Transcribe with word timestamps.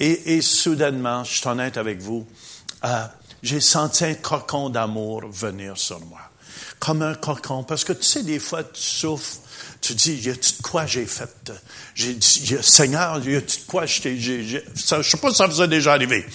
Et, 0.00 0.36
et 0.36 0.42
soudainement, 0.42 1.24
je 1.24 1.34
suis 1.34 1.48
honnête 1.48 1.76
avec 1.76 2.00
vous, 2.00 2.26
euh, 2.84 3.04
j'ai 3.42 3.60
senti 3.60 4.04
un 4.04 4.14
cocon 4.14 4.70
d'amour 4.70 5.22
venir 5.30 5.76
sur 5.76 6.00
moi. 6.00 6.20
Comme 6.78 7.02
un 7.02 7.14
cocon. 7.14 7.64
Parce 7.64 7.84
que 7.84 7.92
tu 7.92 8.02
sais, 8.02 8.22
des 8.22 8.38
fois, 8.38 8.62
tu 8.64 8.82
souffres 8.82 9.38
tu 9.80 9.94
dis, 9.94 10.14
y 10.14 10.30
a-tu 10.30 10.54
de 10.54 10.62
quoi 10.62 10.86
j'ai 10.86 11.06
fait? 11.06 11.52
J'ai 11.94 12.14
dit, 12.14 12.56
Seigneur, 12.60 13.20
y 13.26 13.36
a-tu 13.36 13.60
de 13.60 13.66
quoi 13.66 13.86
je 13.86 14.00
t'ai, 14.00 14.18
je 14.18 14.58
sais 14.74 15.16
pas 15.16 15.30
si 15.30 15.36
ça 15.36 15.46
vous 15.46 15.60
a 15.60 15.66
déjà 15.66 15.92
arrivé. 15.92 16.26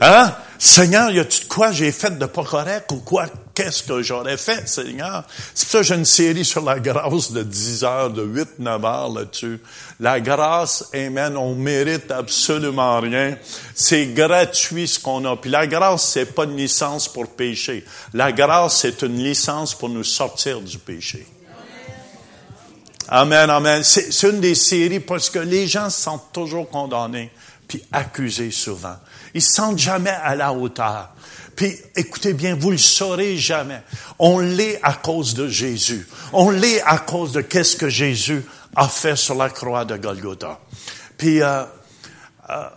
Hein? 0.00 0.34
Seigneur, 0.64 1.10
y 1.10 1.20
a-tu 1.20 1.40
de 1.40 1.44
quoi 1.44 1.72
j'ai 1.72 1.92
fait 1.92 2.18
de 2.18 2.24
pas 2.24 2.42
correct 2.42 2.90
ou 2.90 2.96
quoi? 2.96 3.26
Qu'est-ce 3.52 3.82
que 3.82 4.00
j'aurais 4.00 4.38
fait, 4.38 4.66
Seigneur? 4.66 5.24
C'est 5.54 5.66
pour 5.66 5.72
ça 5.72 5.78
que 5.80 5.84
j'ai 5.84 5.94
une 5.94 6.06
série 6.06 6.44
sur 6.44 6.62
la 6.62 6.80
grâce 6.80 7.32
de 7.32 7.42
10 7.42 7.84
heures, 7.84 8.08
de 8.08 8.22
8, 8.22 8.60
9 8.60 8.84
heures 8.86 9.10
là-dessus. 9.10 9.60
La 10.00 10.20
grâce, 10.20 10.88
amen, 10.94 11.36
on 11.36 11.54
mérite 11.54 12.10
absolument 12.10 12.98
rien. 13.00 13.36
C'est 13.74 14.06
gratuit 14.06 14.88
ce 14.88 14.98
qu'on 14.98 15.26
a. 15.26 15.36
Puis 15.36 15.50
la 15.50 15.66
grâce, 15.66 16.08
c'est 16.08 16.34
pas 16.34 16.44
une 16.44 16.56
licence 16.56 17.08
pour 17.08 17.28
pécher. 17.28 17.84
La 18.14 18.32
grâce, 18.32 18.78
c'est 18.78 19.02
une 19.02 19.22
licence 19.22 19.74
pour 19.74 19.90
nous 19.90 20.02
sortir 20.02 20.62
du 20.62 20.78
péché. 20.78 21.26
Amen, 23.08 23.50
amen. 23.50 23.82
C'est 23.84 24.10
une 24.22 24.40
des 24.40 24.54
séries 24.54 25.00
parce 25.00 25.28
que 25.28 25.40
les 25.40 25.68
gens 25.68 25.90
se 25.90 26.00
sentent 26.00 26.32
toujours 26.32 26.70
condamnés, 26.70 27.30
puis 27.68 27.84
accusés 27.92 28.50
souvent. 28.50 28.96
Ils 29.34 29.42
se 29.42 29.52
sentent 29.52 29.78
jamais 29.78 30.10
à 30.10 30.34
la 30.36 30.52
hauteur. 30.52 31.10
Puis 31.56 31.76
écoutez 31.96 32.32
bien, 32.32 32.56
vous 32.56 32.70
le 32.70 32.78
saurez 32.78 33.36
jamais. 33.36 33.82
On 34.18 34.38
l'est 34.38 34.80
à 34.82 34.94
cause 34.94 35.34
de 35.34 35.48
Jésus. 35.48 36.06
On 36.32 36.50
l'est 36.50 36.82
à 36.82 36.98
cause 36.98 37.32
de 37.32 37.40
qu'est-ce 37.40 37.76
que 37.76 37.88
Jésus 37.88 38.42
a 38.74 38.88
fait 38.88 39.16
sur 39.16 39.34
la 39.34 39.50
croix 39.50 39.84
de 39.84 39.96
Golgotha. 39.96 40.60
Puis 41.16 41.42
euh, 41.42 41.64
euh, 42.50 42.68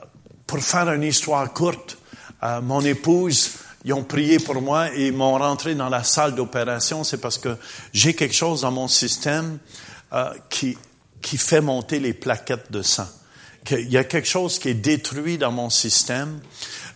pour 0.46 0.60
faire 0.60 0.92
une 0.92 1.04
histoire 1.04 1.52
courte, 1.54 1.98
euh, 2.44 2.62
mon 2.62 2.82
épouse, 2.82 3.52
ils 3.84 3.94
ont 3.94 4.04
prié 4.04 4.38
pour 4.38 4.62
moi 4.62 4.94
et 4.94 5.12
m'ont 5.12 5.38
rentré 5.38 5.74
dans 5.74 5.90
la 5.90 6.04
salle 6.04 6.36
d'opération. 6.36 7.04
C'est 7.04 7.18
parce 7.18 7.38
que 7.38 7.58
j'ai 7.94 8.14
quelque 8.14 8.36
chose 8.36 8.62
dans 8.62 8.72
mon 8.72 8.88
système 8.88 9.60
qui, 10.50 10.78
qui 11.22 11.38
fait 11.38 11.62
monter 11.62 12.00
les 12.00 12.14
plaquettes 12.14 12.72
de 12.72 12.82
sang. 12.82 13.08
Il 13.72 13.92
y 13.92 13.98
a 13.98 14.04
quelque 14.04 14.28
chose 14.28 14.60
qui 14.60 14.70
est 14.70 14.74
détruit 14.74 15.38
dans 15.38 15.52
mon 15.52 15.70
système 15.70 16.40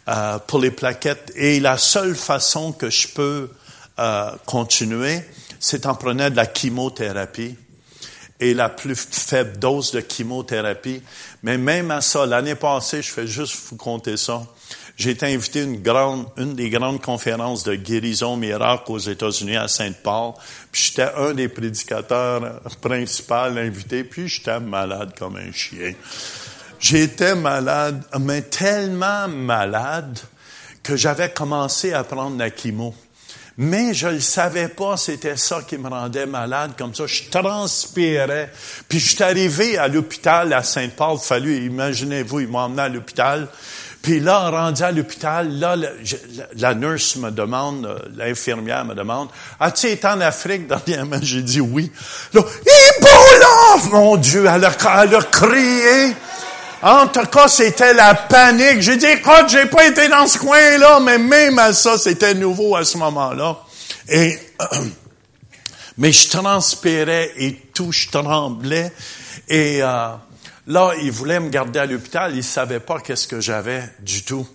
euh, 0.07 0.39
pour 0.39 0.59
les 0.59 0.71
plaquettes 0.71 1.31
et 1.35 1.59
la 1.59 1.77
seule 1.77 2.15
façon 2.15 2.71
que 2.71 2.89
je 2.89 3.07
peux 3.09 3.49
euh, 3.99 4.31
continuer, 4.45 5.21
c'est 5.59 5.85
en 5.85 5.95
prenant 5.95 6.29
de 6.29 6.35
la 6.35 6.51
chimiothérapie 6.51 7.55
et 8.39 8.53
la 8.53 8.69
plus 8.69 8.95
faible 8.95 9.59
dose 9.59 9.91
de 9.91 10.01
chimiothérapie. 10.01 11.01
Mais 11.43 11.57
même 11.57 11.91
à 11.91 12.01
ça, 12.01 12.25
l'année 12.25 12.55
passée, 12.55 13.01
je 13.01 13.11
fais 13.11 13.27
juste 13.27 13.55
vous 13.69 13.75
compter 13.75 14.17
ça, 14.17 14.43
j'ai 14.97 15.11
été 15.11 15.25
invité 15.25 15.61
à 15.61 15.63
une 15.63 15.81
grande, 15.81 16.27
une 16.37 16.53
des 16.53 16.69
grandes 16.69 17.01
conférences 17.01 17.63
de 17.63 17.73
guérison 17.75 18.37
miracle 18.37 18.91
aux 18.91 18.99
États-Unis 18.99 19.57
à 19.57 19.67
Sainte-Paul. 19.67 20.33
Puis 20.71 20.83
j'étais 20.87 21.09
un 21.17 21.33
des 21.33 21.47
prédicateurs 21.47 22.61
principaux 22.81 23.33
invités. 23.33 24.03
Puis 24.03 24.27
j'étais 24.27 24.59
malade 24.59 25.13
comme 25.17 25.37
un 25.37 25.51
chien. 25.51 25.93
J'étais 26.81 27.35
malade, 27.35 28.03
mais 28.19 28.41
tellement 28.41 29.27
malade 29.27 30.17
que 30.81 30.95
j'avais 30.95 31.29
commencé 31.29 31.93
à 31.93 32.03
prendre 32.03 32.39
la 32.39 32.49
chimo. 32.49 32.95
Mais 33.57 33.93
je 33.93 34.07
ne 34.07 34.19
savais 34.19 34.67
pas, 34.67 34.97
c'était 34.97 35.37
ça 35.37 35.61
qui 35.61 35.77
me 35.77 35.87
rendait 35.87 36.25
malade, 36.25 36.71
comme 36.75 36.95
ça, 36.95 37.05
je 37.05 37.29
transpirais. 37.29 38.51
Puis 38.89 38.99
je 38.99 39.15
suis 39.15 39.23
arrivé 39.23 39.77
à 39.77 39.87
l'hôpital 39.87 40.51
à 40.53 40.63
Sainte-Paul, 40.63 41.19
fallu, 41.19 41.65
imaginez-vous, 41.65 42.39
ils 42.39 42.47
m'ont 42.47 42.59
emmené 42.59 42.81
à 42.81 42.89
l'hôpital. 42.89 43.47
Puis 44.01 44.19
là, 44.19 44.49
rendu 44.49 44.81
à 44.81 44.91
l'hôpital, 44.91 45.51
là, 45.59 45.75
la, 46.55 46.73
nurse 46.73 47.17
me 47.17 47.29
demande, 47.29 47.85
euh, 47.85 47.99
l'infirmière 48.15 48.83
me 48.83 48.95
demande, 48.95 49.29
as-tu 49.59 49.87
été 49.87 50.07
en 50.07 50.19
Afrique? 50.21 50.65
Dernièrement? 50.87 51.19
J'ai 51.21 51.43
dit 51.43 51.61
oui. 51.61 51.91
Là, 52.33 52.41
Ebola! 52.41 53.91
Mon 53.91 54.17
Dieu, 54.17 54.45
elle 54.51 54.65
a, 54.65 55.03
elle 55.03 55.15
a 55.15 55.21
crié. 55.21 56.15
En 56.81 57.07
tout 57.07 57.25
cas, 57.25 57.47
c'était 57.47 57.93
la 57.93 58.15
panique. 58.15 58.81
J'ai 58.81 58.97
dit, 58.97 59.05
écoute, 59.05 59.49
j'ai 59.49 59.65
pas 59.67 59.87
été 59.87 60.07
dans 60.07 60.25
ce 60.27 60.39
coin-là, 60.39 60.99
mais 60.99 61.17
même 61.17 61.59
à 61.59 61.73
ça, 61.73 61.97
c'était 61.97 62.33
nouveau 62.33 62.75
à 62.75 62.83
ce 62.83 62.97
moment-là. 62.97 63.57
Et, 64.09 64.37
mais 65.97 66.11
je 66.11 66.29
transpirais 66.29 67.31
et 67.37 67.55
tout, 67.73 67.91
je 67.91 68.09
tremblais. 68.09 68.91
Et, 69.47 69.83
euh, 69.83 70.09
Là, 70.67 70.93
il 71.01 71.11
voulait 71.11 71.39
me 71.39 71.49
garder 71.49 71.79
à 71.79 71.85
l'hôpital, 71.85 72.35
il 72.35 72.43
savait 72.43 72.79
pas 72.79 72.99
qu'est-ce 72.99 73.27
que 73.27 73.41
j'avais 73.41 73.83
du 73.99 74.23
tout. 74.23 74.47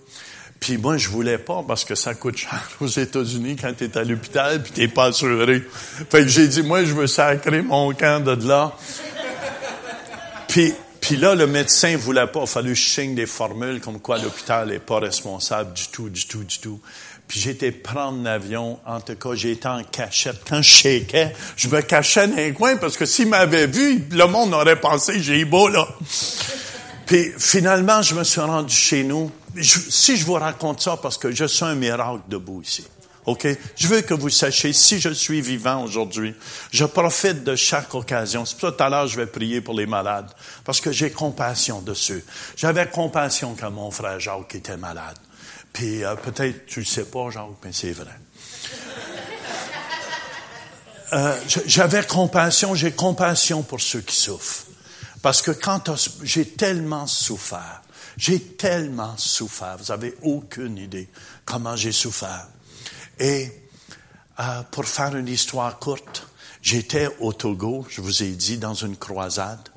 Puis 0.59 0.77
moi, 0.77 0.97
je 0.97 1.09
voulais 1.09 1.37
pas 1.37 1.63
parce 1.67 1.83
que 1.85 1.95
ça 1.95 2.15
coûte 2.15 2.37
cher 2.37 2.67
aux 2.81 2.87
États-Unis 2.87 3.57
quand 3.61 3.73
tu 3.77 3.83
es 3.83 3.97
à 3.97 4.03
l'hôpital 4.03 4.63
puis 4.63 4.71
t'es 4.71 4.87
pas 4.87 5.05
assuré. 5.05 5.63
Fait 6.09 6.21
que 6.21 6.27
j'ai 6.27 6.47
dit, 6.47 6.63
moi, 6.63 6.85
je 6.85 6.93
veux 6.93 7.07
sacrer 7.07 7.61
mon 7.61 7.93
camp 7.93 8.23
de 8.23 8.47
là. 8.47 8.73
puis, 10.47 10.73
puis 11.07 11.15
là, 11.15 11.35
le 11.35 11.47
médecin 11.47 11.95
voulait 11.95 12.27
pas. 12.27 12.41
Il 12.41 12.47
fallu 12.47 12.73
que 12.73 12.79
je 12.79 13.01
des 13.13 13.25
formules 13.25 13.79
comme 13.79 14.01
quoi 14.01 14.17
l'hôpital 14.17 14.67
n'est 14.67 14.79
pas 14.79 14.99
responsable 14.99 15.71
du 15.71 15.87
tout, 15.87 16.09
du 16.09 16.27
tout, 16.27 16.43
du 16.43 16.59
tout. 16.59 16.81
Puis 17.29 17.39
j'étais 17.39 17.71
prendre 17.71 18.21
l'avion. 18.21 18.77
En 18.85 18.99
tout 18.99 19.15
cas, 19.15 19.29
j'étais 19.33 19.69
en 19.69 19.83
cachette. 19.85 20.41
Quand 20.45 20.61
je 20.61 20.69
shakeais, 20.69 21.33
je 21.55 21.69
me 21.69 21.79
cachais 21.79 22.27
dans 22.27 22.35
un 22.35 22.51
coin 22.51 22.75
parce 22.75 22.97
que 22.97 23.05
s'il 23.05 23.29
m'avait 23.29 23.67
vu, 23.67 24.05
le 24.11 24.25
monde 24.25 24.53
aurait 24.53 24.81
pensé 24.81 25.23
j'ai 25.23 25.45
beau, 25.45 25.69
là. 25.69 25.87
Puis 27.05 27.31
finalement, 27.37 28.01
je 28.01 28.13
me 28.13 28.25
suis 28.25 28.41
rendu 28.41 28.75
chez 28.75 29.05
nous. 29.05 29.31
si 29.61 30.17
je 30.17 30.25
vous 30.25 30.33
raconte 30.33 30.81
ça, 30.81 30.97
parce 31.01 31.17
que 31.17 31.31
je 31.31 31.45
suis 31.45 31.63
un 31.63 31.75
miracle 31.75 32.19
debout 32.27 32.61
ici. 32.61 32.83
OK? 33.27 33.45
Je 33.75 33.87
veux 33.89 34.01
que 34.01 34.13
vous 34.13 34.29
sachiez, 34.29 34.71
si 34.71 35.01
je 35.01 35.09
suis 35.09 35.41
vivant 35.41 35.83
aujourd'hui, 35.83 36.33
je 36.71 36.85
profite 36.85 37.43
de 37.43 37.57
chaque 37.57 37.93
occasion. 37.93 38.45
C'est 38.45 38.57
pour 38.57 38.69
ça 38.69 38.71
tout 38.71 38.83
à 38.83 38.89
l'heure, 38.89 39.07
je 39.07 39.17
vais 39.17 39.27
prier 39.27 39.59
pour 39.59 39.73
les 39.73 39.85
malades. 39.85 40.31
Parce 40.63 40.79
que 40.79 40.93
j'ai 40.93 41.11
compassion 41.11 41.81
de 41.81 41.93
ceux. 41.93 42.23
J'avais 42.55 42.87
compassion 42.87 43.55
quand 43.59 43.69
mon 43.69 43.91
frère 43.91 44.17
Jacques 44.21 44.55
était 44.55 44.77
malade. 44.77 45.17
Puis 45.73 46.05
euh, 46.05 46.15
peut-être 46.15 46.65
tu 46.67 46.79
le 46.79 46.85
sais 46.85 47.03
pas, 47.03 47.29
Jacques, 47.29 47.49
mais 47.65 47.73
c'est 47.73 47.91
vrai. 47.91 48.17
Euh, 51.13 51.37
j'avais 51.65 52.03
compassion, 52.03 52.75
j'ai 52.75 52.91
compassion 52.91 53.61
pour 53.61 53.81
ceux 53.81 54.01
qui 54.01 54.15
souffrent. 54.15 54.67
Parce 55.21 55.41
que 55.41 55.51
quand 55.51 55.91
j'ai 56.23 56.47
tellement 56.47 57.07
souffert, 57.07 57.81
j'ai 58.17 58.39
tellement 58.39 59.17
souffert, 59.17 59.75
vous 59.79 59.91
avez 59.91 60.15
aucune 60.21 60.77
idée 60.77 61.09
comment 61.43 61.75
j'ai 61.75 61.91
souffert. 61.91 62.47
Et 63.19 63.51
euh, 64.39 64.61
pour 64.71 64.85
faire 64.85 65.15
une 65.15 65.27
histoire 65.27 65.79
courte, 65.79 66.27
j'étais 66.61 67.09
au 67.19 67.33
Togo, 67.33 67.85
je 67.89 68.01
vous 68.01 68.23
ai 68.23 68.29
dit, 68.29 68.57
dans 68.57 68.75
une 68.75 68.95
croisade 68.95 69.69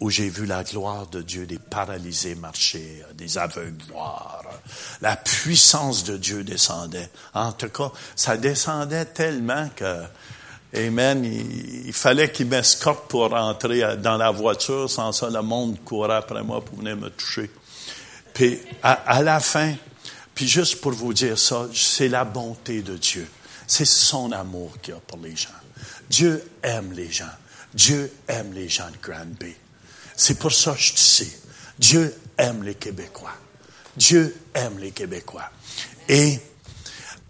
où 0.00 0.10
j'ai 0.10 0.28
vu 0.28 0.46
la 0.46 0.64
gloire 0.64 1.06
de 1.06 1.22
Dieu, 1.22 1.46
des 1.46 1.58
paralysés 1.58 2.34
marcher, 2.34 3.02
des 3.14 3.38
aveugles 3.38 3.82
voir. 3.90 4.42
La 5.00 5.16
puissance 5.16 6.04
de 6.04 6.16
Dieu 6.16 6.44
descendait. 6.44 7.08
En 7.32 7.52
tout 7.52 7.68
cas, 7.68 7.90
ça 8.14 8.36
descendait 8.36 9.06
tellement 9.06 9.68
que, 9.74 10.02
Amen, 10.76 11.24
il, 11.24 11.92
fallait 11.92 12.32
qu'il 12.32 12.46
m'escorte 12.46 13.08
pour 13.08 13.30
rentrer 13.30 13.96
dans 13.98 14.16
la 14.16 14.32
voiture. 14.32 14.90
Sans 14.90 15.12
ça, 15.12 15.30
le 15.30 15.40
monde 15.40 15.78
courait 15.84 16.16
après 16.16 16.42
moi 16.42 16.64
pour 16.64 16.78
venir 16.78 16.96
me 16.96 17.10
toucher. 17.10 17.48
Puis, 18.32 18.60
à 18.82 19.22
la 19.22 19.38
fin, 19.38 19.74
puis 20.34 20.48
juste 20.48 20.80
pour 20.80 20.92
vous 20.92 21.12
dire 21.12 21.38
ça, 21.38 21.68
c'est 21.72 22.08
la 22.08 22.24
bonté 22.24 22.82
de 22.82 22.96
Dieu. 22.96 23.28
C'est 23.66 23.84
son 23.84 24.32
amour 24.32 24.76
qu'il 24.82 24.94
a 24.94 24.98
pour 24.98 25.18
les 25.18 25.36
gens. 25.36 25.48
Dieu 26.10 26.42
aime 26.62 26.92
les 26.92 27.10
gens. 27.10 27.30
Dieu 27.72 28.12
aime 28.28 28.52
les 28.52 28.68
gens 28.68 28.90
de 28.90 28.96
Grand 29.02 29.26
Bay. 29.38 29.56
C'est 30.16 30.38
pour 30.38 30.52
ça 30.52 30.72
que 30.72 30.80
je 30.80 30.96
sais. 30.96 31.38
Dieu 31.78 32.14
aime 32.38 32.62
les 32.62 32.74
Québécois. 32.74 33.34
Dieu 33.96 34.36
aime 34.54 34.78
les 34.78 34.90
Québécois. 34.90 35.50
Et 36.08 36.38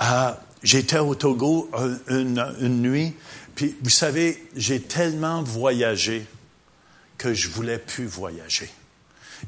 euh, 0.03 0.33
j'étais 0.63 0.99
au 0.99 1.15
Togo 1.15 1.71
une, 2.09 2.45
une, 2.61 2.83
nuit, 2.83 3.15
puis 3.55 3.77
vous 3.83 3.91
savez, 3.91 4.49
j'ai 4.57 4.81
tellement 4.81 5.43
voyagé 5.43 6.27
que 7.17 7.33
je 7.33 7.49
voulais 7.49 7.79
plus 7.79 8.07
voyager. 8.07 8.71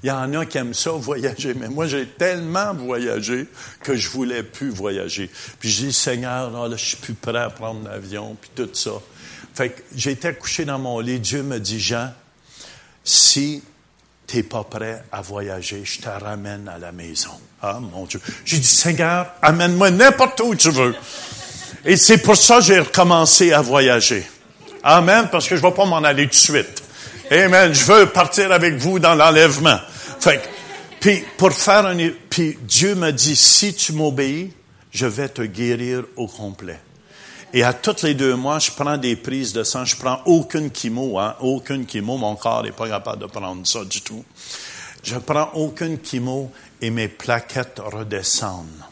Il 0.03 0.09
y 0.09 0.11
en 0.11 0.33
a 0.35 0.47
qui 0.47 0.59
aiment 0.59 0.75
ça, 0.75 0.91
voyager, 0.95 1.55
mais 1.55 1.69
moi, 1.69 1.87
j'ai 1.87 2.07
tellement 2.07 2.75
voyagé 2.75 3.47
que 3.83 3.97
je 3.97 4.09
voulais 4.09 4.43
plus 4.43 4.71
voyager. 4.71 5.31
Puis 5.59 5.71
je 5.71 5.87
dis, 5.87 5.93
Seigneur, 5.93 6.51
là, 6.51 6.69
là 6.69 6.77
je 6.77 6.85
suis 6.85 6.97
plus 6.97 7.15
prêt 7.15 7.39
à 7.39 7.51
prendre 7.51 7.89
l'avion, 7.89 8.37
puis 8.41 8.51
tout 8.55 8.71
ça. 8.73 8.93
Fait 9.55 9.71
que 9.71 9.83
j'étais 9.95 10.35
couché 10.35 10.65
dans 10.65 10.79
mon 10.79 11.01
lit. 11.01 11.19
Dieu 11.19 11.43
me 11.43 11.59
dit, 11.59 11.81
Jean, 11.81 12.13
si 13.03 13.63
tu 14.27 14.37
n'es 14.37 14.43
pas 14.43 14.65
prêt 14.65 15.03
à 15.13 15.23
voyager, 15.23 15.83
je 15.85 16.01
te 16.01 16.09
ramène 16.09 16.69
à 16.69 16.79
la 16.79 16.93
maison. 16.93 17.31
Ah, 17.63 17.79
mon 17.81 18.05
Dieu. 18.05 18.21
J'ai 18.45 18.59
dit, 18.59 18.67
Seigneur, 18.67 19.33
amène-moi 19.41 19.91
n'importe 19.93 20.41
où 20.41 20.55
tu 20.55 20.71
veux. 20.71 20.95
Et 21.85 21.97
c'est 21.97 22.19
pour 22.19 22.37
ça 22.37 22.57
que 22.59 22.65
j'ai 22.65 22.81
recommencé 22.81 23.53
à 23.53 23.63
voyager. 23.63 24.27
Amen, 24.83 25.29
parce 25.31 25.49
que 25.49 25.57
je 25.57 25.63
ne 25.63 25.69
vais 25.69 25.75
pas 25.75 25.85
m'en 25.85 26.03
aller 26.05 26.25
tout 26.25 26.31
de 26.31 26.35
suite. 26.35 26.83
Amen. 27.31 27.75
Je 27.75 27.85
veux 27.85 28.07
partir 28.07 28.53
avec 28.53 28.75
vous 28.75 29.01
dans 29.01 29.15
l'enlèvement. 29.15 29.79
Fait 30.21 30.41
Puis, 31.01 31.25
pour 31.37 31.53
faire 31.53 31.87
un, 31.87 31.97
puis 32.31 32.57
Dieu 32.63 32.95
m'a 32.95 33.11
dit, 33.11 33.35
si 33.35 33.75
tu 33.75 33.93
m'obéis, 33.93 34.53
je 34.93 35.07
vais 35.07 35.29
te 35.29 35.43
guérir 35.43 36.05
au 36.17 36.29
complet. 36.29 36.79
Et 37.53 37.65
à 37.65 37.73
tous 37.73 38.05
les 38.05 38.15
deux 38.15 38.37
mois, 38.37 38.61
je 38.61 38.71
prends 38.71 38.97
des 38.97 39.17
prises 39.17 39.53
de 39.53 39.65
sang. 39.65 39.85
Je 39.85 39.97
prends 39.97 40.21
aucune 40.27 40.71
chimo, 40.73 41.19
hein, 41.19 41.35
aucune 41.41 41.89
chimo. 41.89 42.17
Mon 42.17 42.37
corps 42.37 42.63
n'est 42.63 42.73
pas 42.73 42.89
capable 42.89 43.23
de 43.23 43.27
prendre 43.27 43.67
ça 43.67 43.85
du 43.85 44.03
tout. 44.03 44.25
Je 45.03 45.17
prends 45.17 45.51
aucune 45.55 45.99
chimo 46.05 46.53
et 46.81 46.91
mes 46.91 47.09
plaquettes 47.09 47.81
redescendent. 47.85 48.85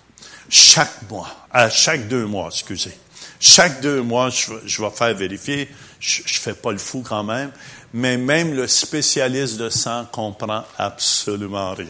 Chaque 0.49 1.09
mois, 1.09 1.29
à 1.53 1.71
chaque 1.71 2.09
deux 2.09 2.27
mois, 2.27 2.49
excusez. 2.51 2.97
Chaque 3.39 3.81
deux 3.81 4.03
mois, 4.03 4.31
je, 4.31 4.83
vais 4.83 4.91
faire 4.91 5.15
vérifier. 5.15 5.69
Je, 6.01 6.23
je 6.25 6.39
fais 6.39 6.55
pas 6.55 6.73
le 6.73 6.79
fou 6.79 7.05
quand 7.07 7.25
même. 7.25 7.51
Mais 7.95 8.17
même 8.17 8.55
le 8.55 8.67
spécialiste 8.67 9.57
de 9.57 9.71
sang 9.71 10.05
comprend 10.11 10.65
absolument 10.77 11.75
rien. 11.75 11.87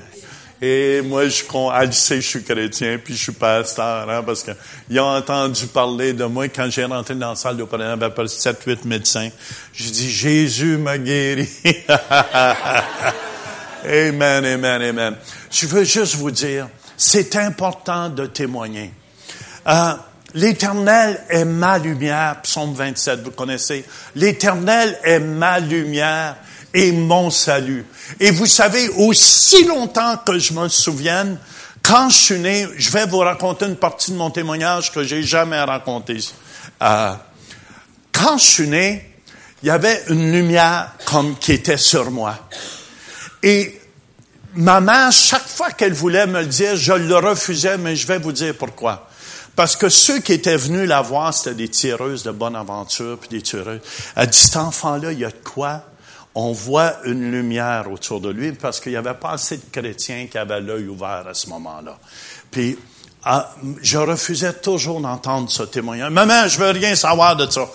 Et 0.60 1.00
moi, 1.02 1.28
je, 1.28 1.42
elle 1.80 1.92
sait 1.92 2.20
je 2.20 2.28
suis 2.28 2.42
chrétien, 2.42 2.98
puis 3.02 3.16
je 3.16 3.22
suis 3.24 3.32
pasteur, 3.32 4.08
hein, 4.08 4.22
parce 4.22 4.44
qu'ils 4.44 5.00
ont 5.00 5.16
entendu 5.16 5.66
parler 5.66 6.12
de 6.12 6.24
moi 6.24 6.48
quand 6.48 6.70
j'ai 6.70 6.84
rentré 6.84 7.14
dans 7.14 7.30
la 7.30 7.36
salle 7.36 7.56
d'opération, 7.56 7.96
il 7.96 8.00
y 8.00 8.04
avait 8.04 8.24
7-8 8.24 8.86
médecins. 8.86 9.30
J'ai 9.72 9.90
dit, 9.90 10.10
Jésus 10.10 10.76
m'a 10.76 10.98
guéri. 10.98 11.48
amen, 13.84 14.44
amen, 14.44 14.82
amen. 14.82 15.16
Je 15.50 15.66
veux 15.66 15.84
juste 15.84 16.16
vous 16.16 16.30
dire, 16.30 16.68
c'est 16.96 17.34
important 17.36 18.10
de 18.10 18.26
témoigner. 18.26 18.92
Euh, 19.66 19.94
L'Éternel 20.34 21.22
est 21.28 21.44
ma 21.44 21.78
lumière, 21.78 22.42
psaume 22.42 22.74
27, 22.74 23.22
vous 23.22 23.30
connaissez. 23.30 23.84
L'Éternel 24.16 24.98
est 25.04 25.20
ma 25.20 25.60
lumière 25.60 26.36
et 26.74 26.90
mon 26.90 27.30
salut. 27.30 27.86
Et 28.18 28.32
vous 28.32 28.46
savez, 28.46 28.88
aussi 28.88 29.64
longtemps 29.64 30.16
que 30.26 30.36
je 30.38 30.52
me 30.52 30.68
souvienne, 30.68 31.38
quand 31.82 32.08
je 32.08 32.16
suis 32.16 32.38
né, 32.38 32.66
je 32.76 32.90
vais 32.90 33.06
vous 33.06 33.18
raconter 33.18 33.66
une 33.66 33.76
partie 33.76 34.10
de 34.10 34.16
mon 34.16 34.30
témoignage 34.30 34.90
que 34.90 35.04
j'ai 35.04 35.22
jamais 35.22 35.60
raconté. 35.60 36.18
Euh, 36.82 37.12
quand 38.10 38.36
je 38.38 38.44
suis 38.44 38.68
né, 38.68 39.14
il 39.62 39.68
y 39.68 39.70
avait 39.70 40.02
une 40.08 40.32
lumière 40.32 40.92
comme 41.04 41.38
qui 41.38 41.52
était 41.52 41.76
sur 41.76 42.10
moi. 42.10 42.36
Et 43.42 43.80
ma 44.54 44.80
mère, 44.80 45.12
chaque 45.12 45.46
fois 45.46 45.70
qu'elle 45.70 45.92
voulait 45.92 46.26
me 46.26 46.40
le 46.40 46.46
dire, 46.46 46.76
je 46.76 46.92
le 46.92 47.16
refusais, 47.16 47.78
mais 47.78 47.94
je 47.94 48.06
vais 48.06 48.18
vous 48.18 48.32
dire 48.32 48.54
pourquoi. 48.58 49.08
Parce 49.56 49.76
que 49.76 49.88
ceux 49.88 50.20
qui 50.20 50.32
étaient 50.32 50.56
venus 50.56 50.88
la 50.88 51.00
voir, 51.00 51.32
c'était 51.32 51.54
des 51.54 51.68
tireuses 51.68 52.24
de 52.24 52.32
bonne 52.32 52.56
aventure, 52.56 53.18
puis 53.18 53.28
des 53.28 53.42
tireuses. 53.42 53.80
Elle 54.16 54.26
dit, 54.26 54.38
cet 54.38 54.56
enfant-là, 54.56 55.12
il 55.12 55.20
y 55.20 55.24
a 55.24 55.30
de 55.30 55.42
quoi? 55.44 55.84
on 56.34 56.52
voit 56.52 56.96
une 57.04 57.30
lumière 57.30 57.90
autour 57.90 58.20
de 58.20 58.28
lui 58.28 58.52
parce 58.52 58.80
qu'il 58.80 58.92
n'y 58.92 58.98
avait 58.98 59.14
pas 59.14 59.32
assez 59.32 59.56
de 59.56 59.64
chrétiens 59.70 60.26
qui 60.26 60.36
avaient 60.36 60.60
l'œil 60.60 60.88
ouvert 60.88 61.24
à 61.28 61.34
ce 61.34 61.48
moment-là. 61.50 61.98
Puis, 62.50 62.76
ah, 63.24 63.54
je 63.80 63.98
refusais 63.98 64.52
toujours 64.52 65.00
d'entendre 65.00 65.50
ce 65.50 65.62
témoignage. 65.62 66.10
Maman, 66.10 66.48
je 66.48 66.58
veux 66.58 66.70
rien 66.70 66.94
savoir 66.94 67.36
de 67.36 67.48
ça. 67.48 67.70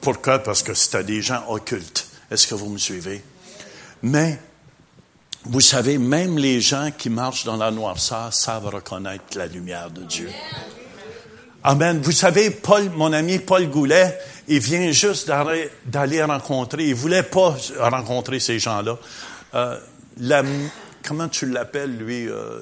Pourquoi? 0.00 0.38
Parce 0.38 0.62
que 0.62 0.74
c'était 0.74 1.04
des 1.04 1.22
gens 1.22 1.44
occultes. 1.48 2.08
Est-ce 2.30 2.46
que 2.46 2.54
vous 2.54 2.70
me 2.70 2.78
suivez? 2.78 3.22
Mais, 4.02 4.40
vous 5.44 5.60
savez, 5.60 5.98
même 5.98 6.38
les 6.38 6.60
gens 6.60 6.90
qui 6.96 7.10
marchent 7.10 7.44
dans 7.44 7.56
la 7.56 7.70
noirceur 7.70 8.32
savent 8.32 8.66
reconnaître 8.66 9.36
la 9.36 9.46
lumière 9.46 9.90
de 9.90 10.02
Dieu. 10.02 10.30
Amen. 11.64 12.00
Vous 12.02 12.10
savez, 12.10 12.50
Paul, 12.50 12.90
mon 12.90 13.12
ami 13.12 13.38
Paul 13.38 13.68
Goulet, 13.68 14.18
il 14.48 14.58
vient 14.58 14.90
juste 14.90 15.30
d'aller 15.86 16.22
rencontrer, 16.24 16.88
il 16.88 16.94
voulait 16.94 17.22
pas 17.22 17.56
rencontrer 17.78 18.40
ces 18.40 18.58
gens-là. 18.58 18.98
Euh, 19.54 19.78
comment 21.06 21.28
tu 21.28 21.46
l'appelles, 21.46 21.96
lui? 21.96 22.28
Euh, 22.28 22.60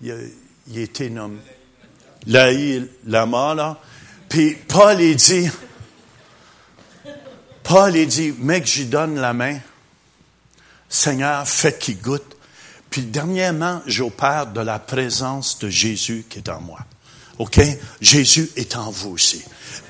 il, 0.00 0.32
il, 0.68 0.78
était 0.78 1.10
nommé 1.10 1.36
Laï 2.26 2.88
Lama, 3.06 3.54
là. 3.54 3.78
Puis 4.30 4.54
Paul, 4.54 5.00
il 5.02 5.16
dit, 5.16 5.50
Paul, 7.62 7.94
il 7.94 8.06
dit, 8.06 8.32
mec, 8.38 8.66
j'y 8.66 8.86
donne 8.86 9.16
la 9.16 9.34
main. 9.34 9.58
Seigneur, 10.88 11.46
fais 11.46 11.76
qu'il 11.76 12.00
goûte. 12.00 12.36
Puis 12.88 13.02
dernièrement, 13.02 13.82
j'opère 13.86 14.46
de 14.46 14.60
la 14.60 14.78
présence 14.78 15.58
de 15.58 15.68
Jésus 15.68 16.24
qui 16.28 16.38
est 16.38 16.48
en 16.48 16.60
moi. 16.62 16.78
OK? 17.40 17.58
Jésus 18.02 18.50
est 18.54 18.76
en 18.76 18.90
vous 18.90 19.12
aussi. 19.12 19.42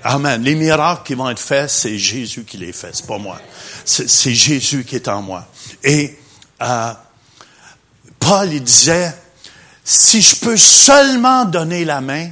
Amen. 0.05 0.41
Les 0.41 0.55
miracles 0.55 1.02
qui 1.05 1.14
vont 1.14 1.29
être 1.29 1.41
faits, 1.41 1.69
c'est 1.69 1.99
Jésus 1.99 2.44
qui 2.44 2.56
les 2.58 2.73
fait, 2.73 2.91
c'est 2.93 3.08
pas 3.08 3.19
moi. 3.19 3.41
C'est 3.85 4.32
Jésus 4.32 4.85
qui 4.85 4.94
est 4.94 5.08
en 5.08 5.20
moi. 5.20 5.49
Et 5.82 6.17
euh, 6.62 6.93
Paul, 8.20 8.52
il 8.52 8.62
disait, 8.62 9.12
si 9.82 10.23
je 10.23 10.37
peux 10.37 10.56
seulement 10.56 11.44
donner 11.44 11.85
la 11.85 12.00
main, 12.00 12.31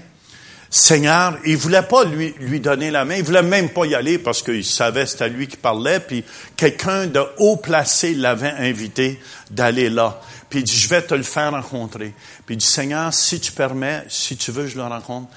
Seigneur, 0.71 1.37
il 1.45 1.57
voulait 1.57 1.83
pas 1.83 2.05
lui, 2.05 2.33
lui 2.39 2.61
donner 2.61 2.93
la 2.93 3.05
main, 3.05 3.17
il 3.17 3.25
voulait 3.25 3.43
même 3.43 3.71
pas 3.71 3.87
y 3.87 3.97
aller 3.97 4.19
parce 4.19 4.43
qu'il 4.43 4.65
savait 4.65 5.07
c'était 5.07 5.31
lui 5.31 5.49
qui 5.49 5.57
parlait, 5.57 5.99
puis 5.99 6.23
quelqu'un 6.57 7.07
de 7.07 7.25
haut 7.39 7.57
placé 7.57 8.15
l'avait 8.15 8.55
invité 8.57 9.19
d'aller 9.51 9.91
là. 9.91 10.21
Puis 10.49 10.61
il 10.61 10.65
dit, 10.65 10.77
je 10.77 10.89
vais 10.89 11.03
te 11.03 11.15
le 11.15 11.23
faire 11.23 11.51
rencontrer. 11.51 12.15
Puis 12.49 12.55
il 12.55 12.59
dit, 12.61 12.67
Seigneur, 12.67 13.13
si 13.13 13.41
tu 13.41 13.53
permets, 13.53 14.05
si 14.09 14.39
tu 14.39 14.53
veux, 14.53 14.67
je 14.67 14.77
le 14.77 14.83
rencontre. 14.83 15.29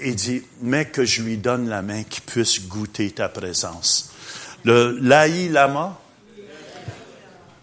Il 0.00 0.16
dit, 0.16 0.42
mais 0.60 0.86
que 0.86 1.04
je 1.04 1.22
lui 1.22 1.36
donne 1.36 1.68
la 1.68 1.82
main, 1.82 2.02
qu'il 2.02 2.24
puisse 2.24 2.66
goûter 2.66 3.12
ta 3.12 3.28
présence. 3.28 4.10
Le 4.64 4.98
Laï 5.00 5.50
Lama, 5.50 6.00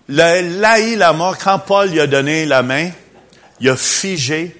le 0.07 0.61
Laï 0.61 0.95
Lama, 0.95 1.33
quand 1.37 1.59
Paul 1.59 1.89
lui 1.89 1.99
a 1.99 2.07
donné 2.07 2.45
la 2.45 2.63
main, 2.63 2.89
il 3.59 3.67
a 3.67 3.75
figé, 3.75 4.55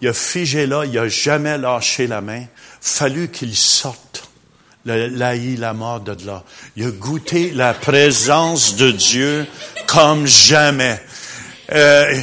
il 0.00 0.06
a 0.06 0.12
figé 0.12 0.68
là, 0.68 0.84
il 0.84 0.96
a 0.96 1.08
jamais 1.08 1.58
lâché 1.58 2.06
la 2.06 2.20
main. 2.20 2.44
Fallu 2.80 3.28
qu'il 3.28 3.56
sorte 3.56 4.30
le 4.84 5.08
Laï 5.08 5.56
Lama 5.56 5.98
de 5.98 6.16
là. 6.24 6.44
Il 6.76 6.86
a 6.86 6.90
goûté 6.92 7.50
la 7.50 7.74
présence 7.74 8.76
de 8.76 8.92
Dieu 8.92 9.48
comme 9.88 10.28
jamais. 10.28 11.02
Euh, 11.72 12.14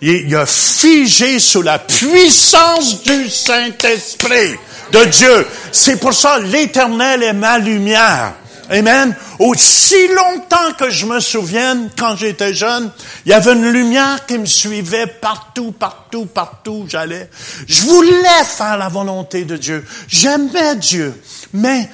il, 0.00 0.34
a 0.36 0.46
figé 0.46 1.38
sous 1.38 1.62
la 1.62 1.78
puissance 1.78 3.02
du 3.02 3.28
Saint-Esprit 3.28 4.54
de 4.92 5.04
Dieu. 5.04 5.46
C'est 5.72 5.96
pour 5.96 6.12
ça 6.12 6.38
l'Éternel 6.38 7.22
est 7.22 7.32
ma 7.32 7.58
lumière. 7.58 8.34
Amen. 8.68 9.14
Aussi 9.38 10.08
longtemps 10.08 10.72
que 10.76 10.90
je 10.90 11.06
me 11.06 11.20
souvienne, 11.20 11.88
quand 11.96 12.16
j'étais 12.16 12.52
jeune, 12.52 12.90
il 13.24 13.30
y 13.30 13.32
avait 13.32 13.52
une 13.52 13.70
lumière 13.70 14.26
qui 14.26 14.38
me 14.38 14.46
suivait 14.46 15.06
partout, 15.06 15.70
partout, 15.70 16.26
partout 16.26 16.82
où 16.84 16.88
j'allais. 16.88 17.30
Je 17.68 17.82
voulais 17.82 18.44
faire 18.44 18.76
la 18.76 18.88
volonté 18.88 19.44
de 19.44 19.56
Dieu. 19.56 19.84
J'aimais 20.08 20.74
Dieu. 20.76 21.14
Mais 21.52 21.88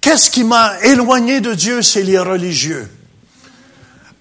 qu'est-ce 0.00 0.30
qui 0.30 0.42
m'a 0.42 0.74
éloigné 0.82 1.40
de 1.40 1.54
Dieu? 1.54 1.80
C'est 1.80 2.02
les 2.02 2.18
religieux 2.18 2.88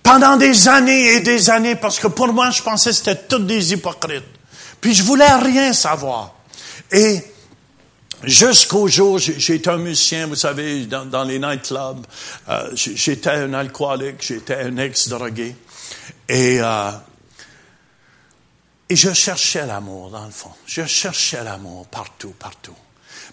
pendant 0.04 0.36
des 0.36 0.68
années 0.68 1.14
et 1.14 1.20
des 1.22 1.50
années, 1.50 1.76
parce 1.76 1.98
que 1.98 2.08
pour 2.08 2.32
moi, 2.34 2.50
je 2.52 2.62
pensais 2.62 2.90
que 2.90 2.96
c'était 2.98 3.16
tous 3.16 3.40
des 3.40 3.74
hypocrites. 3.74 4.26
Puis 4.82 4.94
je 4.94 5.02
voulais 5.02 5.34
rien 5.34 5.72
savoir. 5.72 6.36
Et 6.92 7.24
jusqu'au 8.24 8.88
jour, 8.90 9.18
j'étais 9.18 9.70
un 9.70 9.78
musicien, 9.78 10.28
vous 10.28 10.36
savez, 10.36 10.86
dans, 10.86 11.24
les 11.24 11.40
nightclubs. 11.40 12.06
Euh, 12.50 12.70
j'étais 12.76 13.30
un 13.30 13.54
alcoolique, 13.54 14.22
j'étais 14.22 14.56
un 14.56 14.76
ex-drogué. 14.76 15.56
Et, 16.28 16.60
euh, 16.62 16.92
et 18.90 18.96
je 18.96 19.14
cherchais 19.14 19.66
l'amour, 19.66 20.10
dans 20.10 20.26
le 20.26 20.32
fond. 20.32 20.52
Je 20.66 20.86
cherchais 20.86 21.44
l'amour 21.44 21.88
partout, 21.88 22.34
partout. 22.38 22.76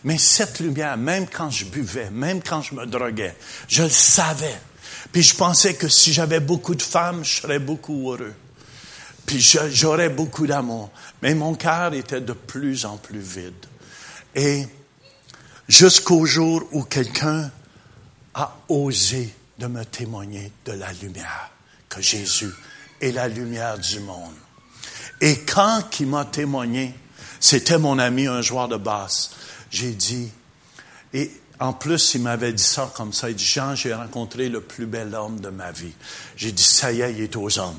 Mais 0.05 0.19
cette 0.19 0.61
lumière, 0.61 0.97
même 0.97 1.27
quand 1.27 1.51
je 1.51 1.65
buvais, 1.67 2.11
même 2.11 2.43
quand 2.43 2.63
je 2.63 2.75
me 2.75 2.87
droguais, 2.87 3.37
je 3.69 3.83
le 3.83 3.91
savais. 3.91 4.59
Puis 5.13 5.23
je 5.23 5.35
pensais 5.35 5.75
que 5.75 5.89
si 5.89 6.13
j'avais 6.13 6.41
beaucoup 6.41 6.75
de 6.75 6.83
femmes, 6.83 7.25
je 7.25 7.41
serais 7.41 7.59
beaucoup 7.59 8.13
heureux. 8.13 8.35
Puis 9.27 9.41
j'aurais 9.73 10.09
beaucoup 10.09 10.47
d'amour. 10.47 10.91
Mais 11.23 11.35
mon 11.35 11.55
cœur 11.55 11.95
était 11.95 12.21
de 12.21 12.33
plus 12.33 12.85
en 12.85 12.97
plus 12.97 13.21
vide. 13.21 13.67
Et 14.35 14.67
jusqu'au 15.69 16.27
jour 16.27 16.63
où 16.73 16.85
quelqu'un 16.85 17.51
a 18.35 18.57
osé 18.69 19.35
de 19.59 19.67
me 19.67 19.85
témoigner 19.85 20.53
de 20.65 20.73
la 20.73 20.93
lumière, 20.93 21.51
que 21.89 22.01
Jésus 22.01 22.51
est 23.01 23.13
la 23.13 23.29
lumière 23.29 23.79
du 23.79 24.01
monde. 24.01 24.35
Et 25.21 25.41
quand 25.41 26.01
il 26.01 26.07
m'a 26.07 26.25
témoigné, 26.25 26.95
c'était 27.41 27.79
mon 27.79 27.99
ami, 27.99 28.27
un 28.27 28.43
joueur 28.43 28.69
de 28.69 28.77
basse, 28.77 29.33
j'ai 29.71 29.93
dit, 29.93 30.31
et 31.13 31.31
en 31.61 31.75
plus, 31.75 32.15
il 32.15 32.23
m'avait 32.23 32.55
dit 32.55 32.63
ça 32.63 32.91
comme 32.95 33.13
ça. 33.13 33.29
Il 33.29 33.37
dit, 33.37 33.45
Jean, 33.45 33.75
j'ai 33.75 33.93
rencontré 33.93 34.49
le 34.49 34.63
plus 34.63 34.87
bel 34.87 35.15
homme 35.15 35.41
de 35.41 35.51
ma 35.51 35.71
vie. 35.71 35.93
J'ai 36.35 36.53
dit, 36.53 36.63
ça 36.63 36.91
y 36.91 37.03
est, 37.03 37.13
il 37.13 37.21
est 37.23 37.37
aux 37.37 37.59
hommes. 37.59 37.79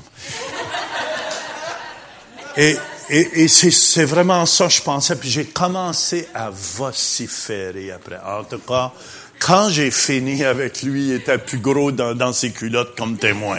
et, 2.56 2.78
c'est 3.48 4.04
vraiment 4.04 4.46
ça, 4.46 4.68
je 4.68 4.80
pensais. 4.80 5.16
Puis 5.16 5.30
j'ai 5.30 5.46
commencé 5.46 6.28
à 6.32 6.50
vociférer 6.50 7.90
après. 7.90 8.20
En 8.24 8.44
tout 8.44 8.60
cas, 8.60 8.92
quand 9.40 9.68
j'ai 9.68 9.90
fini 9.90 10.44
avec 10.44 10.82
lui, 10.82 11.08
il 11.08 11.12
était 11.14 11.38
plus 11.38 11.58
gros 11.58 11.90
dans 11.90 12.32
ses 12.32 12.52
culottes 12.52 12.96
comme 12.96 13.18
témoin. 13.18 13.58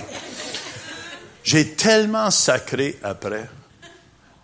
J'ai 1.43 1.71
tellement 1.71 2.31
sacré 2.31 2.97
après. 3.03 3.49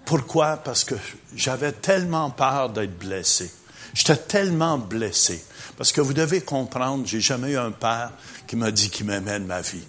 Pourquoi? 0.04 0.58
Parce 0.58 0.84
que 0.84 0.96
j'avais 1.34 1.72
tellement 1.72 2.32
peur 2.32 2.70
d'être 2.70 2.98
blessé. 3.00 3.50
J'étais 3.94 4.18
tellement 4.18 4.78
blessé. 4.78 5.42
Parce 5.80 5.94
que 5.94 6.02
vous 6.02 6.12
devez 6.12 6.42
comprendre, 6.42 7.08
j'ai 7.08 7.22
jamais 7.22 7.52
eu 7.52 7.58
un 7.58 7.72
père 7.72 8.12
qui 8.46 8.58
m'a 8.58 8.70
dit 8.70 8.90
qu'il 8.90 9.06
m'aimait 9.06 9.40
de 9.40 9.46
ma 9.46 9.62
vie. 9.62 9.86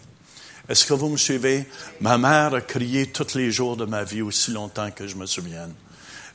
Est-ce 0.69 0.87
que 0.87 0.95
vous 0.95 1.09
me 1.09 1.17
suivez? 1.17 1.67
Ma 2.01 2.17
mère 2.17 2.55
a 2.55 2.61
crié 2.61 3.09
tous 3.09 3.35
les 3.35 3.51
jours 3.51 3.77
de 3.77 3.85
ma 3.87 4.05
vie 4.05 4.23
aussi 4.23 4.53
longtemps 4.53 4.93
que 4.93 5.09
je 5.09 5.17
me 5.17 5.27
souvienne. 5.27 5.75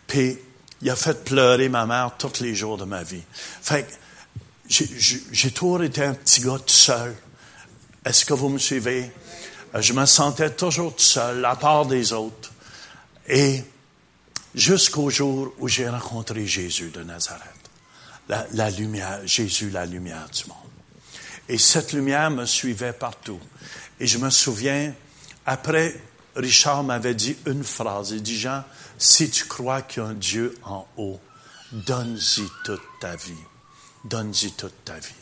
Puis, 0.08 0.38
il 0.82 0.90
a 0.90 0.96
fait 0.98 1.24
pleurer 1.24 1.70
ma 1.70 1.86
mère 1.86 2.12
tous 2.18 2.42
les 2.42 2.54
jours 2.54 2.78
de 2.78 2.84
ma 2.84 3.02
vie. 3.04 3.24
Fait 3.62 3.88
j'ai 4.68 5.52
toujours 5.52 5.84
été 5.84 6.04
un 6.04 6.16
petit 6.16 6.42
gars 6.42 6.60
tout 6.60 6.74
seul. 6.74 7.16
Est-ce 8.04 8.26
que 8.26 8.34
vous 8.34 8.50
me 8.50 8.60
suivez? 8.60 9.10
Euh, 9.74 9.82
je 9.82 9.94
me 9.94 10.06
sentais 10.06 10.50
toujours 10.50 10.94
tout 10.94 11.02
seul, 11.02 11.46
à 11.46 11.56
part 11.56 11.86
des 11.86 12.12
autres. 12.12 12.52
Et 13.26 13.64
jusqu'au 14.54 15.10
jour 15.10 15.54
où 15.60 15.70
j'ai 15.70 15.88
rencontré 15.88 16.46
Jésus 16.46 16.90
de 16.90 17.04
Nazareth. 17.04 17.55
La, 18.28 18.46
la, 18.54 18.70
lumière, 18.72 19.20
Jésus, 19.26 19.70
la 19.70 19.86
lumière 19.86 20.28
du 20.30 20.48
monde. 20.48 20.58
Et 21.48 21.58
cette 21.58 21.94
lumière 21.94 22.32
me 22.32 22.46
suivait 22.46 22.94
partout. 22.94 23.40
Et 24.00 24.08
je 24.08 24.18
me 24.18 24.30
souviens, 24.30 24.94
après, 25.46 25.96
Richard 26.36 26.84
m'avait 26.84 27.14
dit 27.14 27.38
une 27.46 27.64
phrase. 27.64 28.12
Il 28.12 28.24
dit, 28.24 28.38
Jean, 28.38 28.64
si 28.98 29.30
tu 29.30 29.46
crois 29.46 29.82
qu'il 29.82 30.04
y 30.04 30.06
a 30.06 30.10
un 30.10 30.14
Dieu 30.14 30.56
en 30.64 30.88
haut, 30.98 31.20
donne-y 31.72 32.44
toute 32.64 32.82
ta 33.00 33.16
vie. 33.16 33.34
Donne-y 34.04 34.52
toute 34.54 34.84
ta 34.84 34.98
vie. 34.98 35.14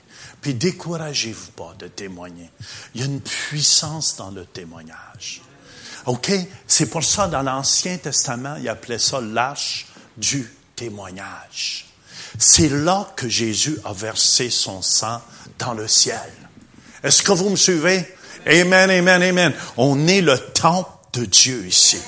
Puis 0.42 0.54
découragez-vous 0.54 1.52
pas 1.52 1.74
de 1.78 1.88
témoigner. 1.88 2.50
Il 2.94 3.02
y 3.02 3.04
a 3.04 3.08
une 3.08 3.22
puissance 3.22 4.16
dans 4.16 4.32
le 4.32 4.46
témoignage. 4.46 5.42
OK? 6.06 6.32
C'est 6.68 6.90
pour 6.90 7.04
ça, 7.04 7.28
dans 7.28 7.42
l'Ancien 7.42 7.98
Testament, 7.98 8.56
il 8.58 8.68
appelait 8.68 9.00
ça 9.00 9.22
l'âge 9.22 9.88
du 10.18 10.50
témoignage. 10.76 11.86
C'est 12.40 12.70
là 12.70 13.12
que 13.16 13.30
Jésus 13.30 13.78
a 13.86 13.94
versé 13.94 14.50
son 14.50 14.82
sang 14.82 15.22
dans 15.60 15.74
le 15.74 15.88
ciel. 15.88 16.20
Est-ce 17.04 17.22
que 17.22 17.32
vous 17.32 17.50
me 17.50 17.56
suivez? 17.56 18.06
Amen, 18.46 18.90
amen, 18.90 19.22
amen. 19.22 19.54
On 19.78 20.08
est 20.08 20.22
le 20.22 20.38
temple 20.38 20.90
de 21.14 21.26
Dieu 21.26 21.66
ici. 21.66 22.00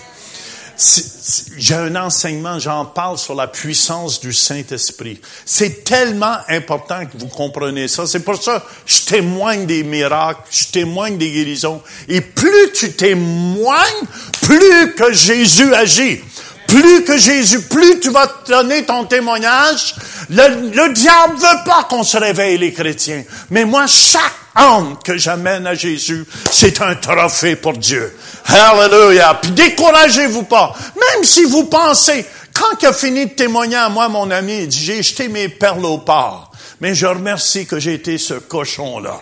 J'ai 1.58 1.75
un 1.75 1.96
enseignement, 1.96 2.60
j'en 2.60 2.86
parle 2.86 3.17
sur 3.17 3.34
la 3.34 3.48
puissance 3.48 4.20
du 4.20 4.34
Saint-Esprit. 4.34 5.22
C'est 5.46 5.86
tellement 5.86 6.36
important 6.50 7.05
que 7.05 7.17
vous 7.17 7.27
compreniez 7.27 7.88
ça. 7.88 8.05
C'est 8.05 8.20
pour 8.20 8.41
ça 8.41 8.60
que 8.60 8.65
je 8.86 9.05
témoigne 9.05 9.65
des 9.65 9.84
miracles, 9.84 10.41
je 10.51 10.65
témoigne 10.67 11.17
des 11.17 11.32
guérisons. 11.32 11.82
Et 12.10 12.20
plus 12.20 12.74
tu 12.74 12.91
témoignes, 12.91 14.05
plus 14.41 14.94
que 14.96 15.13
Jésus 15.13 15.74
agit. 15.74 16.20
Plus 16.67 17.03
que 17.03 17.17
Jésus, 17.17 17.62
plus 17.62 18.00
tu 18.00 18.10
vas 18.10 18.27
donner 18.48 18.84
ton 18.86 19.05
témoignage. 19.05 19.95
Le, 20.29 20.72
le 20.72 20.93
diable 20.93 21.36
veut 21.36 21.63
pas 21.65 21.84
qu'on 21.84 22.03
se 22.03 22.17
réveille, 22.17 22.57
les 22.57 22.74
chrétiens. 22.74 23.24
Mais 23.50 23.65
moi, 23.65 23.86
chaque 23.88 24.34
âme 24.55 24.98
que 25.03 25.17
j'amène 25.17 25.67
à 25.67 25.75
Jésus, 25.75 26.25
c'est 26.51 26.81
un 26.81 26.95
trophée 26.95 27.55
pour 27.55 27.74
Dieu. 27.74 28.15
Hallelujah. 28.48 29.39
Puis 29.41 29.51
découragez-vous 29.51 30.43
pas. 30.43 30.75
Même 30.95 31.24
si 31.24 31.43
vous 31.43 31.65
pensez, 31.65 32.25
quand 32.53 32.81
il 32.81 32.88
a 32.88 32.93
fini 32.93 33.25
de 33.25 33.31
témoigner 33.31 33.75
à 33.75 33.89
moi, 33.89 34.07
mon 34.07 34.31
ami, 34.31 34.67
j'ai 34.72 35.03
jeté 35.03 35.27
mes 35.27 35.50
perles 35.50 35.86
au 35.86 35.98
port. 35.98 36.51
Mais 36.81 36.95
je 36.95 37.05
remercie 37.05 37.65
que 37.65 37.79
j'ai 37.79 37.93
été 37.93 38.17
ce 38.17 38.36
cochon-là. 38.36 39.19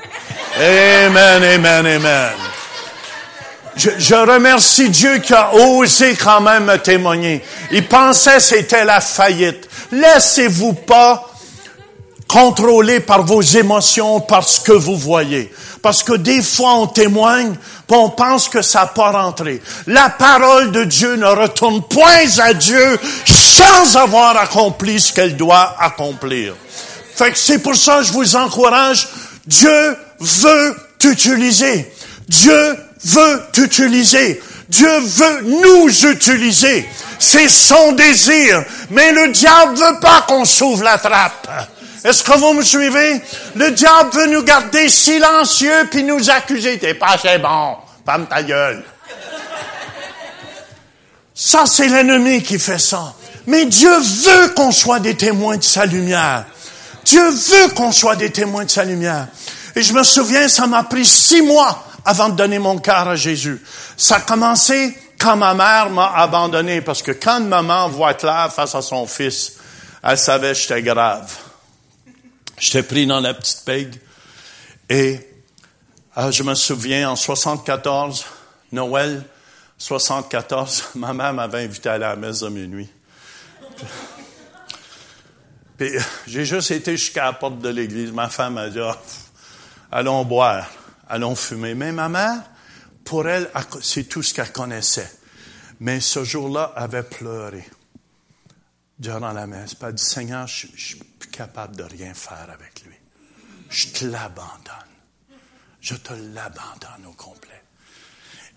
Amen, 0.57 1.43
amen, 1.43 1.85
amen. 1.85 2.52
Je, 3.75 3.89
je, 3.97 4.15
remercie 4.15 4.89
Dieu 4.89 5.17
qui 5.19 5.33
a 5.33 5.53
osé 5.53 6.15
quand 6.15 6.41
même 6.41 6.65
me 6.65 6.77
témoigner. 6.77 7.43
Il 7.71 7.87
pensait 7.87 8.39
c'était 8.39 8.85
la 8.85 9.01
faillite. 9.01 9.67
Laissez-vous 9.91 10.73
pas 10.73 11.33
contrôlé 12.27 12.99
par 12.99 13.23
vos 13.23 13.41
émotions, 13.41 14.19
par 14.19 14.43
ce 14.43 14.59
que 14.61 14.71
vous 14.71 14.97
voyez. 14.97 15.51
Parce 15.83 16.01
que 16.01 16.13
des 16.13 16.41
fois, 16.41 16.75
on 16.75 16.87
témoigne, 16.87 17.53
puis 17.87 17.97
on 17.97 18.09
pense 18.09 18.49
que 18.49 18.61
ça 18.61 18.81
n'a 18.81 18.87
pas 18.87 19.11
rentré. 19.11 19.61
La 19.85 20.09
parole 20.09 20.71
de 20.71 20.83
Dieu 20.83 21.15
ne 21.15 21.27
retourne 21.27 21.83
point 21.83 22.39
à 22.39 22.53
Dieu 22.53 22.99
sans 23.25 23.97
avoir 23.97 24.37
accompli 24.37 24.99
ce 24.99 25.13
qu'elle 25.13 25.37
doit 25.37 25.75
accomplir. 25.79 26.55
Fait 27.15 27.31
que 27.31 27.37
c'est 27.37 27.59
pour 27.59 27.75
ça 27.75 27.97
que 27.97 28.03
je 28.05 28.13
vous 28.13 28.35
encourage. 28.35 29.09
Dieu 29.45 29.97
veut 30.19 30.75
t'utiliser. 30.97 31.91
Dieu 32.27 32.77
veut 33.05 33.43
t'utiliser. 33.51 34.41
Dieu 34.69 34.99
veut 34.99 35.41
nous 35.41 36.05
utiliser. 36.05 36.87
C'est 37.19 37.49
son 37.49 37.91
désir. 37.93 38.63
Mais 38.89 39.11
le 39.11 39.29
diable 39.29 39.77
veut 39.77 39.99
pas 39.99 40.21
qu'on 40.27 40.45
s'ouvre 40.45 40.83
la 40.83 40.97
trappe. 40.97 41.47
Est-ce 42.03 42.23
que 42.23 42.37
vous 42.37 42.53
me 42.53 42.63
suivez? 42.63 43.21
Le 43.55 43.71
diable 43.71 44.09
veut 44.13 44.27
nous 44.27 44.43
garder 44.43 44.89
silencieux 44.89 45.87
puis 45.89 46.03
nous 46.03 46.29
accuser. 46.29 46.77
T'es 46.77 46.93
pas 46.93 47.13
assez 47.13 47.37
bon. 47.37 47.77
Femme 48.05 48.27
ta 48.27 48.43
gueule. 48.43 48.83
Ça, 51.33 51.65
c'est 51.65 51.87
l'ennemi 51.87 52.43
qui 52.43 52.59
fait 52.59 52.79
ça. 52.79 53.13
Mais 53.47 53.65
Dieu 53.65 53.91
veut 53.99 54.49
qu'on 54.49 54.71
soit 54.71 54.99
des 54.99 55.15
témoins 55.15 55.57
de 55.57 55.63
sa 55.63 55.85
lumière. 55.85 56.45
Dieu 57.05 57.29
veut 57.29 57.69
qu'on 57.75 57.91
soit 57.91 58.15
des 58.15 58.31
témoins 58.31 58.65
de 58.65 58.69
sa 58.69 58.83
lumière. 58.83 59.27
Et 59.75 59.81
je 59.81 59.93
me 59.93 60.03
souviens, 60.03 60.47
ça 60.47 60.67
m'a 60.67 60.83
pris 60.83 61.05
six 61.05 61.41
mois 61.41 61.83
avant 62.05 62.29
de 62.29 62.35
donner 62.35 62.59
mon 62.59 62.77
cœur 62.79 63.07
à 63.07 63.15
Jésus. 63.15 63.61
Ça 63.97 64.17
a 64.17 64.21
commencé 64.21 64.97
quand 65.17 65.37
ma 65.37 65.53
mère 65.53 65.89
m'a 65.89 66.11
abandonné, 66.15 66.81
parce 66.81 67.01
que 67.01 67.11
quand 67.11 67.39
maman 67.41 67.87
voit 67.87 68.13
clair 68.13 68.51
face 68.53 68.75
à 68.75 68.81
son 68.81 69.07
fils, 69.07 69.57
elle 70.03 70.17
savait 70.17 70.53
que 70.53 70.59
j'étais 70.59 70.81
grave. 70.81 71.33
J'étais 72.59 72.83
pris 72.83 73.07
dans 73.07 73.19
la 73.19 73.33
petite 73.33 73.63
pègue. 73.65 73.95
Et 74.89 75.19
euh, 76.17 76.31
je 76.31 76.43
me 76.43 76.53
souviens, 76.55 77.09
en 77.09 77.15
74, 77.15 78.25
Noël 78.71 79.23
74, 79.77 80.89
ma 80.95 81.13
mère 81.13 81.33
m'avait 81.33 81.63
invité 81.63 81.89
à 81.89 81.97
la 81.97 82.15
messe 82.15 82.41
de 82.41 82.49
minuit. 82.49 82.89
Puis, 85.77 85.91
j'ai 86.27 86.45
juste 86.45 86.71
été 86.71 86.91
jusqu'à 86.97 87.25
la 87.25 87.33
porte 87.33 87.59
de 87.59 87.69
l'église. 87.69 88.11
Ma 88.11 88.29
femme 88.29 88.57
a 88.57 88.69
dit, 88.69 88.79
ah, 88.79 88.97
allons 89.91 90.23
boire, 90.23 90.67
allons 91.07 91.35
fumer. 91.35 91.75
Mais 91.75 91.91
ma 91.91 92.09
mère, 92.09 92.43
pour 93.03 93.27
elle, 93.27 93.49
c'est 93.81 94.05
tout 94.05 94.23
ce 94.23 94.33
qu'elle 94.33 94.51
connaissait. 94.51 95.11
Mais 95.79 95.99
ce 95.99 96.23
jour-là, 96.23 96.73
elle 96.75 96.83
avait 96.83 97.03
pleuré 97.03 97.63
durant 98.99 99.31
la 99.31 99.47
messe. 99.47 99.75
Elle 99.81 99.87
a 99.87 99.91
dit, 99.91 100.03
Seigneur, 100.03 100.47
je, 100.47 100.67
je 100.75 100.85
suis 100.85 101.03
plus 101.19 101.29
capable 101.29 101.75
de 101.75 101.83
rien 101.83 102.13
faire 102.13 102.47
avec 102.51 102.83
lui. 102.85 102.95
Je 103.69 103.87
te 103.87 104.05
l'abandonne. 104.05 104.49
Je 105.81 105.95
te 105.95 106.13
l'abandonne 106.13 107.05
au 107.07 107.13
complet. 107.13 107.61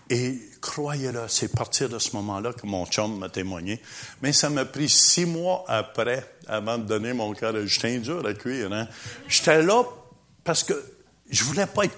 Et 0.09 0.39
croyez-le, 0.61 1.27
c'est 1.27 1.51
à 1.51 1.57
partir 1.57 1.89
de 1.89 1.99
ce 1.99 2.15
moment-là 2.15 2.53
que 2.53 2.65
mon 2.65 2.85
chum 2.85 3.17
m'a 3.17 3.29
témoigné. 3.29 3.81
Mais 4.21 4.31
ça 4.31 4.49
m'a 4.49 4.63
pris 4.63 4.87
six 4.87 5.25
mois 5.25 5.65
après, 5.67 6.37
avant 6.47 6.77
de 6.77 6.85
donner 6.85 7.11
mon 7.11 7.33
cœur. 7.33 7.53
J'étais 7.65 7.99
dur 7.99 8.25
à 8.25 8.33
cuire. 8.33 8.71
Hein? 8.71 8.87
J'étais 9.27 9.61
là 9.61 9.83
parce 10.45 10.63
que 10.63 10.81
je 11.29 11.43
voulais 11.43 11.65
pas 11.65 11.85
être 11.85 11.97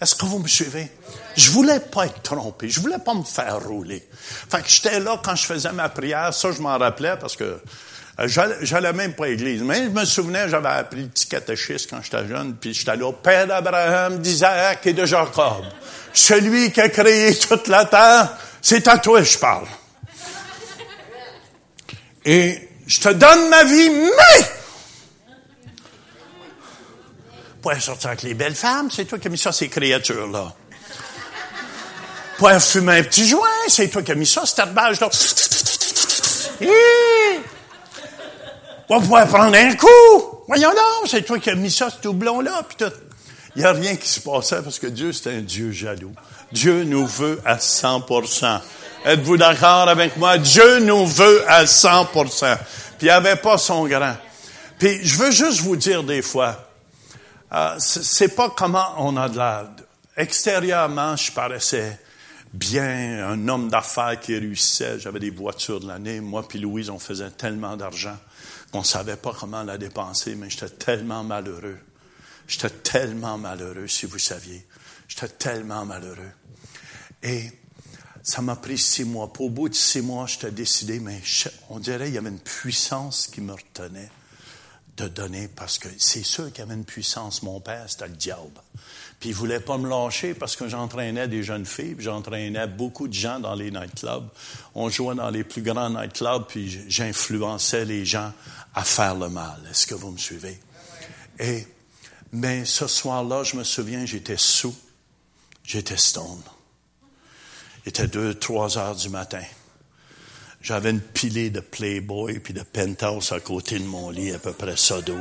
Est-ce 0.00 0.14
que 0.14 0.24
vous 0.24 0.38
me 0.38 0.48
suivez? 0.48 0.90
Je 1.36 1.50
voulais 1.50 1.80
pas 1.80 2.06
être 2.06 2.22
trompé. 2.22 2.70
Je 2.70 2.80
voulais 2.80 2.98
pas 2.98 3.14
me 3.14 3.22
faire 3.22 3.62
rouler. 3.62 4.06
Fait 4.50 4.62
que 4.62 4.68
j'étais 4.68 4.98
là 4.98 5.20
quand 5.22 5.36
je 5.36 5.44
faisais 5.44 5.72
ma 5.72 5.88
prière. 5.88 6.32
Ça, 6.32 6.52
je 6.52 6.60
m'en 6.62 6.78
rappelais 6.78 7.16
parce 7.20 7.36
que 7.36 7.60
euh, 8.20 8.28
j'allais 8.62 8.92
même 8.92 9.14
pas 9.14 9.26
à 9.26 9.28
l'église. 9.28 9.62
Mais 9.62 9.84
je 9.84 9.90
me 9.90 10.04
souvenais, 10.04 10.48
j'avais 10.48 10.68
appris 10.68 11.02
le 11.02 11.08
petit 11.08 11.26
catéchisme 11.26 11.88
quand 11.90 12.02
j'étais 12.02 12.26
jeune, 12.26 12.54
puis 12.56 12.74
j'étais 12.74 12.96
là, 12.96 13.12
Père 13.12 13.46
d'Abraham, 13.46 14.18
d'Isaac 14.18 14.86
et 14.86 14.92
de 14.92 15.04
Jacob. 15.04 15.64
Celui 16.12 16.72
qui 16.72 16.80
a 16.80 16.88
créé 16.88 17.38
toute 17.38 17.68
la 17.68 17.84
terre, 17.84 18.36
c'est 18.60 18.86
à 18.88 18.98
toi 18.98 19.20
que 19.20 19.26
je 19.26 19.38
parle. 19.38 19.66
Et 22.24 22.68
je 22.86 23.00
te 23.00 23.08
donne 23.08 23.48
ma 23.48 23.64
vie, 23.64 23.90
mais 23.90 24.46
pour 27.60 27.74
sortir 27.74 28.10
avec 28.10 28.22
les 28.22 28.34
belles 28.34 28.54
femmes, 28.54 28.90
c'est 28.90 29.04
toi 29.04 29.18
qui 29.18 29.28
as 29.28 29.30
mis 29.30 29.38
ça, 29.38 29.52
ces 29.52 29.68
créatures-là. 29.68 30.52
Pour 32.38 32.50
fumer 32.52 32.98
un 32.98 33.02
petit 33.02 33.28
joint, 33.28 33.46
c'est 33.68 33.88
toi 33.88 34.02
qui 34.02 34.12
as 34.12 34.14
mis 34.14 34.26
ça, 34.26 34.46
cette 34.46 34.60
herbage-là. 34.60 35.10
Pour 38.88 39.00
pouvoir 39.00 39.26
prendre 39.28 39.56
un 39.56 39.74
coup. 39.74 39.86
Voyons 40.48 40.70
donc, 40.70 41.08
c'est 41.08 41.22
toi 41.22 41.38
qui 41.38 41.50
as 41.50 41.54
mis 41.54 41.70
ça, 41.70 41.90
ce 41.90 42.00
doublon-là, 42.00 42.62
puis 42.66 42.76
tout. 42.78 42.92
Il 43.56 43.62
n'y 43.62 43.68
a 43.68 43.72
rien 43.72 43.96
qui 43.96 44.08
se 44.08 44.20
passait 44.20 44.62
parce 44.62 44.78
que 44.78 44.86
Dieu, 44.86 45.12
c'est 45.12 45.30
un 45.30 45.40
Dieu 45.40 45.70
jaloux. 45.70 46.14
Dieu 46.52 46.84
nous 46.84 47.06
veut 47.06 47.40
à 47.44 47.56
100%. 47.56 48.60
Êtes-vous 49.04 49.36
d'accord 49.36 49.88
avec 49.88 50.16
moi? 50.16 50.38
Dieu 50.38 50.80
nous 50.80 51.06
veut 51.06 51.44
à 51.48 51.64
100%. 51.64 52.56
Puis 52.98 53.08
il 53.08 53.10
avait 53.10 53.36
pas 53.36 53.58
son 53.58 53.86
grand. 53.86 54.16
Puis 54.78 55.00
je 55.02 55.16
veux 55.16 55.30
juste 55.30 55.60
vous 55.60 55.76
dire 55.76 56.02
des 56.02 56.22
fois, 56.22 56.69
euh, 57.52 57.74
c'est 57.78 58.34
pas 58.34 58.50
comment 58.50 58.94
on 58.98 59.16
a 59.16 59.28
de 59.28 59.36
l'air. 59.36 59.70
extérieurement, 60.16 61.16
je 61.16 61.32
paraissais 61.32 62.00
bien, 62.52 63.28
un 63.28 63.48
homme 63.48 63.68
d'affaires 63.68 64.18
qui 64.20 64.36
réussissait. 64.36 64.98
J'avais 65.00 65.18
des 65.18 65.30
voitures 65.30 65.80
de 65.80 65.88
l'année. 65.88 66.20
Moi 66.20 66.46
puis 66.46 66.58
Louise, 66.58 66.90
on 66.90 66.98
faisait 66.98 67.30
tellement 67.30 67.76
d'argent 67.76 68.16
qu'on 68.72 68.84
savait 68.84 69.16
pas 69.16 69.34
comment 69.38 69.62
la 69.64 69.78
dépenser, 69.78 70.36
mais 70.36 70.48
j'étais 70.48 70.68
tellement 70.68 71.24
malheureux. 71.24 71.78
J'étais 72.46 72.70
tellement 72.70 73.38
malheureux, 73.38 73.88
si 73.88 74.06
vous 74.06 74.18
saviez. 74.18 74.64
J'étais 75.08 75.28
tellement 75.28 75.84
malheureux. 75.84 76.32
Et 77.22 77.50
ça 78.22 78.42
m'a 78.42 78.56
pris 78.56 78.78
six 78.78 79.04
mois. 79.04 79.32
Au 79.38 79.50
bout 79.50 79.68
de 79.68 79.74
six 79.74 80.02
mois, 80.02 80.26
j'étais 80.26 80.50
décidé, 80.52 81.00
mais 81.00 81.20
on 81.68 81.80
dirait 81.80 82.06
qu'il 82.06 82.14
y 82.14 82.18
avait 82.18 82.28
une 82.28 82.38
puissance 82.38 83.26
qui 83.26 83.40
me 83.40 83.52
retenait 83.52 84.10
de 84.96 85.08
donner 85.08 85.48
parce 85.48 85.78
que 85.78 85.88
c'est 85.98 86.22
sûr 86.22 86.52
qu'il 86.52 86.62
avait 86.62 86.74
une 86.74 86.84
puissance. 86.84 87.42
Mon 87.42 87.60
père, 87.60 87.84
c'était 87.88 88.08
le 88.08 88.16
diable. 88.16 88.60
Puis 89.18 89.30
il 89.30 89.34
voulait 89.34 89.60
pas 89.60 89.76
me 89.76 89.88
lâcher 89.88 90.34
parce 90.34 90.56
que 90.56 90.68
j'entraînais 90.68 91.28
des 91.28 91.42
jeunes 91.42 91.66
filles, 91.66 91.96
j'entraînais 91.98 92.66
beaucoup 92.66 93.06
de 93.06 93.12
gens 93.12 93.38
dans 93.38 93.54
les 93.54 93.70
nightclubs. 93.70 94.28
On 94.74 94.88
jouait 94.88 95.14
dans 95.14 95.28
les 95.30 95.44
plus 95.44 95.62
grands 95.62 95.90
nightclubs, 95.90 96.46
puis 96.48 96.84
j'influençais 96.88 97.84
les 97.84 98.04
gens 98.06 98.32
à 98.74 98.82
faire 98.82 99.14
le 99.14 99.28
mal. 99.28 99.60
Est-ce 99.70 99.86
que 99.86 99.94
vous 99.94 100.10
me 100.10 100.18
suivez? 100.18 100.58
Et, 101.38 101.66
mais 102.32 102.64
ce 102.64 102.86
soir-là, 102.86 103.44
je 103.44 103.56
me 103.56 103.64
souviens, 103.64 104.06
j'étais 104.06 104.38
sous, 104.38 104.76
j'étais 105.64 105.98
stone. 105.98 106.42
Il 107.84 107.90
était 107.90 108.08
deux, 108.08 108.34
trois 108.34 108.78
heures 108.78 108.96
du 108.96 109.08
matin. 109.10 109.42
J'avais 110.62 110.90
une 110.90 111.00
pilée 111.00 111.50
de 111.50 111.60
Playboy 111.60 112.38
puis 112.38 112.52
de 112.52 112.62
Penthouse 112.62 113.32
à 113.32 113.40
côté 113.40 113.78
de 113.78 113.84
mon 113.84 114.10
lit, 114.10 114.32
à 114.32 114.38
peu 114.38 114.52
près 114.52 114.74
d'eau. 115.06 115.20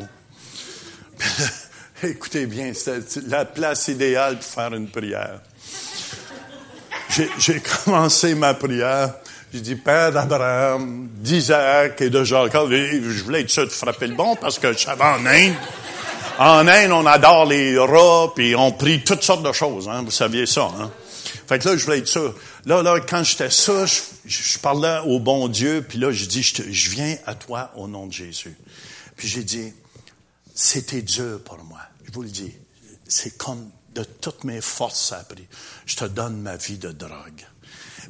Écoutez 2.04 2.46
bien, 2.46 2.74
c'était 2.74 3.22
la 3.28 3.46
place 3.46 3.88
idéale 3.88 4.36
pour 4.40 4.46
faire 4.46 4.74
une 4.74 4.90
prière. 4.90 5.40
J'ai 7.40 7.62
commencé 7.62 8.36
ma 8.36 8.54
prière. 8.54 9.16
J'ai 9.52 9.62
dit, 9.62 9.76
Père 9.76 10.12
d'Abraham, 10.12 11.10
d'Isaac 11.12 12.00
et 12.02 12.10
de 12.10 12.24
Jacques. 12.24 12.54
Je 12.54 13.24
voulais 13.24 13.42
être 13.42 13.50
sûr 13.50 13.66
de 13.66 13.72
frapper 13.72 14.08
le 14.08 14.16
bon 14.16 14.36
parce 14.36 14.60
que 14.60 14.74
je 14.74 14.78
savais 14.78 15.04
en 15.04 15.26
Inde. 15.26 15.56
En 16.38 16.68
Inde, 16.68 16.92
on 16.92 17.06
adore 17.06 17.46
les 17.46 17.78
rats, 17.78 18.32
puis 18.36 18.56
on 18.56 18.72
prie 18.72 19.04
toutes 19.04 19.24
sortes 19.24 19.44
de 19.44 19.52
choses. 19.52 19.90
Hein, 19.90 20.04
vous 20.06 20.12
saviez 20.12 20.46
ça. 20.46 20.70
Hein? 20.80 20.92
Fait 21.48 21.58
que 21.60 21.68
là, 21.68 21.76
je 21.76 21.84
voulais 21.84 21.98
être 21.98 22.08
sûr. 22.08 22.36
Là, 22.66 22.84
là, 22.84 23.00
quand 23.00 23.24
j'étais 23.24 23.50
ça, 23.50 23.86
je, 23.86 24.58
parlais 24.60 25.00
au 25.06 25.20
bon 25.20 25.48
Dieu, 25.48 25.86
puis 25.88 25.98
là, 25.98 26.12
je 26.12 26.26
dis, 26.26 26.44
je, 26.44 26.90
viens 26.90 27.18
à 27.26 27.36
toi 27.36 27.72
au 27.76 27.88
nom 27.88 28.08
de 28.08 28.14
Jésus. 28.14 28.58
Puis 29.16 29.28
j'ai 29.28 29.44
dit, 29.44 29.74
c'était 30.54 31.02
dur 31.02 31.42
pour 31.44 31.58
moi. 31.64 31.80
Je 32.06 32.12
vous 32.12 32.24
le 32.24 32.30
dis. 32.30 32.54
C'est 33.08 33.38
comme 33.38 33.70
de 33.96 34.04
toutes 34.04 34.44
mes 34.44 34.62
forces, 34.62 35.10
ça 35.10 35.20
a 35.20 35.24
pris. 35.24 35.48
Je 35.86 35.96
te 35.96 36.06
donne 36.06 36.42
ma 36.42 36.58
vie 36.58 36.78
de 36.78 36.92
drogue. 36.92 37.46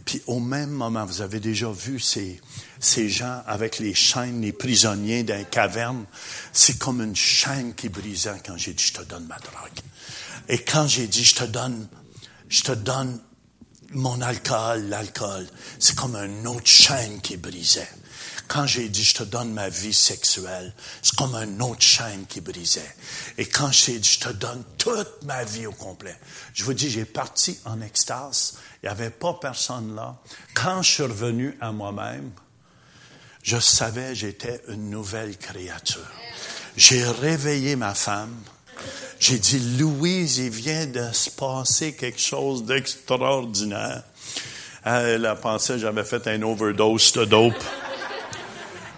Puis 0.06 0.22
au 0.28 0.40
même 0.40 0.72
moment, 0.72 1.06
vous 1.06 1.22
avez 1.22 1.40
déjà 1.40 1.72
vu 1.72 2.00
ces, 2.00 2.42
ces 2.80 3.10
gens 3.10 3.44
avec 3.46 3.80
les 3.80 3.94
chaînes, 3.94 4.42
les 4.42 4.52
prisonniers 4.52 5.24
d'un 5.24 5.44
caverne. 5.44 6.06
C'est 6.54 6.78
comme 6.78 7.02
une 7.02 7.16
chaîne 7.16 7.76
qui 7.76 7.90
brisait 7.90 8.42
quand 8.46 8.58
j'ai 8.58 8.74
dit, 8.74 8.84
je 8.84 8.94
te 8.94 9.04
donne 9.04 9.26
ma 9.26 9.38
drogue. 9.38 9.80
Et 10.48 10.58
quand 10.58 10.88
j'ai 10.88 11.08
dit, 11.08 11.24
je 11.24 11.36
te 11.36 11.44
donne, 11.44 11.88
je 12.50 12.64
te 12.64 12.72
donne 12.72 13.20
mon 13.92 14.22
alcool, 14.22 14.88
l'alcool, 14.88 15.48
c'est 15.80 15.96
comme 15.96 16.16
une 16.16 16.48
autre 16.48 16.68
chaîne 16.68 17.22
qui 17.22 17.38
brisait. 17.38 17.90
Quand 18.48 18.66
j'ai 18.66 18.90
dit, 18.90 19.04
je 19.04 19.14
te 19.14 19.24
donne 19.24 19.54
ma 19.54 19.70
vie 19.70 19.94
sexuelle, 19.94 20.74
c'est 21.04 21.16
comme 21.16 21.36
une 21.36 21.62
autre 21.62 21.84
chaîne 21.84 22.26
qui 22.26 22.42
brisait. 22.42 22.96
Et 23.38 23.46
quand 23.46 23.72
j'ai 23.72 24.00
dit, 24.00 24.10
je 24.10 24.20
te 24.20 24.30
donne 24.30 24.64
toute 24.78 25.24
ma 25.24 25.44
vie 25.44 25.68
au 25.68 25.72
complet, 25.72 26.18
je 26.54 26.64
vous 26.64 26.74
dis, 26.74 26.90
j'ai 26.90 27.06
parti 27.06 27.60
en 27.66 27.80
extase. 27.82 28.58
Il 28.82 28.88
n'y 28.88 28.92
avait 28.92 29.12
pas 29.12 29.34
personne 29.36 29.96
là. 29.96 30.18
Quand 30.56 30.82
je 30.82 30.92
suis 30.92 31.04
revenu 31.04 31.56
à 31.62 31.72
moi-même, 31.72 32.32
je 33.44 33.60
savais 33.60 34.16
j'étais 34.16 34.62
une 34.68 34.90
nouvelle 34.90 35.38
créature. 35.38 36.12
J'ai 36.76 37.04
réveillé 37.04 37.76
ma 37.76 37.94
femme. 37.94 38.36
J'ai 39.20 39.38
dit, 39.38 39.60
Louise, 39.78 40.38
il 40.38 40.50
vient 40.50 40.86
de 40.86 41.12
se 41.12 41.30
passer 41.30 41.92
quelque 41.92 42.22
chose 42.22 42.64
d'extraordinaire. 42.64 44.04
Elle 44.86 45.26
a 45.26 45.36
pensé 45.36 45.74
que 45.74 45.80
j'avais 45.80 46.06
fait 46.06 46.26
un 46.28 46.42
overdose 46.42 47.12
de 47.12 47.26
dope. 47.26 47.64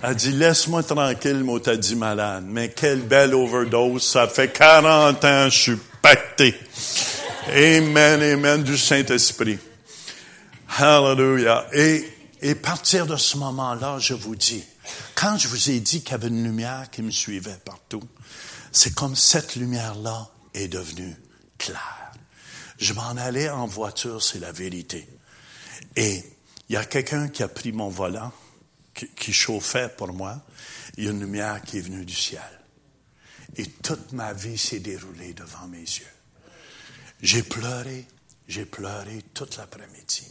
Elle 0.03 0.15
dit, 0.15 0.31
laisse-moi 0.31 0.83
tranquille, 0.83 1.43
moi, 1.43 1.59
t'as 1.59 1.75
dit 1.75 1.95
malade. 1.95 2.43
Mais 2.47 2.69
quelle 2.69 3.01
belle 3.01 3.33
overdose. 3.33 4.03
Ça 4.03 4.27
fait 4.27 4.53
40 4.53 5.25
ans, 5.25 5.49
je 5.49 5.57
suis 5.57 5.77
pacté. 6.03 6.55
Amen, 7.47 8.21
amen 8.21 8.61
du 8.61 8.77
Saint-Esprit. 8.77 9.57
Hallelujah. 10.77 11.65
Et, 11.73 12.05
et 12.43 12.53
partir 12.53 13.07
de 13.07 13.15
ce 13.15 13.37
moment-là, 13.37 13.97
je 13.97 14.13
vous 14.13 14.35
dis, 14.35 14.63
quand 15.15 15.35
je 15.39 15.47
vous 15.47 15.71
ai 15.71 15.79
dit 15.79 16.01
qu'il 16.01 16.11
y 16.11 16.15
avait 16.15 16.27
une 16.27 16.43
lumière 16.43 16.89
qui 16.91 17.01
me 17.01 17.11
suivait 17.11 17.57
partout, 17.65 18.03
c'est 18.71 18.93
comme 18.93 19.15
cette 19.15 19.55
lumière-là 19.55 20.29
est 20.53 20.67
devenue 20.67 21.15
claire. 21.57 22.11
Je 22.77 22.93
m'en 22.93 23.09
allais 23.09 23.49
en 23.49 23.67
voiture, 23.67 24.23
c'est 24.23 24.39
la 24.39 24.51
vérité. 24.51 25.07
Et 25.95 26.23
il 26.69 26.73
y 26.73 26.77
a 26.77 26.85
quelqu'un 26.85 27.27
qui 27.27 27.43
a 27.43 27.47
pris 27.47 27.71
mon 27.71 27.89
volant, 27.89 28.31
qui, 28.93 29.33
chauffait 29.33 29.89
pour 29.89 30.13
moi. 30.13 30.41
Il 30.97 31.03
y 31.03 31.07
a 31.07 31.11
une 31.11 31.19
lumière 31.19 31.61
qui 31.61 31.77
est 31.77 31.81
venue 31.81 32.05
du 32.05 32.13
ciel. 32.13 32.41
Et 33.57 33.65
toute 33.65 34.13
ma 34.13 34.33
vie 34.33 34.57
s'est 34.57 34.79
déroulée 34.79 35.33
devant 35.33 35.67
mes 35.67 35.81
yeux. 35.81 36.05
J'ai 37.21 37.43
pleuré, 37.43 38.07
j'ai 38.47 38.65
pleuré 38.65 39.23
toute 39.33 39.57
l'après-midi. 39.57 40.27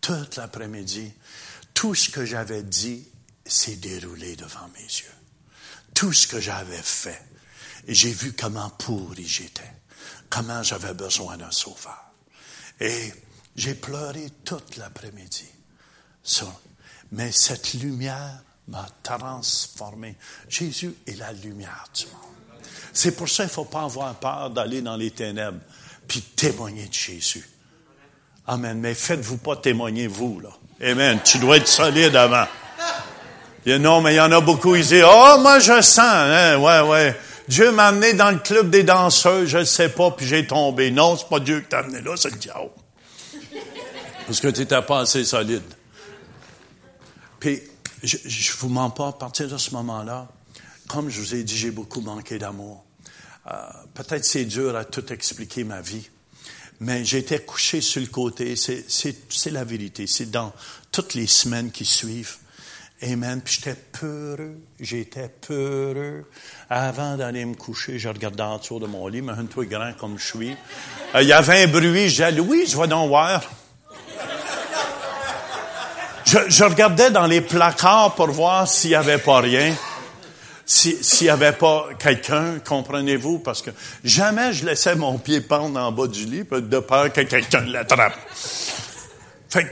Toute 0.00 0.36
l'après-midi, 0.36 1.12
tout 1.74 1.94
ce 1.94 2.10
que 2.10 2.24
j'avais 2.24 2.62
dit 2.62 3.08
s'est 3.44 3.76
déroulé 3.76 4.36
devant 4.36 4.68
mes 4.74 4.84
yeux. 4.84 5.14
Tout 5.94 6.12
ce 6.12 6.28
que 6.28 6.40
j'avais 6.40 6.82
fait 6.82 7.22
et 7.86 7.94
j'ai 7.94 8.10
vu 8.10 8.32
comment 8.32 8.70
pourri 8.70 9.26
j'étais, 9.26 9.70
comment 10.28 10.62
j'avais 10.62 10.94
besoin 10.94 11.36
d'un 11.36 11.50
sauveur. 11.50 12.12
Et 12.80 13.12
j'ai 13.54 13.74
pleuré 13.74 14.28
toute 14.44 14.76
l'après-midi. 14.76 15.46
Mais 17.12 17.30
cette 17.32 17.74
lumière 17.74 18.42
m'a 18.68 18.86
transformé. 19.02 20.16
Jésus 20.48 20.94
est 21.06 21.16
la 21.16 21.32
lumière 21.32 21.84
du 21.94 22.06
monde. 22.06 22.70
C'est 22.92 23.16
pour 23.16 23.28
ça 23.28 23.44
qu'il 23.44 23.50
ne 23.50 23.54
faut 23.54 23.64
pas 23.64 23.82
avoir 23.82 24.14
peur 24.16 24.50
d'aller 24.50 24.82
dans 24.82 24.96
les 24.96 25.10
ténèbres 25.10 25.60
puis 26.08 26.22
témoigner 26.22 26.86
de 26.86 26.92
Jésus. 26.92 27.48
Amen. 28.46 28.78
Mais 28.78 28.94
faites-vous 28.94 29.38
pas 29.38 29.56
témoigner 29.56 30.06
vous, 30.06 30.40
là. 30.40 30.50
Amen. 30.80 31.20
Tu 31.24 31.38
dois 31.38 31.56
être 31.56 31.68
solide 31.68 32.14
avant. 32.16 32.46
non, 33.66 34.00
mais 34.00 34.14
il 34.14 34.16
y 34.16 34.20
en 34.20 34.30
a 34.32 34.40
beaucoup, 34.40 34.76
ils 34.76 34.86
disent, 34.86 35.04
oh, 35.04 35.36
moi, 35.40 35.58
je 35.58 35.80
sens, 35.80 35.98
hein, 35.98 36.58
ouais, 36.58 36.80
ouais. 36.80 37.20
Dieu 37.48 37.70
m'a 37.70 37.88
amené 37.88 38.12
dans 38.12 38.30
le 38.30 38.38
club 38.38 38.70
des 38.70 38.82
danseurs, 38.82 39.46
je 39.46 39.58
ne 39.58 39.64
sais 39.64 39.88
pas, 39.88 40.10
puis 40.10 40.26
j'ai 40.26 40.46
tombé. 40.46 40.90
Non, 40.90 41.16
c'est 41.16 41.28
pas 41.28 41.40
Dieu 41.40 41.60
qui 41.60 41.68
t'a 41.68 41.78
amené 41.78 42.00
là, 42.00 42.16
c'est 42.16 42.30
le 42.30 42.36
diable. 42.36 42.70
Parce 44.26 44.40
que 44.40 44.48
tu 44.48 44.60
n'étais 44.60 44.82
pas 44.82 45.00
assez 45.00 45.24
solide. 45.24 45.62
Puis, 47.38 47.62
je, 48.02 48.16
je 48.24 48.52
vous 48.58 48.68
mens 48.68 48.90
pas, 48.90 49.08
à 49.08 49.12
partir 49.12 49.48
de 49.48 49.56
ce 49.56 49.70
moment-là, 49.72 50.28
comme 50.88 51.08
je 51.08 51.20
vous 51.20 51.34
ai 51.34 51.44
dit, 51.44 51.56
j'ai 51.56 51.70
beaucoup 51.70 52.00
manqué 52.00 52.38
d'amour. 52.38 52.84
Euh, 53.48 53.52
peut-être 53.94 54.24
c'est 54.24 54.44
dur 54.44 54.76
à 54.76 54.84
tout 54.84 55.12
expliquer 55.12 55.64
ma 55.64 55.80
vie, 55.80 56.08
mais 56.80 57.04
j'étais 57.04 57.40
couché 57.40 57.80
sur 57.80 58.00
le 58.00 58.08
côté. 58.08 58.54
C'est 58.56 59.50
la 59.50 59.64
vérité. 59.64 60.06
C'est 60.06 60.30
dans 60.30 60.52
toutes 60.90 61.14
les 61.14 61.26
semaines 61.26 61.70
qui 61.70 61.84
suivent. 61.84 62.36
Amen. 63.02 63.42
Puis 63.44 63.60
j'étais 63.60 63.78
peureux. 63.92 64.58
J'étais 64.80 65.28
peureux. 65.28 66.24
Avant 66.70 67.16
d'aller 67.16 67.44
me 67.44 67.54
coucher, 67.54 67.98
je 67.98 68.08
regardais 68.08 68.42
en 68.42 68.58
dessous 68.58 68.78
de 68.78 68.86
mon 68.86 69.06
lit, 69.08 69.20
mais 69.20 69.32
un 69.32 69.44
peu 69.44 69.64
grand 69.64 69.92
comme 69.98 70.18
je 70.18 70.24
suis. 70.24 70.56
Euh, 71.14 71.22
il 71.22 71.28
y 71.28 71.32
avait 71.32 71.64
un 71.64 71.66
bruit. 71.66 72.06
Disais, 72.06 72.38
oui, 72.40 72.64
je 72.66 72.78
vais 72.78 72.88
donc 72.88 73.08
voir. 73.08 73.42
Je, 76.24 76.38
je, 76.48 76.64
regardais 76.64 77.10
dans 77.10 77.26
les 77.26 77.40
placards 77.40 78.14
pour 78.14 78.28
voir 78.28 78.66
s'il 78.66 78.90
n'y 78.90 78.96
avait 78.96 79.18
pas 79.18 79.40
rien. 79.40 79.74
S'il 80.64 80.98
n'y 81.22 81.28
avait 81.28 81.52
pas 81.52 81.86
quelqu'un, 81.96 82.58
comprenez-vous, 82.58 83.38
parce 83.38 83.62
que 83.62 83.70
jamais 84.02 84.52
je 84.52 84.66
laissais 84.66 84.96
mon 84.96 85.16
pied 85.18 85.40
pendre 85.40 85.78
en 85.78 85.92
bas 85.92 86.08
du 86.08 86.24
lit 86.24 86.42
de 86.42 86.78
peur 86.80 87.12
que 87.12 87.20
quelqu'un 87.20 87.60
l'attrape. 87.60 88.16
Fait 89.48 89.70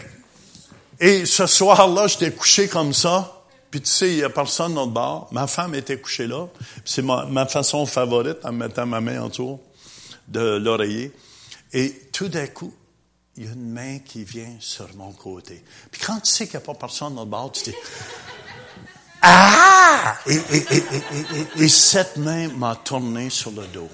et 1.00 1.26
ce 1.26 1.46
soir-là, 1.46 2.06
j'étais 2.06 2.32
couché 2.32 2.68
comme 2.68 2.92
ça. 2.92 3.42
Puis 3.70 3.80
tu 3.80 3.90
sais, 3.90 4.10
il 4.10 4.16
n'y 4.16 4.22
a 4.22 4.30
personne 4.30 4.74
dans 4.74 4.86
le 4.86 4.92
bar. 4.92 5.26
Ma 5.32 5.46
femme 5.46 5.74
était 5.74 5.98
couchée 6.00 6.26
là. 6.26 6.46
C'est 6.84 7.02
ma, 7.02 7.24
ma, 7.26 7.46
façon 7.46 7.86
favorite 7.86 8.38
en 8.44 8.52
mettant 8.52 8.86
ma 8.86 9.00
main 9.00 9.20
autour 9.22 9.60
de 10.28 10.58
l'oreiller. 10.58 11.12
Et 11.72 12.08
tout 12.12 12.28
d'un 12.28 12.46
coup, 12.46 12.72
il 13.36 13.46
y 13.46 13.48
a 13.48 13.52
une 13.52 13.72
main 13.72 13.98
qui 13.98 14.22
vient 14.22 14.54
sur 14.60 14.86
mon 14.94 15.12
côté. 15.12 15.64
Puis 15.90 16.00
quand 16.00 16.20
tu 16.20 16.30
sais 16.30 16.46
qu'il 16.46 16.58
n'y 16.58 16.62
a 16.62 16.66
pas 16.66 16.74
personne 16.74 17.16
dans 17.16 17.24
le 17.24 17.30
bar, 17.30 17.50
tu 17.50 17.64
dis 17.64 17.76
Ah! 19.22 20.16
Et, 20.26 20.38
et 21.56 21.68
cette 21.68 22.16
main 22.16 22.48
m'a 22.48 22.76
tourné 22.76 23.28
sur 23.28 23.50
le 23.50 23.66
dos. 23.66 23.88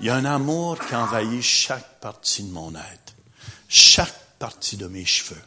Il 0.00 0.06
y 0.06 0.10
a 0.10 0.16
un 0.16 0.24
amour 0.24 0.78
qui 0.80 0.96
envahit 0.96 1.42
chaque 1.42 2.00
partie 2.00 2.42
de 2.42 2.50
mon 2.50 2.74
être, 2.74 3.14
chaque 3.68 4.12
partie 4.40 4.76
de 4.76 4.88
mes 4.88 5.04
cheveux, 5.04 5.40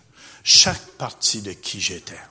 chaque 0.45 0.91
partie 0.91 1.41
de 1.41 1.53
qui 1.53 1.81
j'étais. 1.81 2.21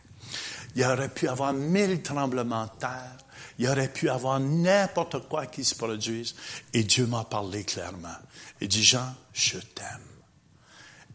Il 0.77 0.85
aurait 0.85 1.09
pu 1.09 1.29
avoir 1.29 1.53
mille 1.53 2.01
tremblements 2.01 2.67
de 2.67 2.79
terre, 2.79 3.17
il 3.59 3.69
aurait 3.69 3.93
pu 3.93 4.09
avoir 4.09 4.39
n'importe 4.41 5.29
quoi 5.29 5.47
qui 5.47 5.65
se 5.65 5.75
produise, 5.75 6.35
et 6.73 6.85
Dieu 6.85 7.07
m'a 7.07 7.25
parlé 7.25 7.65
clairement. 7.65 8.17
Il 8.61 8.69
dit, 8.69 8.85
Jean, 8.85 9.15
je 9.33 9.59
t'aime, 9.59 10.09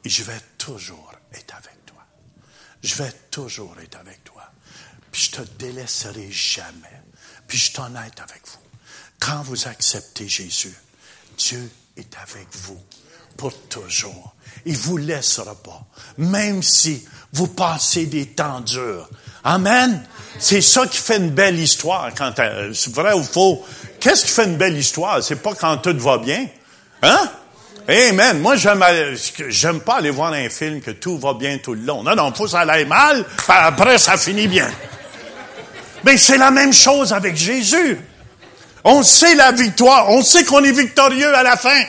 et 0.03 0.09
je 0.09 0.23
vais 0.23 0.39
toujours 0.57 1.13
être 1.33 1.55
avec 1.55 1.85
toi. 1.85 2.05
Je 2.83 2.95
vais 2.95 3.11
toujours 3.31 3.79
être 3.79 3.95
avec 3.95 4.23
toi. 4.25 4.43
Puis 5.11 5.23
je 5.23 5.37
te 5.37 5.41
délaisserai 5.57 6.29
jamais. 6.31 7.01
Puis 7.47 7.57
je 7.57 7.73
t'en 7.73 7.95
être 7.95 8.21
avec 8.21 8.45
vous. 8.45 8.59
Quand 9.19 9.41
vous 9.43 9.67
acceptez 9.67 10.27
Jésus, 10.27 10.75
Dieu 11.37 11.69
est 11.97 12.17
avec 12.17 12.47
vous 12.55 12.81
pour 13.37 13.53
toujours. 13.67 14.35
Il 14.65 14.77
vous 14.77 14.97
laissera 14.97 15.55
pas, 15.55 15.81
même 16.17 16.61
si 16.63 17.05
vous 17.33 17.47
passez 17.47 18.05
des 18.05 18.27
temps 18.27 18.61
durs. 18.61 19.09
Amen. 19.43 20.03
C'est 20.37 20.61
ça 20.61 20.85
qui 20.87 20.97
fait 20.97 21.17
une 21.17 21.31
belle 21.31 21.59
histoire. 21.59 22.09
Quand 22.17 22.37
euh, 22.39 22.71
c'est 22.73 22.93
vrai 22.93 23.13
ou 23.13 23.23
faux? 23.23 23.65
Qu'est-ce 23.99 24.25
qui 24.25 24.31
fait 24.31 24.45
une 24.45 24.57
belle 24.57 24.77
histoire? 24.77 25.23
C'est 25.23 25.37
pas 25.37 25.53
quand 25.53 25.77
tout 25.77 25.97
va 25.97 26.17
bien, 26.17 26.45
hein? 27.01 27.29
Amen. 27.87 28.39
Moi, 28.39 28.55
j'aime, 28.55 28.83
j'aime 29.47 29.79
pas 29.79 29.95
aller 29.95 30.11
voir 30.11 30.31
un 30.33 30.47
film 30.49 30.79
que 30.79 30.91
tout 30.91 31.17
va 31.17 31.33
bien 31.33 31.57
tout 31.57 31.73
le 31.73 31.81
long. 31.81 32.03
Non, 32.03 32.15
non, 32.15 32.31
faut 32.33 32.43
que 32.43 32.51
ça 32.51 32.59
aille 32.59 32.85
mal, 32.85 33.25
après 33.47 33.97
ça 33.97 34.15
finit 34.15 34.47
bien. 34.47 34.69
Mais 36.03 36.17
c'est 36.17 36.37
la 36.37 36.51
même 36.51 36.71
chose 36.71 37.11
avec 37.11 37.35
Jésus. 37.35 37.99
On 38.83 39.01
sait 39.03 39.35
la 39.35 39.51
victoire, 39.51 40.09
on 40.09 40.21
sait 40.21 40.43
qu'on 40.45 40.63
est 40.63 40.71
victorieux 40.71 41.35
à 41.35 41.43
la 41.43 41.57
fin. 41.57 41.81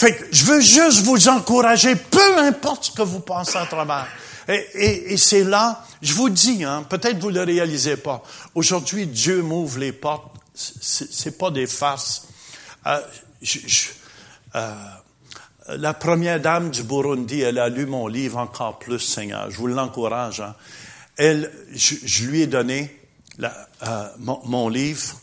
Fait 0.00 0.16
que 0.16 0.24
je 0.32 0.46
veux 0.46 0.60
juste 0.62 1.02
vous 1.02 1.28
encourager, 1.28 1.94
peu 1.94 2.38
importe 2.38 2.84
ce 2.84 2.90
que 2.90 3.02
vous 3.02 3.20
pensez 3.20 3.58
à 3.58 3.66
travers. 3.66 4.06
Et, 4.48 5.18
c'est 5.18 5.44
là, 5.44 5.84
je 6.00 6.14
vous 6.14 6.30
dis, 6.30 6.64
hein, 6.64 6.86
peut-être 6.88 7.18
vous 7.18 7.28
le 7.28 7.42
réalisez 7.42 7.98
pas. 7.98 8.22
Aujourd'hui, 8.54 9.06
Dieu 9.06 9.42
m'ouvre 9.42 9.78
les 9.78 9.92
portes. 9.92 10.34
C'est 10.54 11.36
pas 11.36 11.50
des 11.50 11.66
farces. 11.66 12.28
Euh, 12.86 12.98
euh, 14.54 14.74
la 15.68 15.92
première 15.92 16.40
dame 16.40 16.70
du 16.70 16.82
Burundi, 16.82 17.42
elle 17.42 17.58
a 17.58 17.68
lu 17.68 17.84
mon 17.84 18.06
livre 18.06 18.38
encore 18.38 18.78
plus, 18.78 19.00
Seigneur. 19.00 19.50
Je 19.50 19.58
vous 19.58 19.66
l'encourage. 19.66 20.40
Hein. 20.40 20.54
Elle, 21.18 21.52
je, 21.74 22.24
lui 22.24 22.40
ai 22.40 22.46
donné 22.46 22.98
euh, 23.42 24.08
mon, 24.16 24.70
livre 24.70 25.14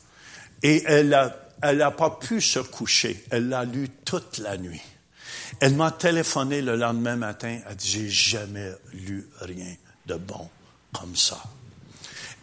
et 0.62 0.84
elle 0.86 1.10
n'a 1.10 1.36
elle 1.62 1.82
a 1.82 1.92
pas 1.92 2.12
pu 2.12 2.42
se 2.42 2.60
coucher. 2.60 3.24
Elle 3.30 3.50
l'a 3.50 3.66
lu 3.66 3.90
toute 4.06 4.38
la 4.38 4.58
nuit. 4.58 4.82
Elle 5.60 5.76
m'a 5.76 5.92
téléphoné 5.92 6.62
le 6.62 6.76
lendemain 6.76 7.16
matin. 7.16 7.60
Elle 7.68 7.76
dit, 7.76 7.90
j'ai 7.90 8.10
jamais 8.10 8.72
lu 8.94 9.28
rien 9.42 9.76
de 10.06 10.16
bon 10.16 10.50
comme 10.94 11.16
ça. 11.16 11.42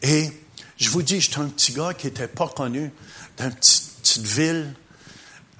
Et 0.02 0.30
je 0.76 0.88
vous 0.90 1.02
dis, 1.02 1.20
j'étais 1.20 1.38
un 1.38 1.48
petit 1.48 1.72
gars 1.72 1.94
qui 1.94 2.06
était 2.06 2.28
pas 2.28 2.48
connu 2.48 2.92
d'une 3.38 3.52
petite, 3.52 3.90
petite 4.02 4.26
ville 4.26 4.74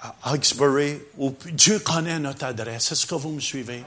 à 0.01 0.15
Hawkesbury 0.25 0.99
où 1.17 1.35
Dieu 1.53 1.79
connaît 1.79 2.19
notre 2.19 2.45
adresse. 2.45 2.93
Est-ce 2.93 3.07
que 3.07 3.15
vous 3.15 3.31
me 3.31 3.41
suivez? 3.41 3.85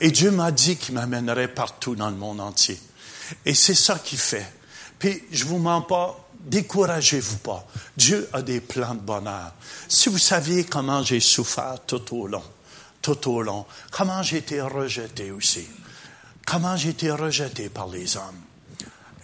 Et 0.00 0.10
Dieu 0.10 0.30
m'a 0.30 0.50
dit 0.50 0.76
qu'il 0.76 0.94
m'amènerait 0.94 1.48
partout 1.48 1.94
dans 1.94 2.10
le 2.10 2.16
monde 2.16 2.40
entier. 2.40 2.80
Et 3.46 3.54
c'est 3.54 3.74
ça 3.74 3.98
qu'il 3.98 4.18
fait. 4.18 4.46
Puis, 4.98 5.22
je 5.30 5.44
vous 5.44 5.58
mens 5.58 5.82
pas, 5.82 6.23
découragez-vous 6.44 7.38
pas. 7.38 7.66
Dieu 7.96 8.28
a 8.32 8.42
des 8.42 8.60
plans 8.60 8.94
de 8.94 9.00
bonheur. 9.00 9.52
Si 9.88 10.08
vous 10.08 10.18
saviez 10.18 10.64
comment 10.64 11.02
j'ai 11.02 11.20
souffert 11.20 11.76
tout 11.86 12.16
au 12.16 12.26
long, 12.26 12.44
tout 13.02 13.30
au 13.30 13.42
long, 13.42 13.66
comment 13.90 14.22
j'ai 14.22 14.38
été 14.38 14.60
rejeté 14.60 15.30
aussi, 15.30 15.66
comment 16.46 16.76
j'ai 16.76 16.90
été 16.90 17.10
rejeté 17.10 17.68
par 17.68 17.88
les 17.88 18.16
hommes. 18.16 18.42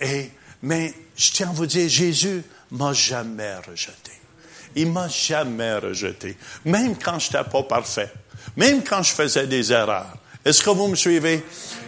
Et, 0.00 0.30
mais 0.62 0.94
je 1.16 1.32
tiens 1.32 1.50
à 1.50 1.52
vous 1.52 1.66
dire, 1.66 1.88
Jésus 1.88 2.42
m'a 2.70 2.92
jamais 2.92 3.56
rejeté. 3.56 4.12
Il 4.76 4.92
m'a 4.92 5.08
jamais 5.08 5.74
rejeté. 5.76 6.36
Même 6.64 6.96
quand 6.96 7.18
je 7.18 7.26
n'étais 7.26 7.50
pas 7.50 7.62
parfait. 7.64 8.12
Même 8.56 8.82
quand 8.84 9.02
je 9.02 9.12
faisais 9.12 9.46
des 9.46 9.72
erreurs. 9.72 10.16
Est-ce 10.44 10.62
que 10.62 10.70
vous 10.70 10.88
me 10.88 10.96
suivez? 10.96 11.44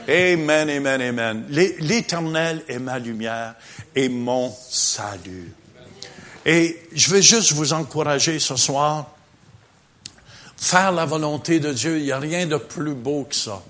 Amen, 0.08 0.68
amen, 0.68 1.00
amen. 1.00 1.44
L'éternel 1.48 2.62
est 2.68 2.78
ma 2.78 2.98
lumière 2.98 3.54
et 3.94 4.08
mon 4.08 4.52
salut. 4.70 5.52
Et 6.44 6.76
je 6.92 7.10
veux 7.10 7.20
juste 7.20 7.52
vous 7.52 7.72
encourager 7.72 8.38
ce 8.38 8.56
soir. 8.56 9.10
Faire 10.56 10.92
la 10.92 11.04
volonté 11.04 11.60
de 11.60 11.72
Dieu, 11.72 11.98
il 11.98 12.04
n'y 12.04 12.12
a 12.12 12.18
rien 12.18 12.46
de 12.46 12.56
plus 12.56 12.94
beau 12.94 13.24
que 13.24 13.34
ça. 13.34 13.62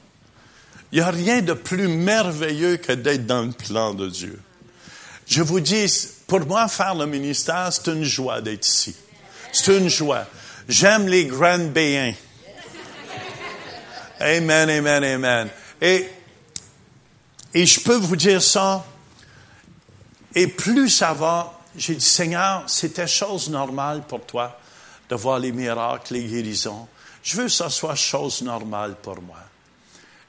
Il 0.91 0.97
n'y 0.97 1.05
a 1.05 1.11
rien 1.11 1.41
de 1.41 1.55
plus 1.55 1.89
merveilleux 1.89 2.77
que 2.77 2.93
d'être 2.93 3.27
dans 3.27 3.43
le 3.43 3.53
plan 3.53 3.95
de 3.95 4.09
Dieu. 4.09 4.39
Je 5.27 5.43
vous 5.43 5.61
dis, 5.61 5.87
pour 6.27 6.47
moi, 6.47 6.69
faire 6.69 6.95
le 6.95 7.07
ministère, 7.07 7.71
c'est 7.73 7.91
une 7.91 8.05
joie 8.05 8.41
d'être 8.41 8.67
ici. 8.67 8.95
C'est 9.53 9.77
une 9.77 9.89
joie. 9.89 10.27
J'aime 10.69 11.09
les 11.09 11.27
grands 11.27 11.59
béens. 11.59 12.15
Amen, 14.21 14.71
amen, 14.71 15.05
amen. 15.05 15.49
Et, 15.81 16.07
et 17.55 17.67
je 17.67 17.81
peux 17.81 17.97
vous 17.97 18.17
dire 18.17 18.43
ça. 18.43 18.85
Et 20.35 20.47
plus 20.47 20.89
ça 20.89 21.13
va, 21.13 21.61
j'ai 21.77 21.95
dit, 21.95 22.05
Seigneur, 22.05 22.65
c'était 22.67 23.07
chose 23.07 23.51
normale 23.51 24.03
pour 24.07 24.25
toi 24.25 24.59
de 25.09 25.15
voir 25.15 25.39
les 25.39 25.53
miracles, 25.53 26.15
les 26.15 26.25
guérisons. 26.25 26.89
Je 27.23 27.37
veux 27.37 27.45
que 27.45 27.51
ça 27.51 27.69
soit 27.69 27.95
chose 27.95 28.43
normale 28.43 28.97
pour 29.03 29.21
moi. 29.21 29.39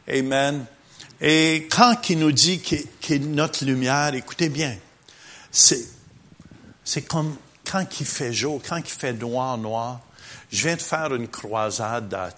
Amen. 0.08 0.66
Et 1.22 1.68
quand 1.72 2.10
il 2.10 2.20
nous 2.20 2.34
dit 2.34 2.60
qu'il 2.60 2.86
est 3.10 3.20
notre 3.20 3.64
lumière, 3.64 4.14
écoutez 4.14 4.50
bien, 4.50 4.76
c'est, 5.52 5.88
comme 7.08 7.38
quand 7.70 7.86
il 8.00 8.06
fait 8.06 8.34
jour, 8.34 8.62
quand 8.68 8.78
il 8.78 8.86
fait 8.86 9.14
noir, 9.14 9.58
noir. 9.58 10.02
Je 10.52 10.68
viens 10.68 10.76
de 10.76 10.82
faire 10.82 11.16
une 11.16 11.30
croisade 11.30 12.14
à 12.14 12.30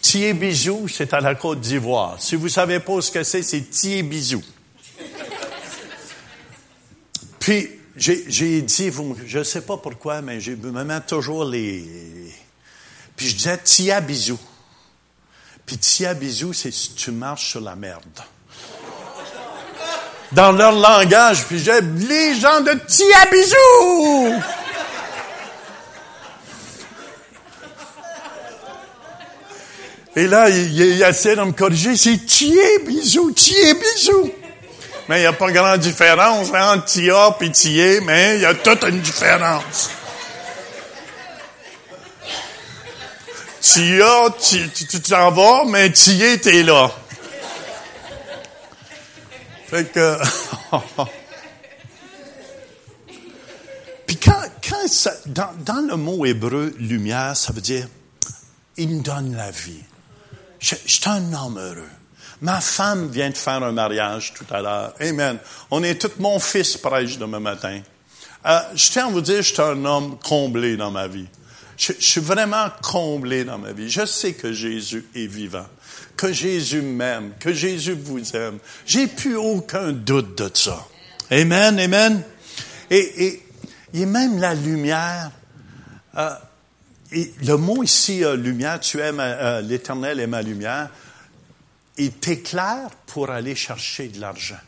Thiers-Bisou. 0.00 0.86
Thiers-Bisou, 0.86 0.88
c'est 0.88 1.14
à 1.14 1.20
la 1.20 1.34
Côte 1.34 1.60
d'Ivoire. 1.60 2.16
Si 2.20 2.36
vous 2.36 2.48
savez 2.48 2.80
pas 2.80 3.00
ce 3.00 3.10
que 3.10 3.22
c'est, 3.22 3.42
c'est 3.42 3.70
Thiers-Bisou. 3.70 4.42
Puis, 7.38 7.68
j'ai 7.96 8.62
dit, 8.62 8.90
vous, 8.90 9.16
je 9.26 9.42
sais 9.42 9.62
pas 9.62 9.76
pourquoi, 9.76 10.22
mais 10.22 10.40
je 10.40 10.52
me 10.52 10.84
mets 10.84 11.00
toujours 11.00 11.44
les... 11.44 11.84
Puis 13.16 13.28
je 13.28 13.36
disais 13.36 13.58
Tia-Bisou. 13.58 14.38
Puis 15.66 15.76
Tia-Bisou, 15.76 16.52
c'est 16.52 16.70
si 16.70 16.94
tu 16.94 17.10
marches 17.10 17.50
sur 17.50 17.60
la 17.60 17.76
merde 17.76 18.20
dans 20.32 20.52
leur 20.52 20.72
langage, 20.72 21.44
puis 21.46 21.58
j'ai 21.58 21.80
les 21.80 22.38
gens 22.38 22.60
de 22.60 22.72
Tia-Bisou! 22.72 24.40
Et 30.16 30.26
là, 30.26 30.50
il, 30.50 31.02
essaie 31.02 31.36
de 31.36 31.42
me 31.42 31.52
corriger, 31.52 31.96
c'est 31.96 32.26
Tié 32.26 32.80
bisou, 32.84 33.30
Tié 33.32 33.74
bisou. 33.74 34.32
Mais 35.08 35.18
il 35.18 35.20
n'y 35.20 35.26
a 35.26 35.32
pas 35.32 35.50
grande 35.52 35.80
différence 35.80 36.48
hein, 36.54 36.76
entre 36.76 36.84
Tia 36.84 37.36
et 37.40 38.00
mais 38.00 38.36
il 38.36 38.42
y 38.42 38.44
a 38.44 38.54
toute 38.54 38.84
une 38.84 39.00
différence. 39.00 39.90
Tia, 43.60 44.34
tu 44.40 45.00
t'en 45.00 45.30
vas, 45.30 45.64
mais 45.66 45.90
Tié, 45.90 46.40
t'es 46.40 46.62
là. 46.62 46.90
Fait 49.68 49.84
que... 49.92 50.16
Puis 54.06 54.16
quand, 54.16 54.42
quand 54.68 54.88
ça, 54.88 55.12
dans, 55.26 55.50
dans, 55.64 55.86
le 55.86 55.94
mot 55.94 56.26
hébreu 56.26 56.74
lumière, 56.78 57.36
ça 57.36 57.52
veut 57.52 57.60
dire 57.60 57.86
il 58.76 58.88
me 58.88 59.02
donne 59.02 59.36
la 59.36 59.52
vie. 59.52 59.84
Je, 60.60 60.76
je 60.86 60.92
suis 60.92 61.08
un 61.08 61.32
homme 61.32 61.58
heureux. 61.58 61.88
Ma 62.42 62.60
femme 62.60 63.10
vient 63.10 63.30
de 63.30 63.36
faire 63.36 63.62
un 63.62 63.72
mariage 63.72 64.32
tout 64.34 64.46
à 64.50 64.62
l'heure. 64.62 64.94
Amen. 65.00 65.38
On 65.70 65.82
est 65.82 66.00
tout 66.00 66.10
mon 66.18 66.38
fils 66.38 66.76
prêche 66.76 67.18
demain 67.18 67.40
matin. 67.40 67.80
Euh, 68.46 68.60
je 68.74 68.90
tiens 68.90 69.08
à 69.08 69.10
vous 69.10 69.20
dire, 69.20 69.42
je 69.42 69.52
suis 69.52 69.60
un 69.60 69.84
homme 69.84 70.18
comblé 70.18 70.76
dans 70.76 70.90
ma 70.90 71.06
vie. 71.06 71.26
Je, 71.76 71.92
je, 71.98 72.04
suis 72.04 72.20
vraiment 72.20 72.68
comblé 72.82 73.44
dans 73.44 73.58
ma 73.58 73.72
vie. 73.72 73.90
Je 73.90 74.06
sais 74.06 74.32
que 74.32 74.52
Jésus 74.52 75.06
est 75.14 75.26
vivant, 75.26 75.66
que 76.16 76.32
Jésus 76.32 76.80
m'aime, 76.80 77.32
que 77.38 77.52
Jésus 77.52 77.92
vous 77.92 78.34
aime. 78.34 78.58
J'ai 78.86 79.06
plus 79.06 79.36
aucun 79.36 79.92
doute 79.92 80.38
de 80.38 80.50
ça. 80.54 80.86
Amen, 81.30 81.78
amen. 81.78 82.22
Et, 82.90 83.42
et 83.94 84.02
a 84.02 84.06
même 84.06 84.38
la 84.38 84.54
lumière. 84.54 85.30
Euh, 86.16 86.34
et 87.12 87.32
le 87.42 87.56
mot 87.56 87.82
ici, 87.82 88.24
euh, 88.24 88.36
lumière, 88.36 88.80
tu 88.80 89.00
aimes 89.00 89.20
euh, 89.20 89.60
l'éternel 89.60 90.20
est 90.20 90.26
ma 90.26 90.42
lumière, 90.42 90.90
il 91.96 92.12
t'éclaire 92.12 92.90
pour 93.06 93.30
aller 93.30 93.54
chercher 93.54 94.08
de 94.08 94.20
l'argent. 94.20 94.60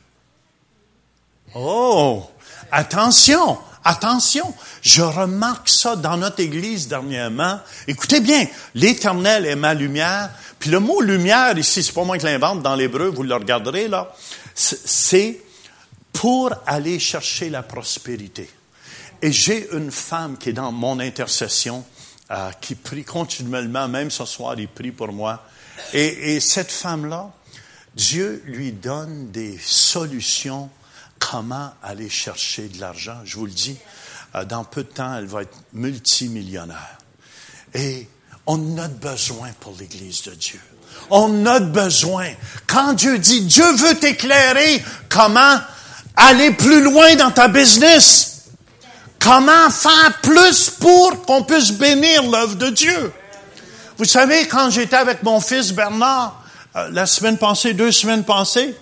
Oh, 1.55 2.25
attention, 2.71 3.59
Attention, 3.85 4.55
je 4.81 5.03
remarque 5.03 5.69
ça 5.69 5.97
dans 5.97 6.17
notre 6.17 6.41
Église 6.41 6.87
dernièrement. 6.87 7.59
Écoutez 7.89 8.21
bien, 8.21 8.47
l'Éternel 8.75 9.45
est 9.45 9.57
ma 9.57 9.75
lumière. 9.75 10.31
Puis 10.61 10.71
le 10.71 10.79
mot 10.79 11.01
lumière 11.01 11.59
ici, 11.59 11.83
c'est 11.83 11.93
pas 11.93 12.05
moi 12.05 12.17
qui 12.17 12.25
l'invente 12.25 12.63
dans 12.63 12.77
l'hébreu, 12.77 13.09
vous 13.09 13.25
le 13.25 13.35
regarderez 13.35 13.89
là. 13.89 14.15
C'est 14.55 15.41
pour 16.13 16.51
aller 16.67 17.01
chercher 17.01 17.51
la 17.51 17.63
prospérité. 17.63 18.49
Et 19.21 19.33
j'ai 19.33 19.69
une 19.73 19.91
femme 19.91 20.37
qui 20.39 20.51
est 20.51 20.53
dans 20.53 20.71
mon 20.71 21.01
intercession, 21.01 21.85
euh, 22.31 22.51
qui 22.61 22.75
prie 22.75 23.05
continuellement, 23.05 23.89
même 23.89 24.11
ce 24.11 24.25
soir, 24.25 24.55
il 24.59 24.69
prie 24.69 24.93
pour 24.93 25.13
moi. 25.13 25.45
Et, 25.93 26.35
et 26.37 26.41
cette 26.41 26.71
femme-là, 26.71 27.31
Dieu 27.95 28.43
lui 28.47 28.73
donne 28.73 29.31
des 29.31 29.59
solutions 29.59 30.71
comment 31.19 31.73
aller 31.83 32.09
chercher 32.09 32.69
de 32.69 32.81
l'argent. 32.81 33.19
Je 33.25 33.37
vous 33.37 33.47
le 33.47 33.53
dis, 33.53 33.77
euh, 34.35 34.45
dans 34.45 34.65
peu 34.65 34.83
de 34.83 34.89
temps, 34.89 35.15
elle 35.17 35.27
va 35.27 35.43
être 35.43 35.57
multimillionnaire. 35.73 36.99
Et 37.75 38.09
on 38.47 38.79
a 38.79 38.89
besoin 38.89 39.51
pour 39.61 39.75
l'Église 39.79 40.23
de 40.23 40.35
Dieu. 40.35 40.61
On 41.11 41.47
a 41.47 41.61
besoin. 41.61 42.29
Quand 42.67 42.93
Dieu 42.95 43.19
dit, 43.19 43.43
Dieu 43.43 43.71
veut 43.77 43.99
t'éclairer 43.99 44.83
comment 45.09 45.59
aller 46.17 46.53
plus 46.53 46.83
loin 46.83 47.15
dans 47.17 47.31
ta 47.31 47.49
business? 47.49 48.32
Comment 49.23 49.71
faire 49.71 50.19
plus 50.21 50.69
pour 50.69 51.23
qu'on 51.25 51.45
puisse 51.45 51.71
bénir 51.71 52.29
l'œuvre 52.29 52.57
de 52.57 52.71
Dieu? 52.71 53.13
Vous 53.97 54.05
savez, 54.05 54.49
quand 54.49 54.71
j'étais 54.71 54.97
avec 54.97 55.23
mon 55.23 55.41
fils 55.41 55.73
Bernard, 55.73 56.43
euh, 56.75 56.91
la 56.91 57.07
semaine 57.07 57.39
passée, 57.39 57.73
deux 57.73 57.93
semaines 57.93 58.25
passées, 58.25 58.75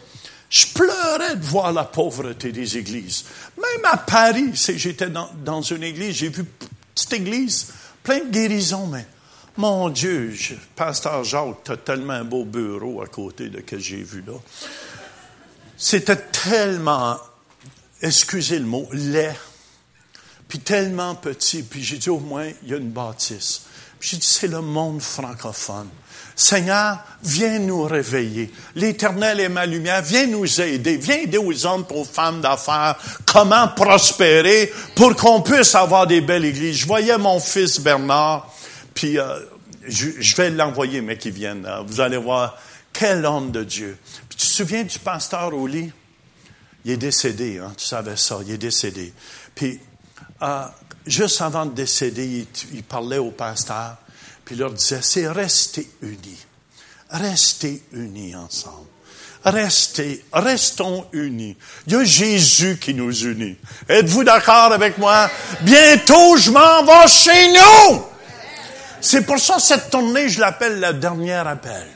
je 0.48 0.66
pleurais 0.68 1.36
de 1.36 1.44
voir 1.44 1.72
la 1.72 1.84
pauvreté 1.84 2.52
des 2.52 2.78
églises. 2.78 3.26
Même 3.56 3.84
à 3.84 3.98
Paris, 3.98 4.50
j'étais 4.54 5.08
dans, 5.10 5.62
une 5.62 5.82
église, 5.82 6.16
j'ai 6.16 6.30
vu 6.30 6.40
une 6.40 6.68
petite 6.94 7.12
église, 7.12 7.68
plein 8.02 8.20
de 8.20 8.30
guérisons, 8.30 8.86
mais 8.86 9.06
mon 9.58 9.90
Dieu, 9.90 10.34
pasteur 10.74 11.22
Jacques, 11.22 11.64
tu 11.64 11.72
as 11.72 11.76
tellement 11.76 12.14
un 12.14 12.24
beau 12.24 12.46
bureau 12.46 13.02
à 13.02 13.06
côté 13.06 13.50
de 13.50 13.58
ce 13.58 13.62
que 13.62 13.78
j'ai 13.78 14.02
vu 14.02 14.24
là. 14.26 14.32
C'était 15.76 16.16
tellement, 16.16 17.18
excusez 18.00 18.58
le 18.58 18.64
mot, 18.64 18.88
laid, 18.92 19.36
puis 20.50 20.58
tellement 20.58 21.14
petit, 21.14 21.62
puis 21.62 21.82
j'ai 21.82 21.96
dit 21.96 22.10
au 22.10 22.18
moins, 22.18 22.48
il 22.64 22.70
y 22.70 22.74
a 22.74 22.76
une 22.76 22.90
bâtisse. 22.90 23.62
Puis 24.00 24.10
j'ai 24.10 24.16
dit, 24.16 24.26
c'est 24.26 24.48
le 24.48 24.60
monde 24.60 25.00
francophone. 25.00 25.88
Seigneur, 26.34 26.98
viens 27.22 27.60
nous 27.60 27.84
réveiller. 27.84 28.50
L'Éternel 28.74 29.38
est 29.38 29.48
ma 29.48 29.64
lumière. 29.64 30.02
Viens 30.02 30.26
nous 30.26 30.60
aider. 30.60 30.96
Viens 30.96 31.18
aider 31.18 31.38
aux 31.38 31.66
hommes, 31.66 31.84
aux 31.90 32.04
femmes 32.04 32.40
d'affaires, 32.40 32.96
comment 33.26 33.68
prospérer 33.68 34.72
pour 34.96 35.14
qu'on 35.14 35.40
puisse 35.40 35.74
avoir 35.76 36.08
des 36.08 36.20
belles 36.20 36.46
églises? 36.46 36.78
Je 36.78 36.86
voyais 36.86 37.16
mon 37.16 37.38
fils 37.38 37.78
Bernard, 37.78 38.52
puis 38.92 39.18
euh, 39.18 39.38
je, 39.86 40.34
vais 40.34 40.50
l'envoyer, 40.50 41.00
mais 41.00 41.16
qu'il 41.16 41.32
vienne. 41.32 41.68
Vous 41.86 42.00
allez 42.00 42.16
voir 42.16 42.58
quel 42.92 43.24
homme 43.24 43.52
de 43.52 43.62
Dieu. 43.62 43.96
Puis 44.28 44.38
tu 44.38 44.46
te 44.48 44.52
souviens 44.52 44.82
du 44.82 44.98
pasteur 44.98 45.54
au 45.54 45.68
lit? 45.68 45.92
Il 46.84 46.90
est 46.90 46.96
décédé, 46.96 47.58
hein, 47.58 47.72
tu 47.76 47.86
savais 47.86 48.16
ça, 48.16 48.40
il 48.44 48.50
est 48.52 48.58
décédé. 48.58 49.12
Puis, 49.54 49.78
euh, 50.42 50.64
juste 51.06 51.40
avant 51.40 51.66
de 51.66 51.74
décéder, 51.74 52.26
il, 52.26 52.46
il 52.74 52.82
parlait 52.82 53.18
au 53.18 53.30
pasteur. 53.30 53.96
Puis 54.44 54.54
il 54.54 54.58
leur 54.58 54.72
disait, 54.72 55.00
c'est 55.02 55.28
rester 55.28 55.88
unis. 56.02 56.46
Restez 57.10 57.82
unis 57.92 58.34
ensemble. 58.36 58.86
Restez, 59.44 60.22
restons 60.32 61.06
unis. 61.12 61.56
Il 61.86 61.94
y 61.94 61.96
a 61.96 62.04
Jésus 62.04 62.78
qui 62.78 62.92
nous 62.92 63.24
unit. 63.24 63.56
Êtes-vous 63.88 64.22
d'accord 64.22 64.72
avec 64.72 64.98
moi? 64.98 65.30
Bientôt, 65.62 66.36
je 66.36 66.50
m'en 66.50 66.84
vais 66.84 67.08
chez 67.08 67.52
nous! 67.52 68.02
C'est 69.00 69.22
pour 69.22 69.38
ça 69.38 69.58
cette 69.58 69.88
tournée, 69.88 70.28
je 70.28 70.40
l'appelle 70.40 70.78
le 70.78 70.92
dernier 70.92 71.32
appel. 71.32 71.86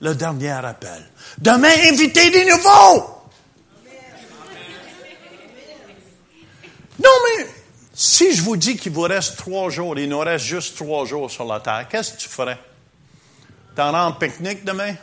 Le 0.00 0.14
dernier 0.14 0.50
appel. 0.50 1.04
Demain, 1.38 1.74
invitez 1.92 2.30
des 2.30 2.46
nouveaux! 2.46 3.15
Non, 7.02 7.10
mais 7.24 7.46
si 7.94 8.34
je 8.34 8.42
vous 8.42 8.56
dis 8.56 8.76
qu'il 8.76 8.92
vous 8.92 9.02
reste 9.02 9.36
trois 9.36 9.70
jours, 9.70 9.98
il 9.98 10.08
nous 10.08 10.18
reste 10.18 10.44
juste 10.44 10.76
trois 10.76 11.04
jours 11.04 11.30
sur 11.30 11.44
la 11.44 11.60
terre, 11.60 11.86
qu'est-ce 11.88 12.14
que 12.14 12.18
tu 12.18 12.28
ferais? 12.28 12.58
T'en 13.74 13.92
rends 13.92 14.12
pique-nique 14.12 14.64
demain? 14.64 14.94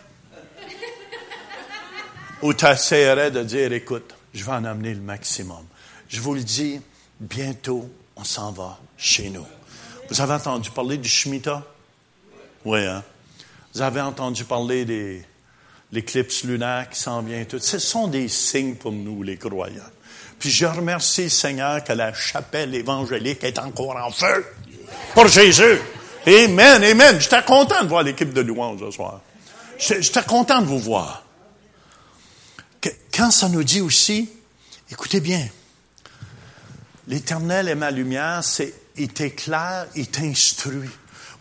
Ou 2.42 2.54
tu 2.54 2.66
essaierais 2.66 3.32
de 3.32 3.44
dire, 3.44 3.72
écoute, 3.72 4.16
je 4.34 4.44
vais 4.44 4.52
en 4.52 4.66
amener 4.66 4.94
le 4.94 5.02
maximum. 5.02 5.66
Je 6.10 6.20
vous 6.20 6.34
le 6.34 6.44
dis, 6.44 6.82
bientôt, 7.20 7.90
on 8.16 8.24
s'en 8.24 8.52
va 8.52 8.80
chez 8.98 9.30
nous. 9.30 9.46
Vous 10.10 10.20
avez 10.20 10.34
entendu 10.34 10.70
parler 10.72 10.98
du 10.98 11.08
Shemitah? 11.08 11.64
Oui, 12.66 12.86
hein? 12.86 13.04
Vous 13.74 13.82
avez 13.82 14.02
entendu 14.02 14.44
parler 14.44 14.86
des 14.86 15.26
l'éclipse 15.94 16.44
lunaire 16.44 16.90
qui 16.90 17.00
s'en 17.00 17.22
vient 17.22 17.46
tout. 17.46 17.60
Ce 17.60 17.80
sont 17.80 18.08
des 18.08 18.28
signes 18.28 18.76
pour 18.76 18.92
nous, 18.92 19.24
les 19.24 19.38
croyants. 19.38 19.82
Puis 20.44 20.52
je 20.52 20.66
remercie 20.66 21.24
le 21.24 21.30
Seigneur 21.30 21.82
que 21.86 21.94
la 21.94 22.14
chapelle 22.14 22.76
évangélique 22.76 23.46
est 23.46 23.58
encore 23.60 23.96
en 23.96 24.12
feu 24.12 24.46
pour 25.14 25.26
Jésus. 25.30 25.80
Amen, 26.28 26.84
amen. 26.84 27.18
J'étais 27.22 27.42
content 27.44 27.82
de 27.82 27.88
voir 27.88 28.04
l'équipe 28.04 28.34
de 28.34 28.42
louange 28.42 28.82
ce 28.82 28.92
soir. 28.92 29.22
J'étais 29.80 30.24
content 30.24 30.60
de 30.60 30.66
vous 30.66 30.80
voir. 30.80 31.24
Quand 33.14 33.32
ça 33.32 33.48
nous 33.48 33.64
dit 33.64 33.80
aussi, 33.80 34.30
écoutez 34.92 35.22
bien, 35.22 35.48
l'Éternel 37.08 37.70
est 37.70 37.76
ma 37.76 37.92
lumière, 37.92 38.44
c'est 38.44 38.74
il 38.98 39.14
t'éclaire, 39.14 39.88
il 39.96 40.10
t'instruit. 40.10 40.90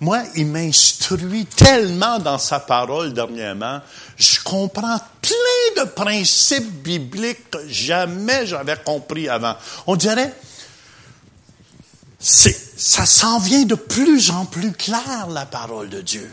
Moi, 0.03 0.25
il 0.35 0.47
m'instruit 0.47 1.47
tellement 1.47 2.19
dans 2.19 2.37
sa 2.37 2.59
parole 2.59 3.13
dernièrement. 3.13 3.81
Je 4.17 4.41
comprends 4.43 4.99
plein 5.21 5.85
de 5.85 5.89
principes 5.91 6.83
bibliques 6.83 7.53
que 7.53 7.69
jamais 7.69 8.45
j'avais 8.45 8.75
compris 8.85 9.29
avant. 9.29 9.55
On 9.87 9.95
dirait, 9.95 10.35
ça 12.19 13.07
s'en 13.07 13.39
vient 13.39 13.63
de 13.63 13.77
plus 13.77 14.33
en 14.33 14.45
plus 14.45 14.73
clair, 14.73 15.29
la 15.31 15.47
parole 15.47 15.89
de 15.89 16.01
Dieu. 16.01 16.29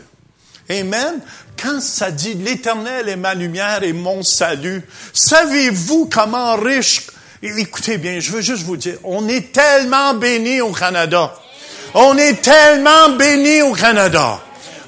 Amen. 0.68 1.20
Quand 1.56 1.80
ça 1.80 2.10
dit 2.10 2.34
l'éternel 2.34 3.08
est 3.08 3.14
ma 3.14 3.34
lumière 3.34 3.84
et 3.84 3.92
mon 3.92 4.24
salut, 4.24 4.84
savez-vous 5.12 6.10
comment 6.12 6.56
riche, 6.56 7.06
écoutez 7.40 7.98
bien, 7.98 8.18
je 8.18 8.32
veux 8.32 8.42
juste 8.42 8.64
vous 8.64 8.76
dire, 8.76 8.98
on 9.04 9.28
est 9.28 9.52
tellement 9.52 10.14
béni 10.14 10.60
au 10.60 10.72
Canada. 10.72 11.39
On 11.94 12.16
est 12.16 12.40
tellement 12.40 13.16
bénis 13.16 13.62
au 13.62 13.72
Canada. 13.72 14.40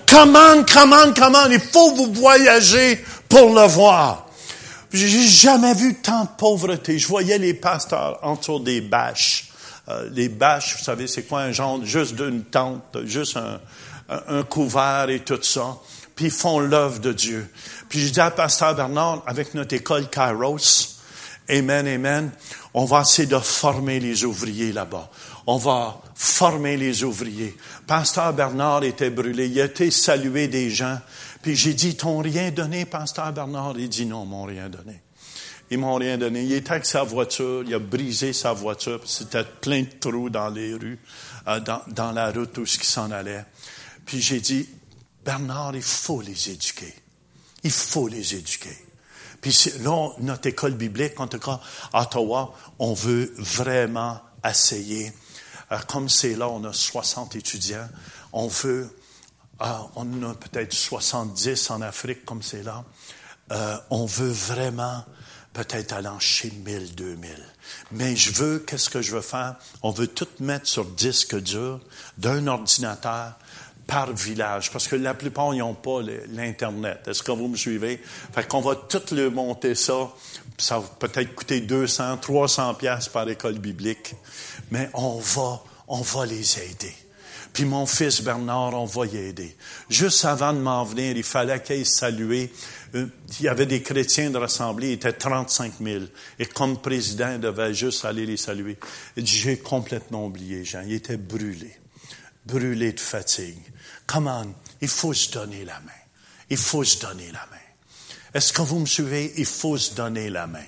Comment, 0.09 0.63
comment, 0.73 1.13
comment, 1.17 1.47
il 1.47 1.59
faut 1.59 1.95
vous 1.95 2.13
voyager 2.13 3.05
pour 3.29 3.53
le 3.53 3.67
voir. 3.67 4.27
J'ai 4.93 5.27
jamais 5.27 5.75
vu 5.75 5.95
tant 5.95 6.25
de 6.25 6.29
pauvreté. 6.37 6.99
Je 6.99 7.09
voyais 7.09 7.39
les 7.39 7.55
pasteurs 7.55 8.21
autour 8.23 8.61
des 8.61 8.81
bâches. 8.81 9.49
Euh, 9.89 10.09
les 10.13 10.29
bâches, 10.29 10.77
vous 10.77 10.85
savez, 10.85 11.09
c'est 11.09 11.25
quoi 11.25 11.41
un 11.41 11.51
genre, 11.53 11.85
juste 11.85 12.15
d'une 12.15 12.45
tente, 12.45 12.99
juste 13.05 13.37
un, 13.37 13.59
un, 14.29 14.43
couvert 14.45 15.09
et 15.09 15.21
tout 15.21 15.43
ça. 15.43 15.79
Puis 16.15 16.27
ils 16.27 16.31
font 16.31 16.61
l'œuvre 16.61 17.01
de 17.01 17.13
Dieu. 17.13 17.51
Puis 17.89 18.07
je 18.07 18.13
dis 18.13 18.21
à 18.21 18.31
Pasteur 18.31 18.77
Bernard, 18.77 19.23
avec 19.27 19.55
notre 19.55 19.75
école 19.75 20.09
Kairos, 20.09 20.99
Amen, 21.49 21.89
Amen, 21.89 22.31
on 22.73 22.85
va 22.85 23.01
essayer 23.01 23.27
de 23.27 23.39
former 23.39 23.99
les 23.99 24.25
ouvriers 24.25 24.73
là-bas 24.73 25.11
on 25.47 25.57
va 25.57 26.01
former 26.15 26.77
les 26.77 27.05
ouvriers. 27.05 27.57
Pasteur 27.87 28.33
Bernard 28.33 28.85
était 28.85 29.11
brûlé. 29.11 29.49
Il 29.49 29.61
a 29.61 29.65
été 29.65 29.91
salué 29.91 30.49
des 30.49 30.71
gens. 30.71 30.99
Puis 31.43 31.57
j'ai 31.57 31.75
dit, 31.75 31.97
t'ont 31.97 32.19
rien 32.19 32.51
donné, 32.51 32.85
Pasteur 32.85 33.33
Bernard? 33.33 33.75
Il 33.79 33.89
dit, 33.89 34.07
non, 34.07 34.25
ils 34.25 34.29
m'ont 34.29 34.45
rien 34.45 34.69
donné. 34.69 35.03
Ils 35.71 35.79
m'ont 35.79 35.95
rien 35.95 36.19
donné. 36.19 36.45
Il 36.45 36.53
était 36.53 36.73
avec 36.73 36.87
sa 36.87 37.03
voiture. 37.03 37.65
Il 37.67 37.75
a 37.75 37.79
brisé 37.79 38.33
sa 38.33 38.53
voiture. 38.53 39.01
C'était 39.07 39.45
plein 39.45 39.83
de 39.83 39.89
trous 40.01 40.31
dans 40.31 40.51
les 40.51 40.75
rues, 40.75 41.01
euh, 41.49 41.61
dans, 41.61 41.83
dans 41.89 42.13
la 42.13 42.31
route 42.31 42.59
où 42.59 42.67
ce 42.67 42.79
qui 42.79 42.87
s'en 42.87 43.11
allait. 43.11 43.45
Puis 44.05 44.21
j'ai 44.21 44.41
dit, 44.41 44.69
Bernard, 45.25 45.75
il 45.75 45.83
faut 45.83 46.21
les 46.21 46.51
éduquer. 46.51 46.95
Il 47.65 47.71
faut 47.71 48.09
les 48.09 48.35
éduquer. 48.35 48.77
Puis 49.41 49.73
là, 49.81 50.11
notre 50.21 50.49
école 50.49 50.75
biblique, 50.75 51.19
en 51.19 51.27
tout 51.27 51.39
cas 51.39 51.61
à 51.93 52.03
Ottawa, 52.03 52.55
on 52.79 52.95
veut 52.95 53.33
vraiment 53.39 54.21
essayer 54.49 55.13
comme 55.87 56.09
c'est 56.09 56.35
là, 56.35 56.49
on 56.49 56.65
a 56.65 56.73
60 56.73 57.37
étudiants. 57.37 57.89
On 58.33 58.49
veut, 58.49 58.89
euh, 59.61 59.67
on 59.97 60.23
a 60.23 60.35
peut-être 60.35 60.73
70 60.73 61.71
en 61.71 61.81
Afrique, 61.81 62.25
comme 62.25 62.43
c'est 62.43 62.63
là. 62.63 62.85
Euh, 63.51 63.77
on 63.91 64.07
veut 64.07 64.31
vraiment 64.31 65.05
peut-être 65.53 65.93
aller 65.93 66.09
chez 66.19 66.51
1000, 66.51 66.95
2000. 66.95 67.31
Mais 67.93 68.17
je 68.17 68.33
veux, 68.33 68.59
qu'est-ce 68.61 68.89
que 68.89 69.03
je 69.03 69.15
veux 69.15 69.23
faire? 69.23 69.57
On 69.83 69.91
veut 69.91 70.07
tout 70.07 70.29
mettre 70.41 70.67
sur 70.67 70.85
disque 70.85 71.39
dur 71.41 71.81
d'un 72.19 72.47
ordinateur 72.47 73.35
par 73.87 74.13
village, 74.13 74.71
parce 74.71 74.89
que 74.89 74.97
la 74.97 75.13
plupart 75.13 75.53
n'ont 75.53 75.75
pas 75.75 76.01
l'Internet. 76.29 77.07
Est-ce 77.07 77.23
que 77.23 77.33
vous 77.33 77.49
me 77.49 77.57
suivez? 77.57 78.01
Fait 78.33 78.47
qu'on 78.47 78.61
va 78.61 78.75
tout 78.77 79.03
le 79.13 79.29
monter 79.29 79.75
ça. 79.75 80.09
Ça 80.57 80.79
va 80.79 80.87
peut-être 80.99 81.35
coûter 81.35 81.61
200, 81.61 82.19
300 82.19 82.75
pièces 82.75 83.09
par 83.09 83.29
école 83.29 83.59
biblique. 83.59 84.15
Mais 84.73 84.89
on 84.95 85.19
va, 85.19 85.63
on 85.87 86.01
va 86.01 86.25
les 86.25 86.59
aider. 86.59 86.95
Puis 87.53 87.67
mon 87.67 87.85
fils 87.85 88.23
Bernard, 88.23 88.73
on 88.73 88.87
va 88.87 89.05
y 89.05 89.19
aider. 89.19 89.55
Juste 89.91 90.25
avant 90.25 90.55
de 90.55 90.61
m'en 90.61 90.83
venir, 90.83 91.15
il 91.15 91.23
fallait 91.23 91.63
qu'il 91.63 91.85
saluer. 91.85 92.51
Euh, 92.95 93.07
il 93.39 93.45
y 93.45 93.49
avait 93.49 93.67
des 93.67 93.83
chrétiens 93.83 94.31
de 94.31 94.39
rassemblée, 94.39 94.89
il 94.89 94.93
était 94.95 95.13
35 95.13 95.75
000. 95.79 96.05
Et 96.39 96.47
comme 96.47 96.81
président, 96.81 97.33
il 97.35 97.41
devait 97.41 97.75
juste 97.75 98.07
aller 98.07 98.25
les 98.25 98.39
saluer. 98.39 98.79
J'ai 99.15 99.59
complètement 99.59 100.25
oublié, 100.25 100.65
Jean. 100.65 100.85
Il 100.87 100.95
était 100.95 101.19
brûlé. 101.19 101.77
Brûlé 102.47 102.95
de 102.95 103.01
fatigue. 103.01 103.61
Comment? 104.07 104.47
Il 104.81 104.89
faut 104.89 105.13
se 105.13 105.31
donner 105.33 105.67
la 105.67 105.79
main. 105.81 105.93
Il 106.49 106.57
faut 106.57 106.83
se 106.83 106.99
donner 106.99 107.27
la 107.27 107.47
main. 107.51 107.59
Est-ce 108.33 108.55
que 108.55 108.63
vous 108.63 108.79
me 108.79 108.87
suivez? 108.87 109.35
Il 109.37 109.45
faut 109.45 109.77
se 109.77 109.95
donner 109.95 110.31
la 110.31 110.47
main. 110.47 110.65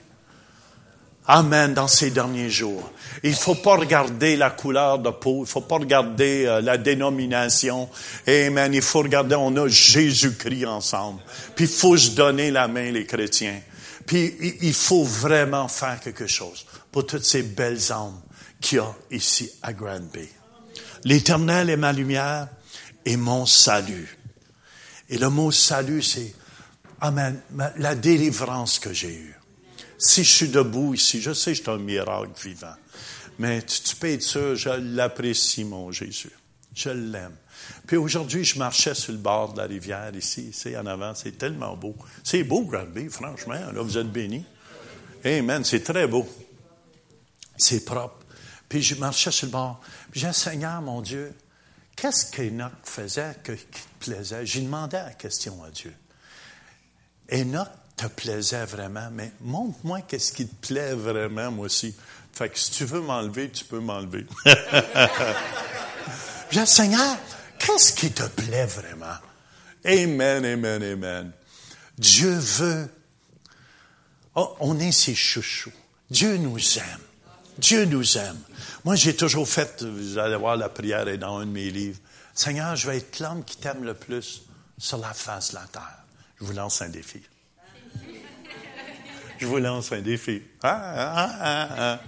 Amen 1.27 1.73
dans 1.73 1.89
ces 1.89 2.11
derniers 2.11 2.51
jours. 2.51 2.91
Il 3.23 3.35
faut 3.35 3.55
pas 3.55 3.77
regarder 3.77 4.37
la 4.37 4.51
couleur 4.51 4.99
de 4.99 5.09
peau, 5.09 5.45
il 5.45 5.49
faut 5.49 5.63
pas 5.63 5.77
regarder 5.77 6.45
euh, 6.45 6.61
la 6.61 6.77
dénomination. 6.77 7.89
Amen. 8.29 8.75
Il 8.75 8.83
faut 8.83 8.99
regarder, 8.99 9.35
on 9.35 9.57
a 9.57 9.67
Jésus-Christ 9.67 10.67
ensemble. 10.67 11.23
Puis 11.57 11.65
il 11.65 11.71
faut 11.71 11.97
se 11.97 12.11
donner 12.11 12.51
la 12.51 12.69
main, 12.69 12.91
les 12.91 13.07
chrétiens. 13.07 13.59
Puis 14.07 14.37
il 14.61 14.75
faut 14.75 15.05
vraiment 15.05 15.67
faire 15.69 15.99
quelque 15.99 16.27
chose 16.27 16.67
pour 16.93 17.07
toutes 17.07 17.25
ces 17.25 17.43
belles 17.43 17.91
âmes 17.91 18.21
qu'il 18.61 18.79
y 18.79 18.81
a 18.81 18.95
ici 19.11 19.51
à 19.63 19.73
Grand 19.73 20.01
Bay. 20.13 20.29
L'Éternel 21.05 21.71
est 21.71 21.79
ma 21.79 21.95
lumière 21.95 22.49
et 23.07 23.17
mon 23.17 23.47
salut. 23.47 24.19
Et 25.09 25.17
le 25.17 25.31
mot 25.31 25.51
salut, 25.51 26.03
c'est 26.03 26.35
Amen, 27.01 27.41
la 27.79 27.95
délivrance 27.95 28.79
que 28.79 28.93
j'ai 28.93 29.15
eue. 29.15 29.37
Si 29.99 30.25
je 30.25 30.31
suis 30.31 30.49
debout 30.49 30.95
ici, 30.95 31.21
je 31.21 31.33
sais 31.33 31.53
que 31.53 31.59
c'est 31.59 31.71
un 31.71 31.79
miracle 31.79 32.33
vivant. 32.43 32.75
Mais 33.39 33.63
tu, 33.63 33.97
peux 33.97 34.11
être 34.11 34.23
sûr, 34.23 34.55
je 34.57 34.71
l'apprécie, 34.71 35.65
mon 35.65 35.91
Jésus. 35.91 36.33
Je 36.75 36.91
l'aime. 36.91 37.37
Puis 37.87 37.97
aujourd'hui, 37.97 38.45
je 38.45 38.59
marchais 38.59 38.95
sur 38.95 39.13
le 39.13 39.19
bord 39.19 39.53
de 39.53 39.59
la 39.59 39.67
rivière 39.67 40.15
ici, 40.15 40.49
ici 40.49 40.77
en 40.77 40.87
avant. 40.87 41.15
C'est 41.15 41.39
tellement 41.39 41.77
beau. 41.77 41.95
C'est 42.23 42.45
beau, 42.45 42.65
Granby, 42.65 43.09
franchement. 43.09 43.55
Là, 43.73 43.83
vous 43.83 43.99
êtes 43.99 44.11
bénis. 44.11 44.45
Amen. 45.25 45.65
C'est 45.65 45.83
très 45.83 46.07
beau. 46.07 46.29
C'est 47.57 47.85
propre. 47.85 48.19
Puis 48.69 48.83
je 48.83 48.97
marchais 48.97 49.31
sur 49.31 49.47
le 49.47 49.53
bord. 49.53 49.81
Puis 50.11 50.21
j'ai 50.21 50.33
Seigneur, 50.33 50.81
mon 50.83 51.01
Dieu, 51.01 51.33
qu'est-ce 51.97 52.31
qu'Enoch 52.31 52.73
faisait 52.83 53.37
qui 53.45 53.53
te 53.57 53.79
plaisait? 54.01 54.47
J'ai 54.47 54.61
demandé 54.61 54.97
la 54.97 55.13
question 55.13 55.63
à 55.63 55.71
Dieu. 55.71 55.95
Enoch 57.33 57.69
te 57.97 58.07
plaisait 58.07 58.65
vraiment, 58.65 59.09
mais 59.13 59.33
montre-moi 59.41 60.01
qu'est-ce 60.03 60.33
qui 60.33 60.47
te 60.47 60.67
plaît 60.67 60.95
vraiment, 60.95 61.51
moi 61.51 61.67
aussi. 61.67 61.95
Fait 62.33 62.49
que 62.49 62.59
si 62.59 62.73
tu 62.73 62.85
veux 62.85 63.01
m'enlever, 63.01 63.51
tu 63.51 63.65
peux 63.65 63.79
m'enlever. 63.79 64.27
J'ai 66.51 66.67
Seigneur, 66.67 67.17
qu'est-ce 67.59 67.93
qui 67.93 68.11
te 68.11 68.25
plaît 68.25 68.67
vraiment? 68.67 69.17
Amen, 69.85 70.45
amen, 70.45 70.83
amen. 70.83 71.33
Dieu 71.99 72.37
veut. 72.37 72.89
Oh, 74.35 74.57
on 74.61 74.81
est 74.81 74.93
ses 74.93 75.15
chouchous. 75.15 75.73
Dieu 76.11 76.37
nous 76.37 76.79
aime. 76.79 77.01
Dieu 77.59 77.85
nous 77.85 78.19
aime. 78.19 78.39
Moi, 78.85 78.97
j'ai 78.97 79.15
toujours 79.15 79.49
fait, 79.49 79.83
vous 79.83 80.19
allez 80.19 80.37
voir, 80.37 80.57
la 80.57 80.69
prière 80.69 81.07
est 81.09 81.19
dans 81.19 81.39
un 81.39 81.47
de 81.47 81.51
mes 81.51 81.71
livres. 81.71 82.01
Seigneur, 82.35 82.75
je 82.75 82.89
vais 82.89 82.99
être 82.99 83.21
l'homme 83.21 83.45
qui 83.45 83.57
t'aime 83.57 83.85
le 83.85 83.95
plus 83.95 84.43
sur 84.77 84.99
la 84.99 85.15
face 85.15 85.51
de 85.51 85.57
la 85.57 85.67
terre. 85.67 85.99
Je 86.41 86.45
vous 86.45 86.53
lance 86.53 86.83
un 86.83 86.89
défi. 86.89 87.23
Je 89.39 89.47
vous 89.47 89.59
lance 89.59 89.93
un 89.93 90.01
défi. 90.01 90.43
Ah, 90.63 90.81
ah, 90.97 91.31
ah, 91.41 91.69
ah. 91.77 92.01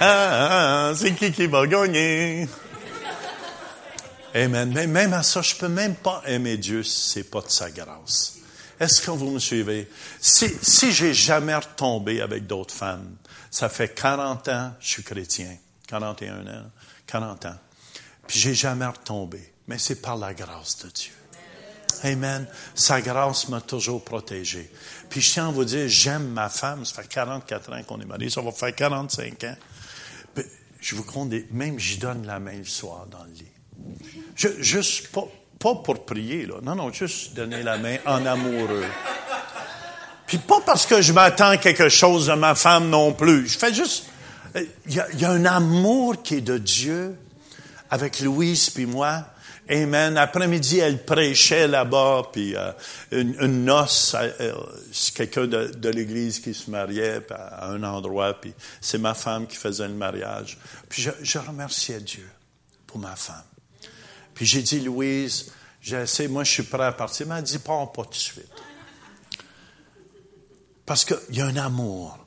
ah, 0.00 0.88
ah 0.90 0.92
c'est 0.96 1.14
qui 1.14 1.32
qui 1.32 1.46
va 1.46 1.66
gagner? 1.66 2.48
Amen. 4.34 4.72
Mais 4.74 4.86
même 4.86 5.12
à 5.12 5.22
ça, 5.22 5.42
je 5.42 5.54
peux 5.54 5.68
même 5.68 5.94
pas 5.94 6.22
aimer 6.26 6.56
Dieu 6.56 6.82
c'est 6.82 7.24
pas 7.24 7.40
de 7.40 7.50
sa 7.50 7.70
grâce. 7.70 8.38
Est-ce 8.80 9.02
que 9.02 9.10
vous 9.12 9.30
me 9.30 9.38
suivez? 9.38 9.88
Si, 10.20 10.50
si 10.60 10.92
j'ai 10.92 11.14
jamais 11.14 11.54
retombé 11.54 12.20
avec 12.20 12.46
d'autres 12.46 12.74
femmes, 12.74 13.16
ça 13.50 13.68
fait 13.68 13.94
40 13.94 14.48
ans, 14.48 14.72
je 14.80 14.88
suis 14.88 15.02
chrétien. 15.04 15.56
41 15.86 16.46
ans, 16.46 16.70
40 17.06 17.46
ans. 17.46 17.56
Puis 18.26 18.38
j'ai 18.40 18.54
jamais 18.54 18.86
retombé. 18.86 19.52
Mais 19.68 19.78
c'est 19.78 20.02
par 20.02 20.16
la 20.16 20.34
grâce 20.34 20.78
de 20.84 20.90
Dieu. 20.90 21.12
Amen. 22.02 22.46
Sa 22.74 23.00
grâce 23.00 23.48
m'a 23.48 23.60
toujours 23.60 24.02
protégé. 24.02 24.70
Puis 25.08 25.20
je 25.20 25.32
tiens 25.32 25.48
à 25.48 25.50
vous 25.50 25.64
dire, 25.64 25.88
j'aime 25.88 26.28
ma 26.28 26.48
femme. 26.48 26.84
Ça 26.84 27.02
fait 27.02 27.08
44 27.08 27.72
ans 27.72 27.82
qu'on 27.86 28.00
est 28.00 28.06
mariés. 28.06 28.30
Ça 28.30 28.40
va 28.40 28.52
faire 28.52 28.74
45 28.74 29.44
ans. 29.44 29.56
je 30.80 30.96
vous 30.96 31.04
compte, 31.04 31.32
même 31.50 31.78
j'y 31.78 31.98
donne 31.98 32.26
la 32.26 32.40
main 32.40 32.56
le 32.56 32.64
soir 32.64 33.06
dans 33.10 33.24
le 33.24 33.32
lit. 33.32 34.56
Juste, 34.60 35.08
pas, 35.08 35.24
pas 35.58 35.74
pour 35.76 36.04
prier, 36.04 36.46
là. 36.46 36.56
Non, 36.62 36.74
non, 36.74 36.92
juste 36.92 37.34
donner 37.34 37.62
la 37.62 37.78
main 37.78 37.96
en 38.06 38.24
amoureux. 38.26 38.84
Puis 40.26 40.38
pas 40.38 40.60
parce 40.64 40.86
que 40.86 41.02
je 41.02 41.12
m'attends 41.12 41.56
quelque 41.58 41.88
chose 41.88 42.26
de 42.26 42.32
ma 42.32 42.54
femme 42.54 42.88
non 42.88 43.12
plus. 43.12 43.46
Je 43.46 43.58
fais 43.58 43.72
juste... 43.74 44.06
Il 44.86 44.94
y 44.94 45.00
a, 45.00 45.10
y 45.14 45.24
a 45.24 45.30
un 45.30 45.44
amour 45.46 46.22
qui 46.22 46.36
est 46.36 46.40
de 46.40 46.58
Dieu 46.58 47.16
avec 47.90 48.20
Louise 48.20 48.70
puis 48.70 48.86
moi 48.86 49.24
Amen. 49.68 50.18
Après-midi, 50.18 50.78
elle 50.78 51.04
prêchait 51.04 51.66
là-bas, 51.66 52.28
puis 52.32 52.54
euh, 52.54 52.72
une, 53.12 53.64
noce, 53.64 54.14
euh, 54.14 54.52
c'est 54.92 55.14
quelqu'un 55.14 55.46
de, 55.46 55.68
de 55.68 55.88
l'Église 55.88 56.40
qui 56.40 56.52
se 56.52 56.70
mariait 56.70 57.22
à 57.30 57.68
un 57.68 57.82
endroit, 57.82 58.38
puis 58.38 58.52
c'est 58.80 58.98
ma 58.98 59.14
femme 59.14 59.46
qui 59.46 59.56
faisait 59.56 59.88
le 59.88 59.94
mariage. 59.94 60.58
Puis 60.88 61.02
je, 61.02 61.10
je 61.22 61.38
remerciais 61.38 62.00
Dieu 62.00 62.28
pour 62.86 62.98
ma 62.98 63.16
femme. 63.16 63.42
Puis 64.34 64.44
j'ai 64.44 64.62
dit, 64.62 64.80
Louise, 64.80 65.50
j'ai 65.80 66.28
moi 66.28 66.44
je 66.44 66.50
suis 66.50 66.62
prêt 66.64 66.84
à 66.84 66.92
partir. 66.92 67.26
Mais 67.26 67.36
elle 67.38 67.44
dit, 67.44 67.58
pas, 67.58 67.86
pas 67.86 68.04
tout 68.04 68.10
de 68.10 68.14
suite. 68.14 68.50
Parce 70.84 71.04
qu'il 71.04 71.36
y 71.36 71.40
a 71.40 71.46
un 71.46 71.56
amour. 71.56 72.23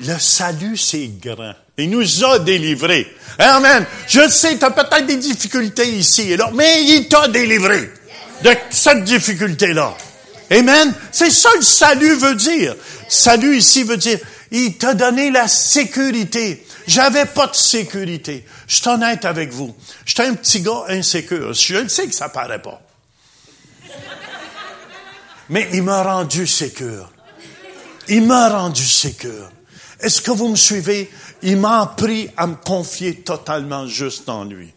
Le 0.00 0.18
salut, 0.18 0.76
c'est 0.76 1.08
grand. 1.20 1.54
Il 1.76 1.90
nous 1.90 2.24
a 2.24 2.38
délivrés. 2.38 3.06
Amen. 3.38 3.84
Je 4.08 4.28
sais, 4.28 4.58
tu 4.58 4.64
as 4.64 4.70
peut-être 4.70 5.06
des 5.06 5.16
difficultés 5.16 5.88
ici 5.88 6.32
et 6.32 6.36
là, 6.36 6.50
mais 6.54 6.82
il 6.84 7.08
t'a 7.08 7.28
délivré 7.28 7.90
de 8.42 8.50
cette 8.70 9.04
difficulté-là. 9.04 9.96
Amen. 10.50 10.94
C'est 11.10 11.30
ça 11.30 11.48
le 11.56 11.62
salut 11.62 12.14
veut 12.16 12.34
dire. 12.34 12.76
Salut 13.08 13.56
ici 13.56 13.82
veut 13.82 13.96
dire, 13.96 14.18
il 14.50 14.76
t'a 14.76 14.94
donné 14.94 15.30
la 15.30 15.48
sécurité. 15.48 16.64
J'avais 16.86 17.24
pas 17.24 17.46
de 17.46 17.54
sécurité. 17.54 18.44
Je 18.66 18.76
suis 18.76 18.88
honnête 18.88 19.24
avec 19.24 19.52
vous. 19.52 19.74
J'étais 20.04 20.26
un 20.26 20.34
petit 20.34 20.60
gars 20.60 20.84
insécure. 20.88 21.54
Je 21.54 21.88
sais 21.88 22.06
que 22.06 22.14
ça 22.14 22.28
paraît 22.28 22.62
pas. 22.62 22.80
Mais 25.48 25.68
il 25.72 25.82
m'a 25.82 26.02
rendu 26.02 26.46
sécure. 26.46 27.10
Il 28.08 28.26
m'a 28.26 28.48
rendu 28.48 28.84
sécure. 28.84 29.50
Est-ce 30.04 30.20
que 30.20 30.30
vous 30.30 30.48
me 30.48 30.56
suivez? 30.56 31.10
Il 31.40 31.56
m'a 31.56 31.80
appris 31.80 32.28
à 32.36 32.46
me 32.46 32.56
confier 32.56 33.22
totalement 33.22 33.86
juste 33.86 34.28
en 34.28 34.44
lui. 34.44 34.70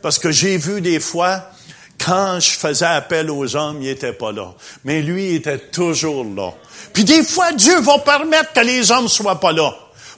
Parce 0.00 0.20
que 0.20 0.30
j'ai 0.30 0.58
vu 0.58 0.80
des 0.80 1.00
fois, 1.00 1.50
quand 1.98 2.38
je 2.38 2.50
faisais 2.50 2.86
appel 2.86 3.32
aux 3.32 3.56
hommes, 3.56 3.82
il 3.82 3.88
était 3.88 4.12
pas 4.12 4.30
là. 4.30 4.54
Mais 4.84 5.02
lui, 5.02 5.30
il 5.30 5.34
était 5.36 5.58
toujours 5.58 6.24
là. 6.24 6.52
Puis 6.92 7.02
des 7.02 7.24
fois, 7.24 7.50
Dieu 7.50 7.80
va 7.80 7.98
permettre 7.98 8.52
que 8.52 8.60
les 8.60 8.92
hommes 8.92 9.08
soient 9.08 9.40
pas 9.40 9.50
là. 9.50 9.74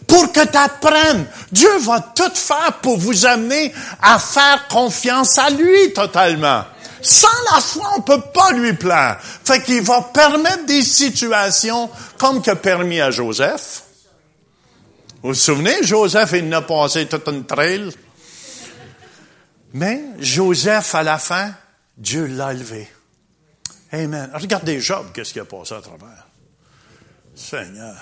Pour 0.06 0.30
que 0.32 0.46
tu 0.46 0.58
apprennes. 0.58 1.24
Dieu 1.50 1.74
va 1.78 2.00
tout 2.00 2.34
faire 2.34 2.74
pour 2.82 2.98
vous 2.98 3.24
amener 3.24 3.72
à 4.02 4.18
faire 4.18 4.68
confiance 4.68 5.38
à 5.38 5.48
lui 5.48 5.94
totalement. 5.94 6.64
Sans 7.00 7.28
la 7.54 7.60
foi, 7.62 7.90
on 7.96 8.02
peut 8.02 8.20
pas 8.34 8.52
lui 8.52 8.74
plaire. 8.74 9.18
Fait 9.22 9.62
qu'il 9.62 9.80
va 9.80 10.02
permettre 10.02 10.66
des 10.66 10.82
situations 10.82 11.88
comme 12.18 12.42
que 12.42 12.50
permis 12.50 13.00
à 13.00 13.10
Joseph. 13.10 13.84
Vous 15.22 15.28
vous 15.28 15.34
souvenez, 15.34 15.82
Joseph, 15.82 16.32
il 16.34 16.48
n'a 16.48 16.62
passé 16.62 17.06
toute 17.06 17.26
une 17.28 17.46
trail? 17.46 17.90
Mais 19.72 20.04
Joseph, 20.18 20.94
à 20.94 21.02
la 21.02 21.18
fin, 21.18 21.54
Dieu 21.96 22.26
l'a 22.26 22.52
élevé. 22.52 22.88
Amen. 23.92 24.30
Regardez 24.34 24.80
Job, 24.80 25.06
qu'est-ce 25.12 25.32
qu'il 25.32 25.42
a 25.42 25.44
passé 25.44 25.74
à 25.74 25.80
travers? 25.80 26.26
Seigneur. 27.34 27.96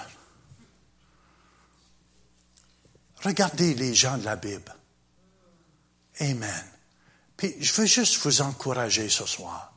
Regardez 3.23 3.75
les 3.75 3.95
gens 3.95 4.19
de 4.19 4.25
la 4.25 4.37
Bible. 4.37 4.75
Amen. 6.21 6.65
Puis 7.37 7.55
je 7.61 7.73
veux 7.73 7.87
juste 7.87 8.23
vous 8.23 8.43
encourager 8.43 9.09
ce 9.09 9.27
soir. 9.27 9.74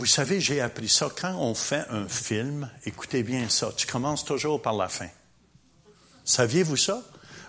Vous 0.00 0.06
savez, 0.06 0.40
j'ai 0.40 0.62
appris 0.62 0.88
ça. 0.88 1.10
Quand 1.14 1.34
on 1.36 1.54
fait 1.54 1.84
un 1.90 2.08
film, 2.08 2.70
écoutez 2.86 3.22
bien 3.22 3.50
ça, 3.50 3.68
tu 3.76 3.86
commences 3.86 4.24
toujours 4.24 4.62
par 4.62 4.72
la 4.72 4.88
fin. 4.88 5.10
Saviez-vous 6.24 6.78
ça? 6.78 7.02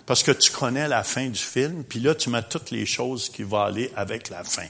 Parce 0.05 0.21
que 0.21 0.33
tu 0.33 0.51
connais 0.51 0.89
la 0.89 1.05
fin 1.05 1.27
du 1.27 1.39
film, 1.39 1.85
puis 1.85 2.01
là, 2.01 2.13
tu 2.13 2.29
mets 2.29 2.43
toutes 2.43 2.71
les 2.71 2.85
choses 2.85 3.29
qui 3.29 3.43
vont 3.43 3.61
aller 3.61 3.89
avec 3.95 4.29
la 4.29 4.43
fin. 4.43 4.67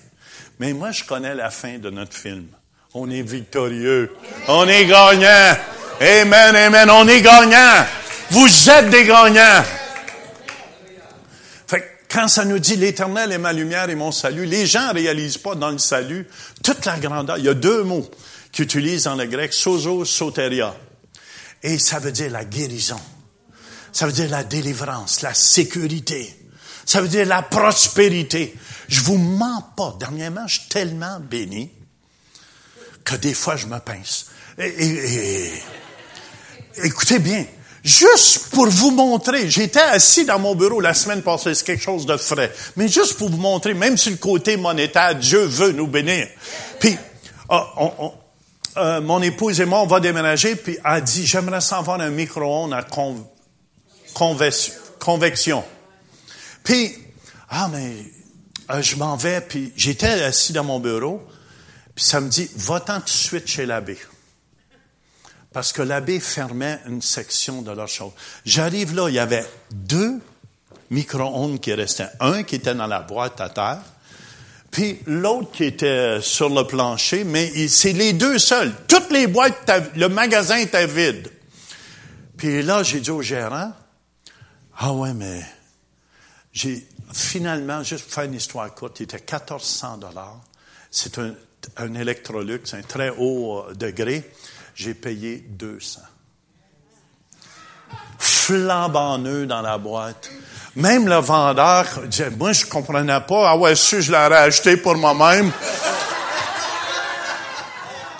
Mais 0.59 0.73
moi, 0.73 0.91
je 0.91 1.05
connais 1.05 1.33
la 1.33 1.49
fin 1.49 1.79
de 1.79 1.89
notre 1.89 2.13
film. 2.15 2.49
On 2.93 3.09
est 3.09 3.23
victorieux. 3.23 4.15
On 4.47 4.67
est 4.67 4.85
gagnant. 4.85 5.57
Amen, 5.99 6.55
amen. 6.55 6.87
On 6.91 7.07
est 7.07 7.21
gagnant. 7.21 7.83
Vous 8.29 8.69
êtes 8.69 8.91
des 8.91 9.05
gagnants. 9.05 9.63
Quand 12.11 12.27
ça 12.27 12.43
nous 12.43 12.59
dit 12.59 12.75
l'éternel 12.75 13.31
est 13.31 13.37
ma 13.37 13.53
lumière 13.53 13.89
et 13.89 13.95
mon 13.95 14.11
salut, 14.11 14.45
les 14.45 14.65
gens 14.65 14.91
réalisent 14.91 15.37
pas 15.37 15.55
dans 15.55 15.71
le 15.71 15.77
salut 15.77 16.27
toute 16.61 16.85
la 16.85 16.99
grandeur. 16.99 17.37
Il 17.37 17.45
y 17.45 17.49
a 17.49 17.53
deux 17.53 17.83
mots 17.83 18.09
qu'ils 18.51 18.65
utilisent 18.65 19.05
dans 19.05 19.15
le 19.15 19.25
grec, 19.25 19.53
sozo, 19.53 20.03
soteria. 20.03 20.75
Et 21.63 21.79
ça 21.79 21.99
veut 21.99 22.11
dire 22.11 22.29
la 22.29 22.43
guérison. 22.43 22.99
Ça 23.93 24.07
veut 24.07 24.11
dire 24.11 24.29
la 24.29 24.43
délivrance, 24.43 25.21
la 25.21 25.33
sécurité. 25.33 26.37
Ça 26.85 27.01
veut 27.01 27.07
dire 27.07 27.25
la 27.25 27.43
prospérité. 27.43 28.55
Je 28.89 29.01
vous 29.01 29.17
mens 29.17 29.61
pas. 29.77 29.95
Dernièrement, 29.97 30.47
je 30.47 30.59
suis 30.59 30.69
tellement 30.69 31.19
béni 31.19 31.71
que 33.05 33.15
des 33.15 33.33
fois, 33.33 33.55
je 33.55 33.67
me 33.67 33.79
pince. 33.79 34.25
Écoutez 36.83 37.19
bien, 37.19 37.45
juste 37.83 38.49
pour 38.49 38.67
vous 38.67 38.91
montrer, 38.91 39.49
j'étais 39.49 39.79
assis 39.79 40.25
dans 40.25 40.39
mon 40.39 40.55
bureau 40.55 40.79
la 40.79 40.93
semaine 40.93 41.21
passée, 41.21 41.53
c'est 41.53 41.65
quelque 41.65 41.83
chose 41.83 42.05
de 42.05 42.17
frais, 42.17 42.53
mais 42.75 42.87
juste 42.87 43.17
pour 43.17 43.29
vous 43.29 43.37
montrer, 43.37 43.73
même 43.73 43.97
sur 43.97 44.11
le 44.11 44.17
côté 44.17 44.57
monétaire, 44.57 45.15
Dieu 45.15 45.43
veut 45.45 45.71
nous 45.71 45.87
bénir. 45.87 46.27
Puis, 46.79 46.97
ah, 47.49 47.73
euh, 48.77 49.01
mon 49.01 49.21
épouse 49.21 49.59
et 49.59 49.65
moi, 49.65 49.81
on 49.81 49.87
va 49.87 49.99
déménager, 49.99 50.55
puis 50.55 50.77
elle 50.77 50.91
a 50.91 51.01
dit, 51.01 51.25
j'aimerais 51.25 51.61
savoir 51.61 51.99
un 51.99 52.09
micro-ondes 52.09 52.73
à 52.73 52.85
convection. 54.99 55.63
Puis, 56.63 56.93
ah, 57.49 57.69
mais 57.71 57.93
euh, 58.69 58.81
je 58.81 58.95
m'en 58.95 59.17
vais, 59.17 59.41
puis 59.41 59.73
j'étais 59.75 60.07
assis 60.23 60.53
dans 60.53 60.63
mon 60.63 60.79
bureau, 60.79 61.21
puis 61.93 62.05
ça 62.05 62.21
me 62.21 62.29
dit, 62.29 62.49
va-t'en 62.55 62.99
tout 62.99 63.05
de 63.05 63.09
suite 63.09 63.47
chez 63.47 63.65
l'abbé. 63.65 63.97
Parce 65.53 65.73
que 65.73 65.81
l'abbé 65.81 66.19
fermait 66.19 66.79
une 66.87 67.01
section 67.01 67.61
de 67.61 67.71
leur 67.71 67.87
chose. 67.87 68.11
J'arrive 68.45 68.95
là, 68.95 69.09
il 69.09 69.15
y 69.15 69.19
avait 69.19 69.45
deux 69.71 70.19
micro-ondes 70.89 71.59
qui 71.59 71.73
restaient. 71.73 72.09
Un 72.19 72.43
qui 72.43 72.55
était 72.55 72.75
dans 72.75 72.87
la 72.87 73.01
boîte 73.01 73.41
à 73.41 73.49
terre, 73.49 73.81
puis 74.71 74.99
l'autre 75.05 75.51
qui 75.51 75.65
était 75.65 76.21
sur 76.21 76.49
le 76.49 76.63
plancher, 76.63 77.25
mais 77.25 77.67
c'est 77.67 77.91
les 77.91 78.13
deux 78.13 78.39
seuls. 78.39 78.73
Toutes 78.87 79.11
les 79.11 79.27
boîtes, 79.27 79.69
le 79.95 80.07
magasin 80.07 80.55
était 80.55 80.87
vide. 80.87 81.29
Puis 82.37 82.63
là, 82.63 82.81
j'ai 82.81 83.01
dit 83.01 83.11
au 83.11 83.21
gérant, 83.21 83.73
ah 84.77 84.93
ouais, 84.93 85.13
mais 85.13 85.41
j'ai 86.53 86.87
finalement, 87.13 87.83
juste 87.83 88.05
pour 88.05 88.13
faire 88.13 88.23
une 88.23 88.33
histoire 88.33 88.73
courte, 88.73 89.01
il 89.01 89.03
était 89.03 89.17
1400 89.17 89.97
dollars. 89.97 90.41
C'est 90.89 91.17
un, 91.19 91.35
un 91.77 91.93
Electrolux, 91.93 92.63
un 92.73 92.81
très 92.81 93.09
haut 93.09 93.65
euh, 93.67 93.73
degré. 93.73 94.29
J'ai 94.83 94.95
payé 94.95 95.45
200. 95.47 96.01
Flambant 98.17 99.19
neuf 99.19 99.45
dans 99.45 99.61
la 99.61 99.77
boîte. 99.77 100.31
Même 100.75 101.07
le 101.07 101.17
vendeur 101.17 101.85
moi, 102.39 102.51
je 102.51 102.65
comprenais 102.65 103.21
pas. 103.21 103.51
Ah 103.51 103.57
ouais, 103.57 103.75
si, 103.75 104.01
je 104.01 104.11
l'aurais 104.11 104.37
acheté 104.37 104.77
pour 104.77 104.95
moi-même. 104.95 105.51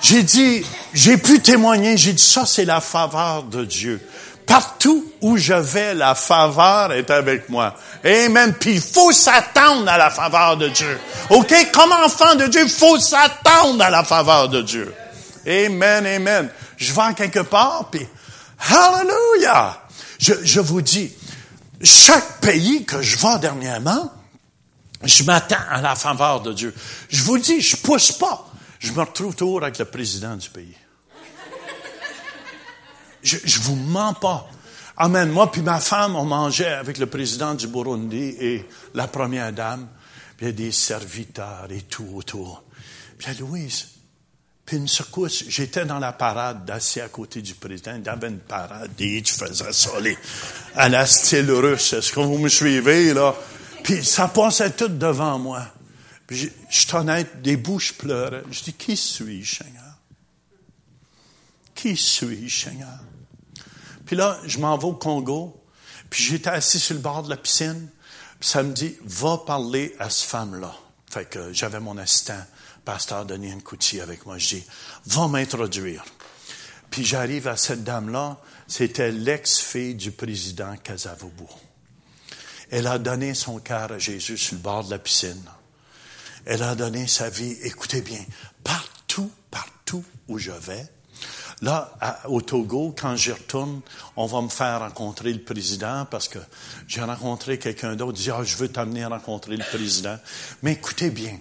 j'ai 0.04 0.22
dit, 0.22 0.64
j'ai 0.94 1.18
pu 1.18 1.40
témoigner, 1.40 1.98
j'ai 1.98 2.14
dit, 2.14 2.24
ça, 2.24 2.46
c'est 2.46 2.66
la 2.66 2.80
faveur 2.80 3.42
de 3.42 3.66
Dieu. 3.66 4.00
Partout 4.46 5.12
où 5.22 5.38
je 5.38 5.54
vais, 5.54 5.96
la 5.96 6.14
faveur 6.14 6.92
est 6.92 7.10
avec 7.10 7.50
moi. 7.50 7.74
Amen. 8.06 8.54
Puis 8.54 8.74
il 8.74 8.82
faut 8.82 9.12
s'attendre 9.12 9.90
à 9.90 9.98
la 9.98 10.12
faveur 10.12 10.58
de 10.58 10.68
Dieu. 10.68 11.00
OK? 11.32 11.72
Comme 11.74 11.92
enfant 11.92 12.36
de 12.36 12.46
Dieu, 12.46 12.62
il 12.62 12.70
faut 12.70 13.00
s'attendre 13.00 13.84
à 13.84 13.90
la 13.90 14.04
faveur 14.04 14.48
de 14.48 14.62
Dieu. 14.62 14.94
Amen, 15.46 16.06
amen. 16.06 16.50
Je 16.78 16.94
vais 16.94 17.14
quelque 17.16 17.40
part, 17.40 17.90
puis 17.90 18.08
Hallelujah! 18.70 19.82
Je, 20.20 20.60
vous 20.60 20.82
dis, 20.82 21.12
chaque 21.82 22.42
pays 22.42 22.86
que 22.86 23.02
je 23.02 23.18
vais 23.18 23.40
dernièrement, 23.40 24.12
je 25.04 25.24
m'attends 25.24 25.56
à 25.70 25.82
la 25.82 25.96
faveur 25.96 26.42
de 26.42 26.54
Dieu. 26.54 26.74
Je 27.10 27.24
vous 27.24 27.40
dis, 27.40 27.60
je 27.60 27.76
pousse 27.78 28.12
pas. 28.12 28.48
Je 28.80 28.92
me 28.92 29.00
retrouve 29.00 29.36
toujours 29.36 29.64
avec 29.64 29.80
le 29.80 29.86
président 29.86 30.36
du 30.36 30.50
pays. 30.50 30.76
Je, 33.24 33.38
je 33.44 33.60
vous 33.62 33.76
mens 33.76 34.14
pas. 34.14 34.48
Amen. 34.98 35.30
Moi 35.32 35.52
puis 35.52 35.62
ma 35.62 35.80
femme, 35.80 36.16
on 36.16 36.26
mangeait 36.26 36.74
avec 36.74 36.98
le 37.00 37.08
président 37.08 37.56
du 37.56 37.68
Burundi 37.68 38.36
et 38.40 38.68
la 38.94 39.08
première 39.08 39.54
dame. 39.54 39.88
Puis 40.38 40.54
des 40.54 40.72
serviteurs 40.72 41.68
et 41.70 41.82
tout 41.82 42.08
autour. 42.16 42.64
Puis 43.18 43.34
Louise. 43.40 43.88
Puis 44.72 44.78
une 44.78 44.88
secousse, 44.88 45.44
j'étais 45.50 45.84
dans 45.84 46.00
la 46.00 46.14
parade, 46.14 46.72
assis 46.72 47.02
à 47.02 47.10
côté 47.10 47.42
du 47.42 47.56
président. 47.56 47.94
Il 47.94 48.06
y 48.06 48.08
avait 48.08 48.30
une 48.30 48.40
parade, 48.40 48.90
et 49.00 49.22
tu 49.22 49.34
faisais 49.34 49.74
ça, 49.74 49.90
à 50.76 50.88
la 50.88 51.06
style 51.06 51.52
russe. 51.52 51.92
Est-ce 51.92 52.14
que 52.14 52.22
vous 52.22 52.38
me 52.38 52.48
suivez, 52.48 53.14
là? 53.14 53.36
Puis 53.84 54.06
ça 54.06 54.30
passait 54.30 54.72
tout 54.72 54.88
devant 54.88 55.38
moi. 55.38 55.68
Puis 56.26 56.38
je, 56.38 56.48
je 56.70 56.80
suis 56.88 56.96
honnête, 56.96 57.42
des 57.42 57.58
bouches 57.58 57.92
pleuraient. 57.98 58.44
Je 58.50 58.64
dis, 58.64 58.72
qui 58.72 58.96
suis-je, 58.96 59.58
Seigneur? 59.58 59.98
Qui 61.76 61.98
suis-je, 61.98 62.64
Seigneur? 62.64 63.00
Puis 64.06 64.16
là, 64.16 64.40
je 64.46 64.58
m'en 64.58 64.78
vais 64.78 64.86
au 64.86 64.94
Congo, 64.94 65.62
puis 66.10 66.24
j'étais 66.24 66.50
assis 66.50 66.80
sur 66.80 66.96
le 66.96 67.02
bord 67.02 67.24
de 67.24 67.30
la 67.30 67.36
piscine, 67.36 67.90
puis 68.40 68.48
ça 68.48 68.64
me 68.64 68.72
dit, 68.72 68.96
va 69.04 69.38
parler 69.46 69.94
à 70.00 70.10
cette 70.10 70.30
femme-là. 70.30 70.74
Fait 71.10 71.26
que 71.26 71.52
j'avais 71.52 71.82
mon 71.82 71.98
assistant, 71.98 72.42
pasteur 72.86 73.26
Denis 73.26 73.56
Nkouti, 73.56 74.02
avec 74.02 74.26
moi. 74.26 74.38
Je 74.38 74.56
dis, 74.56 74.64
va 75.06 75.28
m'introduire. 75.28 76.04
Puis 76.90 77.06
j'arrive 77.06 77.48
à 77.48 77.58
cette 77.58 77.84
dame-là, 77.84 78.38
c'était 78.68 79.12
l'ex-fille 79.12 79.96
du 79.96 80.12
président 80.12 80.76
Casavobo. 80.78 81.50
Elle 82.70 82.88
a 82.88 83.00
donné 83.00 83.34
son 83.34 83.60
cœur 83.60 83.92
à 83.92 84.00
Jésus 84.00 84.38
sur 84.38 84.56
le 84.56 84.62
bord 84.62 84.84
de 84.84 84.92
la 84.92 85.00
piscine. 85.00 85.44
Elle 86.46 86.64
a 86.64 86.76
donné 86.76 87.08
sa 87.08 87.30
vie, 87.30 87.58
écoutez 87.64 88.02
bien, 88.02 88.24
partout, 88.64 89.32
partout 89.52 90.04
où 90.28 90.38
je 90.38 90.52
vais, 90.52 90.90
Là, 91.62 91.92
au 92.26 92.42
Togo, 92.42 92.96
quand 93.00 93.16
j'y 93.16 93.32
retourne, 93.32 93.82
on 94.16 94.26
va 94.26 94.42
me 94.42 94.50
faire 94.50 94.80
rencontrer 94.80 95.32
le 95.32 95.42
président 95.44 96.08
parce 96.10 96.28
que 96.28 96.40
j'ai 96.88 97.04
rencontré 97.04 97.60
quelqu'un 97.60 97.96
d'autre, 97.96 98.14
dit, 98.14 98.32
ah, 98.32 98.44
je 98.44 98.58
veux 98.58 98.68
t'amener 98.68 99.06
rencontrer 99.06 99.58
le 99.58 99.64
président. 99.64 100.18
Mais 100.64 100.74
écoutez 100.74 101.12
bien, 101.12 101.40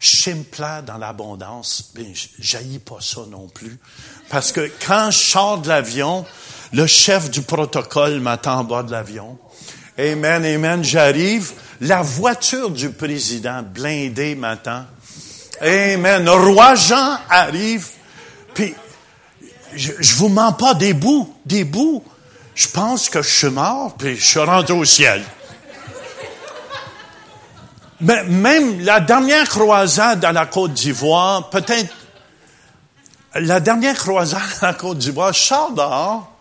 je 0.00 0.32
dans 0.86 0.98
l'abondance, 0.98 1.92
mais 1.96 2.12
jaillis 2.38 2.78
pas 2.78 2.98
ça 3.00 3.20
non 3.30 3.48
plus. 3.48 3.78
Parce 4.28 4.52
que 4.52 4.70
quand 4.86 5.10
je 5.10 5.18
sors 5.18 5.58
de 5.58 5.68
l'avion, 5.68 6.24
le 6.72 6.86
chef 6.86 7.30
du 7.30 7.42
protocole 7.42 8.20
m'attend 8.20 8.60
en 8.60 8.64
bas 8.64 8.82
de 8.82 8.92
l'avion. 8.92 9.38
Amen, 9.98 10.44
amen, 10.44 10.84
j'arrive. 10.84 11.52
La 11.80 12.02
voiture 12.02 12.70
du 12.70 12.90
président 12.90 13.62
blindée 13.62 14.34
m'attend. 14.34 14.84
Amen. 15.60 16.28
Roi 16.28 16.74
Jean 16.74 17.18
arrive. 17.30 17.88
Puis 18.52 18.74
je, 19.74 19.92
je 19.98 20.14
vous 20.16 20.28
mens 20.28 20.52
pas, 20.52 20.74
des 20.74 20.92
bouts, 20.92 21.34
des 21.46 21.64
bouts. 21.64 22.04
Je 22.54 22.68
pense 22.68 23.08
que 23.08 23.22
je 23.22 23.28
suis 23.28 23.50
mort, 23.50 23.94
puis 23.96 24.16
je 24.16 24.24
suis 24.24 24.40
rentré 24.40 24.72
au 24.72 24.84
ciel. 24.84 25.22
Mais 28.00 28.24
même 28.24 28.80
la 28.80 29.00
dernière 29.00 29.48
croisade 29.48 30.24
à 30.24 30.32
la 30.32 30.46
Côte 30.46 30.74
d'Ivoire, 30.74 31.48
peut-être, 31.50 31.94
la 33.34 33.60
dernière 33.60 33.96
croisade 33.96 34.42
à 34.60 34.66
la 34.66 34.74
Côte 34.74 34.98
d'Ivoire, 34.98 35.32
je 35.32 35.40
sors 35.40 35.72
dehors, 35.72 36.36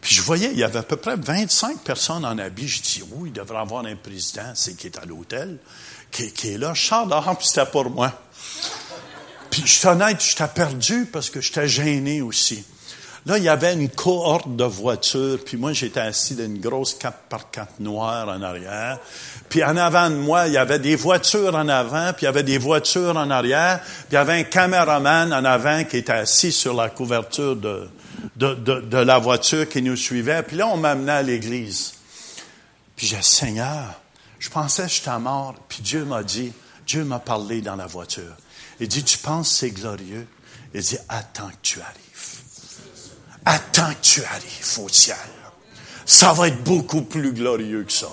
puis 0.00 0.14
je 0.14 0.22
voyais, 0.22 0.50
il 0.52 0.58
y 0.58 0.64
avait 0.64 0.78
à 0.78 0.82
peu 0.82 0.96
près 0.96 1.16
25 1.16 1.80
personnes 1.80 2.24
en 2.24 2.38
habit. 2.38 2.68
Je 2.68 2.82
dis, 2.82 3.02
oui, 3.12 3.30
il 3.30 3.32
devrait 3.32 3.58
avoir 3.58 3.84
un 3.84 3.96
président, 3.96 4.52
c'est 4.54 4.76
qui 4.76 4.86
est 4.86 4.98
à 4.98 5.04
l'hôtel, 5.04 5.58
qui, 6.10 6.24
est 6.24 6.58
là. 6.58 6.74
Je 6.74 6.86
sors 6.86 7.06
dehors, 7.06 7.36
puis 7.36 7.48
c'était 7.48 7.66
pour 7.66 7.88
moi. 7.90 8.12
Puis 9.50 9.62
je 9.64 9.78
suis 9.78 9.88
honnête, 9.88 10.22
j'étais 10.22 10.48
perdu 10.48 11.08
parce 11.12 11.30
que 11.30 11.40
j'étais 11.40 11.66
gêné 11.66 12.20
aussi. 12.20 12.64
Là, 13.28 13.36
il 13.36 13.44
y 13.44 13.48
avait 13.50 13.74
une 13.74 13.90
cohorte 13.90 14.56
de 14.56 14.64
voitures, 14.64 15.38
puis 15.44 15.58
moi, 15.58 15.74
j'étais 15.74 16.00
assis 16.00 16.34
dans 16.34 16.46
une 16.46 16.60
grosse 16.60 16.96
4x4 16.96 17.66
noire 17.80 18.26
en 18.26 18.40
arrière. 18.40 18.98
Puis 19.50 19.62
en 19.62 19.76
avant 19.76 20.08
de 20.08 20.14
moi, 20.14 20.46
il 20.46 20.54
y 20.54 20.56
avait 20.56 20.78
des 20.78 20.96
voitures 20.96 21.54
en 21.54 21.68
avant, 21.68 22.14
puis 22.14 22.22
il 22.22 22.24
y 22.24 22.28
avait 22.28 22.42
des 22.42 22.56
voitures 22.56 23.18
en 23.18 23.28
arrière, 23.28 23.82
puis 23.82 24.06
il 24.12 24.14
y 24.14 24.16
avait 24.16 24.32
un 24.32 24.44
caméraman 24.44 25.30
en 25.34 25.44
avant 25.44 25.84
qui 25.84 25.98
était 25.98 26.10
assis 26.10 26.52
sur 26.52 26.72
la 26.72 26.88
couverture 26.88 27.54
de, 27.54 27.90
de, 28.36 28.54
de, 28.54 28.80
de 28.80 28.96
la 28.96 29.18
voiture 29.18 29.68
qui 29.68 29.82
nous 29.82 29.96
suivait. 29.96 30.42
Puis 30.42 30.56
là, 30.56 30.66
on 30.68 30.78
m'amenait 30.78 31.12
à 31.12 31.22
l'église. 31.22 31.92
Puis 32.96 33.08
j'ai 33.08 33.20
Seigneur, 33.20 34.00
je 34.38 34.48
pensais 34.48 34.84
que 34.84 34.88
j'étais 34.88 35.18
mort, 35.18 35.54
puis 35.68 35.82
Dieu 35.82 36.06
m'a 36.06 36.22
dit, 36.22 36.50
Dieu 36.86 37.04
m'a 37.04 37.18
parlé 37.18 37.60
dans 37.60 37.76
la 37.76 37.86
voiture. 37.86 38.34
Il 38.80 38.88
dit, 38.88 39.04
tu 39.04 39.18
penses 39.18 39.50
c'est 39.50 39.70
glorieux? 39.70 40.26
Il 40.72 40.80
dit, 40.80 40.96
attends 41.10 41.48
que 41.48 41.56
tu 41.60 41.78
arrives. 41.82 42.07
Attends 43.50 43.94
que 43.94 44.02
tu 44.02 44.22
arrives 44.24 44.78
au 44.78 44.90
ciel. 44.90 45.16
Ça 46.04 46.34
va 46.34 46.48
être 46.48 46.62
beaucoup 46.64 47.00
plus 47.00 47.32
glorieux 47.32 47.82
que 47.84 47.92
ça. 47.92 48.10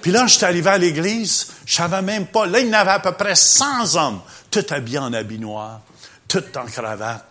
Puis 0.00 0.10
là, 0.10 0.26
je 0.26 0.36
suis 0.36 0.44
arrivé 0.46 0.70
à 0.70 0.78
l'église, 0.78 1.48
je 1.66 1.74
savais 1.74 2.00
même 2.00 2.26
pas. 2.26 2.46
Là, 2.46 2.60
il 2.60 2.68
y 2.68 2.74
avait 2.74 2.92
à 2.92 2.98
peu 2.98 3.12
près 3.12 3.34
100 3.34 3.96
hommes, 3.96 4.22
tout 4.50 4.64
habillés 4.70 4.98
en 4.98 5.12
habit 5.12 5.38
noir, 5.38 5.82
tout 6.26 6.42
en 6.56 6.64
cravate. 6.64 7.22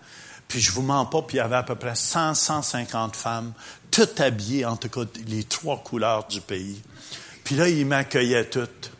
Puis 0.47 0.61
je 0.61 0.71
vous 0.71 0.83
mens 0.83 1.07
pas, 1.07 1.23
puis 1.23 1.37
il 1.37 1.39
y 1.39 1.41
avait 1.41 1.55
à 1.55 1.63
peu 1.63 1.73
près 1.73 1.95
100, 1.95 2.35
150 2.35 3.15
femmes, 3.15 3.53
toutes 3.89 4.21
habillées, 4.21 4.65
en 4.65 4.77
tout 4.77 4.89
cas, 4.89 5.09
les 5.25 5.43
trois 5.43 5.77
couleurs 5.77 6.27
du 6.27 6.41
pays. 6.41 6.79
Puis 7.43 7.55
là, 7.55 7.67
ils 7.67 7.87
m'accueillaient 7.87 8.49
toutes. 8.51 8.91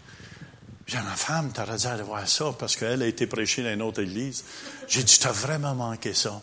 J'ai 0.88 0.98
dit, 0.98 1.04
ma 1.04 1.16
femme, 1.16 1.52
t'aurais 1.52 1.78
dû 1.78 1.86
aller 1.86 2.02
voir 2.02 2.28
ça, 2.28 2.46
parce 2.58 2.76
qu'elle 2.76 3.04
a 3.04 3.08
été 3.08 3.28
prêchée 3.28 3.62
dans 3.62 3.72
une 3.72 3.84
autre 3.84 4.02
église. 4.02 4.44
J'ai 4.88 5.04
dit, 5.04 5.20
t'as 5.20 5.32
vraiment 5.32 5.76
manqué 5.76 6.16
ça. 6.16 6.42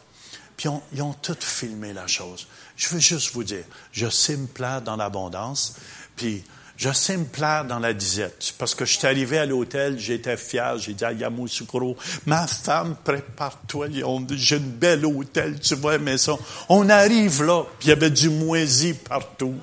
Puis 0.57 0.69
ils 0.93 1.03
ont 1.03 1.15
toutes 1.15 1.45
filmé 1.45 1.93
la 1.93 2.07
chose. 2.07 2.47
Je 2.77 2.89
veux 2.89 3.01
juste 3.01 3.33
vous 3.35 3.45
dire, 3.45 3.65
je 3.93 4.09
sais 4.09 4.37
me 4.37 4.47
plaire 4.47 4.83
dans 4.83 4.97
l'abondance, 4.97 5.77
puis 6.17 6.45
je 6.77 6.93
sais 6.93 7.17
me 7.17 7.25
plaire 7.25 7.65
dans 7.65 7.79
la 7.79 7.93
disette. 7.93 8.55
Parce 8.59 8.75
que 8.75 8.85
je 8.85 8.99
suis 8.99 9.07
arrivé 9.07 9.39
à 9.39 9.47
l'hôtel, 9.47 9.99
j'étais 9.99 10.37
fier, 10.37 10.77
j'ai 10.79 10.93
dit 10.93 11.05
à 11.05 11.13
Yamoussoukro, 11.13 11.97
ma 12.27 12.47
femme, 12.47 12.97
prépare-toi, 13.05 13.89
j'ai 14.33 14.57
une 14.57 14.71
belle 14.71 15.07
hôtel, 15.07 15.61
tu 15.61 15.77
vois, 15.77 15.99
mais 15.99 16.19
ça. 16.19 16.33
On 16.69 16.89
arrive 16.89 17.45
là, 17.45 17.63
puis 17.79 17.89
il 17.89 17.91
y 17.91 17.93
avait 17.93 18.11
du 18.11 18.29
moisi 18.29 18.95
partout. 18.95 19.55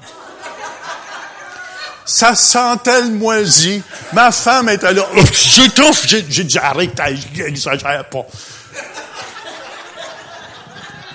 Ça 2.06 2.34
sentait 2.34 3.02
le 3.02 3.12
moisi. 3.12 3.84
Ma 4.14 4.32
femme 4.32 4.70
était 4.70 4.94
là, 4.94 5.06
j'étouffe, 5.34 6.08
j'ai 6.08 6.22
dit, 6.22 6.58
arrête, 6.58 7.00
exagère 7.36 8.10
pas. 8.10 8.26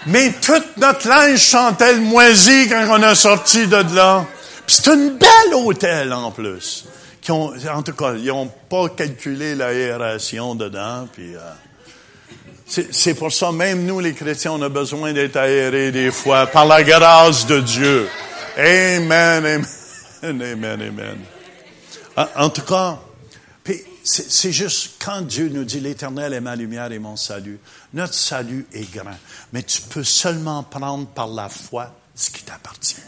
Mais 0.06 0.32
toute 0.32 0.76
notre 0.76 1.08
linge 1.08 1.40
chantait 1.40 1.94
le 1.94 2.00
moisi 2.00 2.68
quand 2.68 2.86
on 2.90 3.02
a 3.02 3.14
sorti 3.14 3.66
de 3.66 3.94
là. 3.94 4.24
Puis 4.66 4.76
c'est 4.76 4.92
une 4.92 5.16
belle 5.18 5.54
hôtel 5.54 6.12
en 6.12 6.30
plus. 6.30 6.86
Qui 7.20 7.32
ont, 7.32 7.52
en 7.72 7.82
tout 7.82 7.92
cas, 7.92 8.14
ils 8.14 8.26
n'ont 8.26 8.50
pas 8.68 8.88
calculé 8.90 9.56
l'aération 9.56 10.54
dedans. 10.54 11.08
Puis 11.12 11.34
euh, 11.34 11.40
c'est 12.90 13.14
pour 13.14 13.32
ça, 13.32 13.52
même 13.52 13.84
nous 13.84 14.00
les 14.00 14.12
chrétiens, 14.12 14.52
on 14.52 14.62
a 14.62 14.68
besoin 14.68 15.12
d'être 15.12 15.36
aérés 15.36 15.92
des 15.92 16.10
fois 16.10 16.46
par 16.46 16.66
la 16.66 16.82
grâce 16.82 17.46
de 17.46 17.60
Dieu. 17.60 18.08
Amen, 18.56 19.64
amen, 20.22 20.42
amen, 20.42 20.82
amen. 20.82 21.18
En, 22.36 22.48
tout 22.48 22.62
cas, 22.62 22.98
c'est 24.02 24.52
juste 24.52 24.94
quand 25.04 25.20
Dieu 25.20 25.48
nous 25.52 25.64
dit 25.64 25.80
l'Éternel 25.80 26.32
est 26.32 26.40
ma 26.40 26.56
lumière 26.56 26.90
et 26.90 26.98
mon 26.98 27.16
salut. 27.16 27.58
Notre 27.96 28.12
salut 28.12 28.66
est 28.74 28.92
grand, 28.92 29.16
mais 29.54 29.62
tu 29.62 29.80
peux 29.80 30.04
seulement 30.04 30.62
prendre 30.62 31.06
par 31.06 31.28
la 31.28 31.48
foi 31.48 31.94
ce 32.14 32.28
qui 32.28 32.42
t'appartient. 32.42 33.00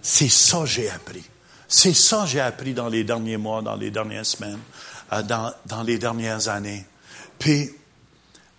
C'est 0.00 0.30
ça 0.30 0.60
que 0.60 0.66
j'ai 0.66 0.88
appris. 0.88 1.22
C'est 1.68 1.92
ça 1.92 2.22
que 2.22 2.28
j'ai 2.28 2.40
appris 2.40 2.72
dans 2.72 2.88
les 2.88 3.04
derniers 3.04 3.36
mois, 3.36 3.60
dans 3.60 3.76
les 3.76 3.90
dernières 3.90 4.24
semaines, 4.24 4.60
euh, 5.12 5.22
dans, 5.22 5.82
les 5.82 5.98
dernières 5.98 6.48
années. 6.48 6.86
Puis, 7.38 7.70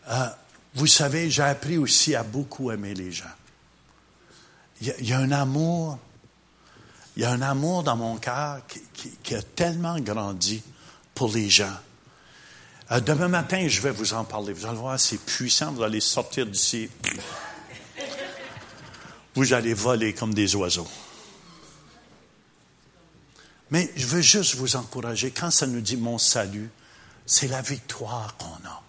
euh, 0.08 0.28
vous 0.76 0.86
savez, 0.86 1.32
j'ai 1.32 1.42
appris 1.42 1.80
aussi 1.80 2.14
à 2.14 2.22
beaucoup 2.22 2.70
aimer 2.70 2.94
les 2.94 3.12
gens. 3.12 3.26
Il 4.82 5.10
y, 5.10 5.14
a, 5.14 5.18
un 5.18 5.32
amour, 5.32 5.98
il 7.18 7.24
y 7.24 7.26
a 7.26 7.32
un 7.32 7.42
amour 7.42 7.82
dans 7.82 7.96
mon 7.96 8.18
cœur 8.18 8.62
qui, 8.68 9.34
a 9.34 9.42
tellement 9.42 10.00
grandi 10.00 10.62
pour 11.16 11.32
les 11.32 11.50
gens. 11.50 11.74
Euh, 12.92 13.00
demain 13.00 13.30
matin, 13.30 13.66
je 13.68 13.82
vais 13.82 13.92
vous 13.92 14.14
en 14.14 14.24
parler. 14.24 14.54
Vous 14.54 14.66
allez 14.66 14.78
voir, 14.78 15.00
c'est 15.00 15.18
puissant. 15.18 15.72
Vous 15.72 15.84
allez 15.84 16.02
sortir 16.02 16.46
d'ici. 16.46 16.90
Vous 19.36 19.54
allez 19.54 19.74
voler 19.74 20.14
comme 20.14 20.34
des 20.34 20.56
oiseaux. 20.56 20.88
Mais 23.72 23.90
je 23.96 24.06
veux 24.06 24.22
juste 24.22 24.56
vous 24.56 24.76
encourager, 24.76 25.32
quand 25.32 25.50
ça 25.50 25.66
nous 25.66 25.82
dit 25.82 25.98
mon 25.98 26.20
salut, 26.20 26.70
c'est 27.26 27.48
la 27.48 27.62
victoire 27.62 28.36
qu'on 28.38 28.68
a. 28.68 28.82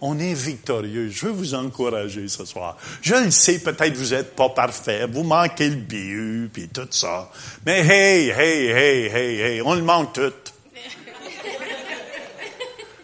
On 0.00 0.18
est 0.18 0.34
victorieux. 0.34 1.10
Je 1.10 1.26
veux 1.26 1.32
vous 1.32 1.54
encourager 1.54 2.26
ce 2.26 2.44
soir. 2.44 2.76
Je 3.02 3.14
le 3.14 3.30
sais, 3.30 3.60
peut-être 3.60 3.96
vous 3.96 4.10
n'êtes 4.10 4.34
pas 4.34 4.48
parfait, 4.48 5.06
vous 5.06 5.22
manquez 5.22 5.68
le 5.68 5.76
BU, 5.76 6.50
puis 6.52 6.68
tout 6.68 6.88
ça. 6.90 7.30
Mais 7.64 7.86
hey, 7.86 8.30
hey, 8.30 8.66
hey, 8.66 9.06
hey, 9.06 9.40
hey, 9.40 9.62
on 9.62 9.74
le 9.74 9.82
manque 9.82 10.14
tout. 10.14 10.51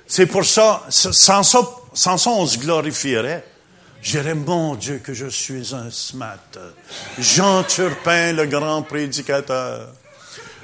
C'est 0.09 0.27
pour 0.27 0.45
ça, 0.45 0.87
sans 0.89 1.43
ça, 1.43 1.61
sans 1.93 2.17
ça, 2.17 2.31
on 2.31 2.47
se 2.47 2.59
glorifierait. 2.59 3.45
Je 4.01 4.13
dirais, 4.13 4.35
mon 4.35 4.75
Dieu, 4.75 4.99
que 5.05 5.13
je 5.13 5.27
suis 5.27 5.75
un 5.75 5.91
smat. 5.91 6.59
Jean 7.19 7.63
Turpin, 7.65 8.33
le 8.33 8.47
grand 8.47 8.83
prédicateur. 8.83 9.93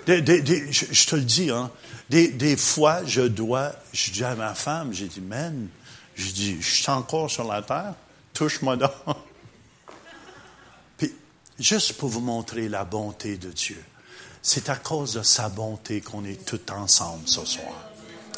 Je, 0.07 1.07
te 1.07 1.16
le 1.16 1.22
dis, 1.22 1.51
hein, 1.51 1.70
des, 2.09 2.57
fois, 2.57 3.05
je 3.05 3.20
dois, 3.20 3.72
je 3.92 4.11
dis 4.12 4.24
à 4.24 4.34
ma 4.34 4.55
femme, 4.55 4.92
j'ai 4.92 5.09
dit, 5.09 5.20
man, 5.20 5.68
je 6.14 6.30
dis, 6.30 6.57
je 6.62 6.74
suis 6.82 6.90
encore 6.90 7.30
sur 7.30 7.45
la 7.45 7.61
terre, 7.61 7.95
touche-moi 8.32 8.76
donc. 8.76 8.92
Puis, 10.97 11.12
juste 11.59 11.95
pour 11.95 12.09
vous 12.09 12.20
montrer 12.20 12.68
la 12.68 12.84
bonté 12.84 13.36
de 13.36 13.51
Dieu, 13.51 13.82
c'est 14.40 14.68
à 14.68 14.76
cause 14.76 15.14
de 15.14 15.22
sa 15.22 15.49
bonté 15.49 16.01
qu'on 16.01 16.24
est 16.24 16.45
tous 16.47 16.72
ensemble 16.72 17.26
ce 17.26 17.45
soir. 17.45 17.93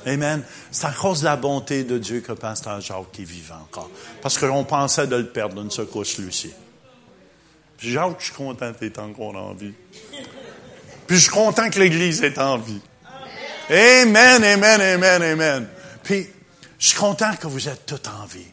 Amen. 0.06 0.42
C'est 0.70 0.86
à 0.86 0.92
cause 0.92 1.20
de 1.20 1.24
la 1.24 1.36
bonté 1.36 1.82
de 1.82 1.98
Dieu 1.98 2.20
que 2.20 2.32
Pasteur 2.32 2.80
Jacques 2.80 3.18
est 3.18 3.24
vivant 3.24 3.56
encore. 3.56 3.90
Parce 4.22 4.38
qu'on 4.38 4.64
pensait 4.64 5.08
de 5.08 5.16
le 5.16 5.26
perdre 5.26 5.60
d'une 5.60 5.70
secousse, 5.70 6.18
lui-ci. 6.18 6.52
Jacques, 7.78 8.20
je 8.20 8.26
suis 8.26 8.34
content 8.34 8.72
d'être 8.80 8.98
encore 9.00 9.34
en 9.34 9.52
vie. 9.52 9.74
Puis 11.06 11.16
je 11.16 11.22
suis 11.22 11.30
content 11.30 11.68
que 11.70 11.80
l'Église 11.80 12.22
est 12.22 12.38
en 12.38 12.56
vie. 12.56 12.80
Amen, 13.68 14.44
amen, 14.44 14.80
amen, 14.80 15.22
amen. 15.22 15.68
Puis 16.04 16.28
je 16.78 16.88
suis 16.88 16.98
content 16.98 17.34
que 17.34 17.48
vous 17.48 17.68
êtes 17.68 17.84
tous 17.84 18.08
en 18.08 18.26
vie. 18.26 18.46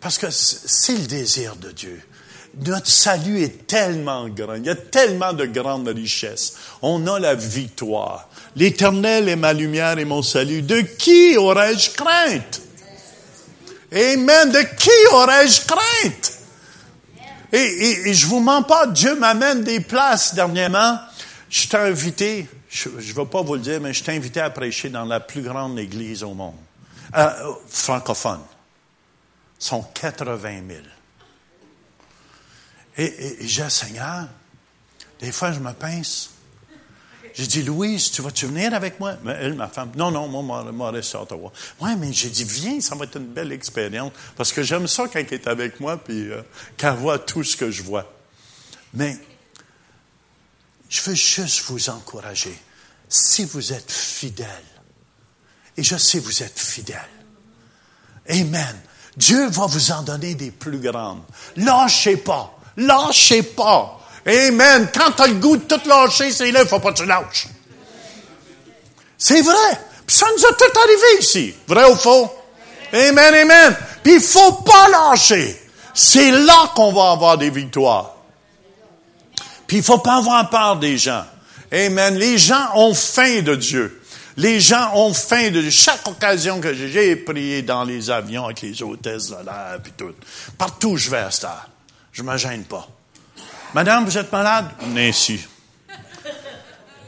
Parce 0.00 0.18
que 0.18 0.30
c'est 0.30 0.96
le 0.96 1.06
désir 1.06 1.54
de 1.56 1.70
Dieu. 1.70 2.02
Notre 2.54 2.88
salut 2.88 3.42
est 3.42 3.66
tellement 3.66 4.28
grand. 4.28 4.54
Il 4.54 4.66
y 4.66 4.70
a 4.70 4.74
tellement 4.74 5.32
de 5.32 5.46
grandes 5.46 5.88
richesses. 5.88 6.54
On 6.82 7.06
a 7.06 7.18
la 7.18 7.34
victoire. 7.34 8.28
L'Éternel 8.56 9.28
est 9.28 9.36
ma 9.36 9.52
lumière 9.52 9.98
et 9.98 10.04
mon 10.04 10.22
salut. 10.22 10.62
De 10.62 10.80
qui 10.80 11.36
aurais-je 11.36 11.90
crainte? 11.90 12.60
Amen. 13.92 14.52
De 14.52 14.62
qui 14.76 15.14
aurais-je 15.14 15.62
crainte? 15.66 16.32
Et, 17.54 18.14
je 18.14 18.26
vous 18.26 18.40
mens 18.40 18.62
pas, 18.62 18.86
Dieu 18.86 19.14
m'amène 19.14 19.62
des 19.62 19.80
places 19.80 20.34
dernièrement 20.34 20.98
je 21.52 21.68
t'ai 21.68 21.76
invité, 21.76 22.48
je 22.70 22.88
ne 22.88 22.98
vais 22.98 23.26
pas 23.26 23.42
vous 23.42 23.54
le 23.54 23.60
dire, 23.60 23.78
mais 23.78 23.92
je 23.92 24.02
t'ai 24.02 24.16
invité 24.16 24.40
à 24.40 24.48
prêcher 24.48 24.88
dans 24.88 25.04
la 25.04 25.20
plus 25.20 25.42
grande 25.42 25.78
église 25.78 26.22
au 26.22 26.32
monde, 26.32 26.56
euh, 27.14 27.30
francophone. 27.68 28.40
Ils 29.60 29.64
sont 29.64 29.82
80 29.82 30.62
000. 30.66 30.80
Et, 32.96 33.04
et, 33.04 33.48
j'ai 33.48 33.68
Seigneur, 33.70 34.28
des 35.20 35.32
fois 35.32 35.52
je 35.52 35.60
me 35.60 35.72
pince. 35.72 36.30
J'ai 37.34 37.46
dit, 37.46 37.62
Louise, 37.62 38.10
tu 38.10 38.20
vas-tu 38.20 38.44
venir 38.44 38.74
avec 38.74 39.00
moi? 39.00 39.14
Mais 39.24 39.32
elle, 39.40 39.54
ma 39.54 39.66
femme, 39.66 39.92
non, 39.96 40.10
non, 40.10 40.28
moi, 40.28 40.70
moi, 40.70 40.90
reste 40.90 41.14
à 41.14 41.22
Ottawa. 41.22 41.50
Oui, 41.80 41.96
mais 41.96 42.12
j'ai 42.12 42.28
dit, 42.28 42.44
viens, 42.44 42.78
ça 42.82 42.94
va 42.94 43.06
être 43.06 43.16
une 43.16 43.32
belle 43.32 43.52
expérience. 43.52 44.12
Parce 44.36 44.52
que 44.52 44.62
j'aime 44.62 44.86
ça 44.86 45.04
quand 45.04 45.18
elle 45.18 45.32
est 45.32 45.46
avec 45.46 45.80
moi, 45.80 45.96
puis 45.96 46.30
euh, 46.30 46.42
qu'elle 46.76 46.92
voit 46.92 47.18
tout 47.18 47.42
ce 47.42 47.56
que 47.56 47.70
je 47.70 47.82
vois. 47.82 48.12
Mais 48.92 49.16
je 50.90 51.00
veux 51.00 51.14
juste 51.14 51.62
vous 51.68 51.88
encourager. 51.88 52.54
Si 53.08 53.46
vous 53.46 53.72
êtes 53.72 53.90
fidèle, 53.90 54.46
et 55.78 55.82
je 55.82 55.96
sais 55.96 56.18
vous 56.18 56.42
êtes 56.42 56.58
fidèle, 56.58 57.08
Amen. 58.28 58.80
Dieu 59.16 59.48
va 59.48 59.66
vous 59.66 59.92
en 59.92 60.02
donner 60.02 60.34
des 60.34 60.50
plus 60.50 60.78
grandes. 60.78 61.22
Lâchez 61.56 62.16
pas. 62.16 62.58
Lâchez 62.76 63.42
pas. 63.42 64.00
Amen. 64.26 64.88
Quand 64.94 65.12
tu 65.12 65.22
as 65.22 65.26
le 65.26 65.34
goût 65.34 65.56
de 65.56 65.64
tout 65.64 65.80
lâcher, 65.88 66.30
c'est 66.30 66.50
là, 66.50 66.62
il 66.62 66.68
faut 66.68 66.78
pas 66.78 66.92
que 66.92 66.98
tu 66.98 67.06
lâches. 67.06 67.46
C'est 69.18 69.42
vrai. 69.42 69.80
Puis 70.06 70.16
ça 70.16 70.26
nous 70.36 70.44
a 70.44 70.52
tout 70.52 70.78
arrivé 70.78 71.20
ici. 71.20 71.54
Vrai 71.66 71.90
ou 71.90 71.96
faux? 71.96 72.32
Amen, 72.92 73.34
amen. 73.34 73.76
Puis 74.02 74.14
il 74.14 74.20
faut 74.20 74.52
pas 74.52 74.88
lâcher. 74.88 75.58
C'est 75.94 76.30
là 76.30 76.72
qu'on 76.74 76.92
va 76.92 77.12
avoir 77.12 77.38
des 77.38 77.50
victoires. 77.50 78.16
Puis 79.66 79.78
il 79.78 79.82
faut 79.82 79.98
pas 79.98 80.16
avoir 80.16 80.48
peur 80.50 80.76
des 80.76 80.98
gens. 80.98 81.24
Amen. 81.72 82.16
Les 82.16 82.38
gens 82.38 82.70
ont 82.74 82.94
faim 82.94 83.42
de 83.42 83.54
Dieu. 83.54 84.02
Les 84.36 84.60
gens 84.60 84.92
ont 84.94 85.12
faim 85.12 85.50
de. 85.50 85.68
Chaque 85.70 86.06
occasion 86.06 86.60
que 86.60 86.74
j'ai, 86.74 87.16
prié 87.16 87.62
dans 87.62 87.84
les 87.84 88.10
avions 88.10 88.46
avec 88.46 88.62
les 88.62 88.82
hôtesses 88.82 89.28
de 89.28 89.36
l'air 89.36 89.78
tout. 89.96 90.14
Partout 90.56 90.90
où 90.90 90.96
je 90.96 91.10
vais 91.10 91.18
à 91.18 91.30
cette 91.30 91.44
heure. 91.44 91.68
Je 92.12 92.22
me 92.22 92.36
gêne 92.36 92.64
pas. 92.64 92.88
Madame, 93.74 94.04
vous 94.04 94.18
êtes 94.18 94.30
malade? 94.30 94.70
ici. 94.96 95.46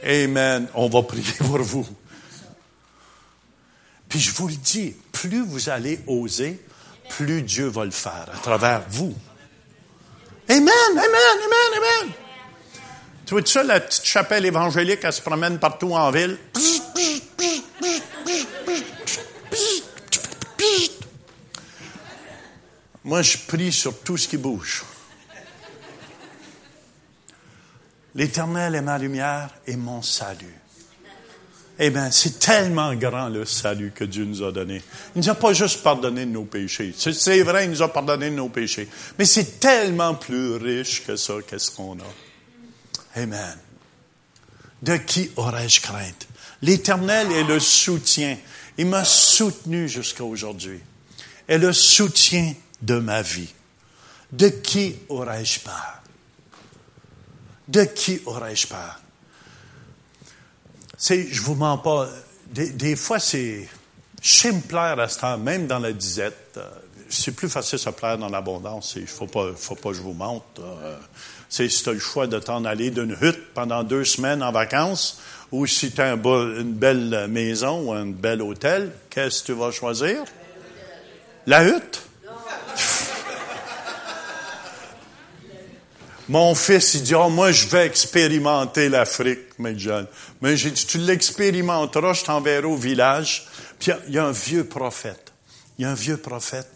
Amen. 0.02 0.68
On 0.74 0.88
va 0.88 1.02
prier 1.02 1.32
pour 1.38 1.58
vous. 1.58 1.86
Puis 4.08 4.20
je 4.20 4.32
vous 4.32 4.48
le 4.48 4.54
dis, 4.54 4.94
plus 5.12 5.44
vous 5.44 5.68
allez 5.68 6.00
oser, 6.06 6.60
plus 7.10 7.42
Dieu 7.42 7.66
va 7.66 7.84
le 7.84 7.90
faire 7.90 8.26
à 8.32 8.38
travers 8.38 8.82
vous. 8.88 9.14
Amen, 10.48 10.68
amen, 10.90 11.02
amen, 11.02 11.78
amen. 11.78 12.12
Tu 13.26 13.34
vois 13.34 13.44
ça, 13.46 13.62
la 13.62 13.80
petite 13.80 14.04
chapelle 14.04 14.44
évangélique, 14.44 15.00
elle 15.02 15.12
se 15.12 15.22
promène 15.22 15.58
partout 15.58 15.92
en 15.94 16.10
ville? 16.10 16.38
Moi, 23.02 23.22
je 23.22 23.38
prie 23.46 23.72
sur 23.72 24.00
tout 24.00 24.16
ce 24.16 24.28
qui 24.28 24.36
bouge. 24.36 24.84
L'Éternel 28.14 28.74
est 28.74 28.82
ma 28.82 28.98
lumière 28.98 29.50
et 29.66 29.76
mon 29.76 30.02
salut. 30.02 30.54
Eh 31.78 31.90
bien, 31.90 32.10
c'est 32.12 32.38
tellement 32.38 32.94
grand 32.94 33.28
le 33.28 33.44
salut 33.44 33.90
que 33.92 34.04
Dieu 34.04 34.24
nous 34.24 34.44
a 34.44 34.52
donné. 34.52 34.80
Il 35.16 35.22
nous 35.22 35.28
a 35.28 35.34
pas 35.34 35.52
juste 35.52 35.82
pardonné 35.82 36.24
nos 36.24 36.44
péchés. 36.44 36.94
C'est 36.96 37.42
vrai, 37.42 37.64
il 37.64 37.70
nous 37.70 37.82
a 37.82 37.92
pardonné 37.92 38.30
nos 38.30 38.48
péchés. 38.48 38.88
Mais 39.18 39.24
c'est 39.24 39.58
tellement 39.58 40.14
plus 40.14 40.54
riche 40.54 41.04
que 41.04 41.16
ça, 41.16 41.34
qu'est-ce 41.44 41.72
qu'on 41.72 41.98
a. 41.98 43.20
Amen. 43.20 43.58
De 44.82 44.96
qui 44.98 45.30
aurais-je 45.34 45.80
crainte? 45.80 46.28
L'Éternel 46.62 47.32
est 47.32 47.44
le 47.44 47.58
soutien. 47.58 48.36
Il 48.78 48.86
m'a 48.86 49.04
soutenu 49.04 49.88
jusqu'à 49.88 50.24
aujourd'hui. 50.24 50.78
Et 51.48 51.58
le 51.58 51.72
soutien 51.72 52.54
de 52.82 53.00
ma 53.00 53.22
vie. 53.22 53.52
De 54.30 54.48
qui 54.48 54.94
aurais-je 55.08 55.60
peur? 55.60 56.03
De 57.68 57.84
qui 57.84 58.20
aurais-je 58.26 58.66
peur? 58.66 59.00
C'est, 60.96 61.26
je 61.30 61.40
vous 61.42 61.54
mens 61.54 61.78
pas, 61.78 62.08
des, 62.52 62.96
fois 62.96 63.18
c'est, 63.18 63.68
je 64.22 64.48
me 64.48 64.60
plaire 64.60 64.98
à 65.00 65.08
ce 65.08 65.20
temps, 65.20 65.38
même 65.38 65.66
dans 65.66 65.78
la 65.78 65.92
disette. 65.92 66.58
C'est 67.08 67.32
plus 67.32 67.48
facile 67.48 67.78
de 67.78 67.82
se 67.82 67.90
plaire 67.90 68.18
dans 68.18 68.28
l'abondance. 68.28 68.94
Il 68.96 69.06
faut 69.06 69.26
faut 69.56 69.74
pas 69.74 69.90
que 69.90 69.94
je 69.94 70.00
vous 70.00 70.14
montre. 70.14 70.44
Euh, 70.60 70.96
c'est 71.48 71.68
si 71.68 71.82
tu 71.82 71.90
as 71.90 71.92
le 71.92 71.98
choix 71.98 72.26
de 72.26 72.38
t'en 72.38 72.64
aller 72.64 72.90
d'une 72.90 73.16
hutte 73.20 73.52
pendant 73.54 73.84
deux 73.84 74.04
semaines 74.04 74.42
en 74.42 74.50
vacances, 74.50 75.20
ou 75.52 75.66
si 75.66 75.92
tu 75.92 76.00
as 76.00 76.14
une 76.14 76.72
belle 76.72 77.28
maison 77.28 77.82
ou 77.82 77.92
un 77.92 78.06
bel 78.06 78.42
hôtel, 78.42 78.90
qu'est-ce 79.10 79.42
que 79.42 79.46
tu 79.46 79.52
vas 79.52 79.70
choisir? 79.70 80.24
La 81.46 81.64
hutte? 81.64 82.02
Mon 86.28 86.54
fils, 86.54 86.94
il 86.94 87.02
dit, 87.02 87.14
oh, 87.14 87.28
moi, 87.28 87.52
je 87.52 87.66
vais 87.68 87.86
expérimenter 87.86 88.88
l'Afrique, 88.88 89.58
mes 89.58 89.78
jeunes. 89.78 90.06
Mais 90.40 90.56
j'ai 90.56 90.70
dit, 90.70 90.86
tu 90.86 90.96
l'expérimenteras, 90.96 92.14
je 92.14 92.24
t'enverrai 92.24 92.66
au 92.66 92.76
village. 92.76 93.46
Puis 93.78 93.92
il 94.08 94.14
y, 94.14 94.18
a 94.18 94.24
un 94.24 94.32
vieux 94.32 94.64
prophète. 94.64 95.34
Il 95.78 95.82
y 95.82 95.84
a 95.84 95.90
un 95.90 95.94
vieux 95.94 96.16
prophète. 96.16 96.70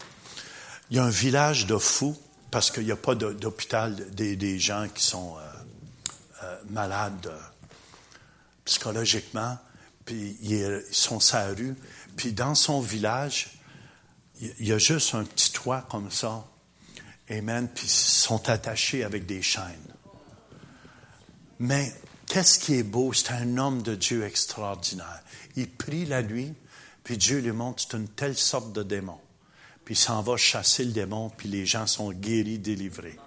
Il 0.91 0.97
y 0.97 0.99
a 0.99 1.03
un 1.03 1.09
village 1.09 1.65
de 1.65 1.77
fous, 1.77 2.15
parce 2.51 2.69
qu'il 2.69 2.85
n'y 2.85 2.91
a 2.91 2.95
pas 2.95 3.15
d'hôpital 3.15 3.95
des, 4.11 4.59
gens 4.59 4.87
qui 4.93 5.03
sont 5.03 5.35
euh, 5.37 6.43
euh, 6.43 6.55
malades 6.69 7.27
euh, 7.27 7.37
psychologiquement. 8.65 9.57
Puis 10.05 10.37
ils 10.43 10.83
sont 10.91 11.19
sa 11.19 11.47
rue. 11.47 11.75
Puis 12.15 12.33
dans 12.33 12.53
son 12.53 12.81
village, 12.81 13.57
il 14.41 14.67
y 14.67 14.73
a 14.73 14.77
juste 14.77 15.15
un 15.15 15.23
petit 15.23 15.51
toit 15.51 15.87
comme 15.89 16.11
ça 16.11 16.45
Amen. 17.29 17.67
Puis 17.73 17.87
sont 17.87 18.49
attachés 18.49 19.03
avec 19.03 19.25
des 19.25 19.41
chaînes. 19.41 19.63
Mais 21.59 21.93
qu'est-ce 22.27 22.59
qui 22.59 22.75
est 22.75 22.83
beau? 22.83 23.11
C'est 23.13 23.31
un 23.31 23.57
homme 23.57 23.81
de 23.81 23.95
Dieu 23.95 24.23
extraordinaire. 24.23 25.21
Il 25.55 25.69
prie 25.69 26.05
la 26.05 26.23
nuit, 26.23 26.53
puis 27.03 27.17
Dieu 27.17 27.39
lui 27.39 27.51
montre 27.51 27.83
c'est 27.83 27.97
une 27.97 28.07
telle 28.07 28.37
sorte 28.37 28.71
de 28.73 28.83
démon. 28.83 29.19
Puis 29.83 29.95
il 29.95 29.97
s'en 29.97 30.21
va 30.21 30.37
chasser 30.37 30.85
le 30.85 30.91
démon, 30.91 31.29
puis 31.35 31.49
les 31.49 31.65
gens 31.65 31.87
sont 31.87 32.11
guéris, 32.11 32.59
délivrés. 32.59 33.17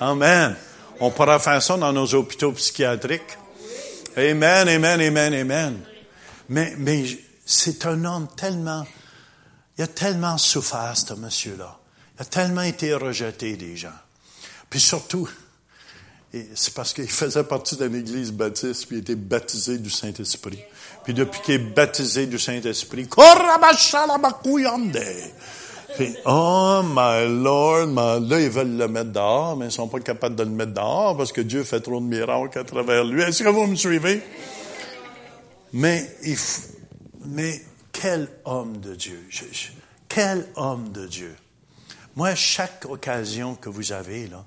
Amen. 0.00 0.56
On 1.00 1.10
pourra 1.10 1.38
faire 1.38 1.62
ça 1.62 1.76
dans 1.76 1.92
nos 1.92 2.14
hôpitaux 2.14 2.52
psychiatriques. 2.52 3.38
Amen, 4.16 4.68
amen, 4.68 5.00
amen, 5.00 5.34
amen. 5.34 5.80
Mais, 6.48 6.74
mais 6.78 7.04
c'est 7.44 7.86
un 7.86 8.04
homme 8.04 8.28
tellement, 8.36 8.86
il 9.78 9.84
a 9.84 9.86
tellement 9.86 10.38
souffert, 10.38 10.96
ce 10.96 11.14
monsieur-là. 11.14 11.78
Il 12.18 12.22
a 12.22 12.24
tellement 12.24 12.62
été 12.62 12.94
rejeté 12.94 13.56
des 13.56 13.76
gens. 13.76 13.88
Puis 14.70 14.80
surtout, 14.80 15.28
c'est 16.54 16.74
parce 16.74 16.92
qu'il 16.92 17.10
faisait 17.10 17.44
partie 17.44 17.76
d'une 17.76 17.94
église 17.94 18.32
baptiste, 18.32 18.86
puis 18.86 18.96
il 18.96 19.00
était 19.00 19.14
baptisé 19.14 19.78
du 19.78 19.90
Saint-Esprit. 19.90 20.58
Puis 21.04 21.14
depuis 21.14 21.40
qu'il 21.40 21.54
est 21.54 21.58
baptisé 21.58 22.26
du 22.26 22.38
Saint-Esprit, 22.38 23.06
oh 26.26 26.82
my 26.84 27.42
Lord, 27.42 27.86
là, 28.20 28.40
ils 28.40 28.50
veulent 28.50 28.76
le 28.76 28.88
mettre 28.88 29.12
dehors, 29.12 29.56
mais 29.56 29.66
ils 29.66 29.72
sont 29.72 29.88
pas 29.88 30.00
capables 30.00 30.36
de 30.36 30.42
le 30.42 30.50
mettre 30.50 30.74
dehors 30.74 31.16
parce 31.16 31.32
que 31.32 31.40
Dieu 31.40 31.64
fait 31.64 31.80
trop 31.80 32.00
de 32.00 32.06
miracles 32.06 32.58
à 32.58 32.64
travers 32.64 33.04
lui. 33.04 33.22
Est-ce 33.22 33.42
que 33.42 33.48
vous 33.48 33.66
me 33.66 33.76
suivez? 33.76 34.22
Mais, 35.72 36.10
il, 36.22 36.36
mais 37.26 37.62
quel 37.92 38.28
homme 38.44 38.78
de 38.78 38.94
Dieu! 38.94 39.26
quel 40.08 40.46
homme 40.56 40.90
de 40.92 41.06
Dieu! 41.06 41.34
Moi, 42.16 42.34
chaque 42.34 42.86
occasion 42.86 43.54
que 43.54 43.68
vous 43.68 43.92
avez, 43.92 44.26
là, 44.26 44.44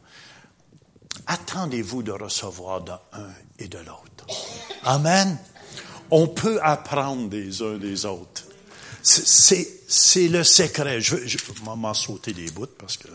attendez-vous 1.28 2.01
de 2.01 2.11
recevoir 2.11 2.82
d'un 2.82 2.99
et 3.59 3.67
de 3.67 3.78
l'autre. 3.78 4.26
Amen. 4.84 5.38
On 6.09 6.28
peut 6.28 6.59
apprendre 6.63 7.30
des 7.30 7.61
uns 7.61 7.78
des 7.78 8.05
autres. 8.05 8.43
C'est 9.03 10.28
le 10.28 10.43
secret. 10.43 10.99
Je, 10.99 11.28
je, 11.28 11.38
vais 11.38 11.76
m'en 11.76 11.93
sauter 11.93 12.34
des 12.34 12.49
bouts 12.49 12.65
parce 12.78 12.97
que 12.97 13.07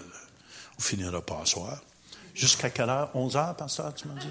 on 0.79 0.83
finira 0.83 1.21
pas 1.21 1.41
à 1.43 1.47
soir. 1.47 1.83
Jusqu'à 2.35 2.71
quelle 2.71 2.91
heure? 2.91 3.11
11 3.15 3.37
heures, 3.37 3.57
pasteur, 3.57 3.95
tu 3.95 4.09
m'as 4.09 4.21
dit? 4.21 4.27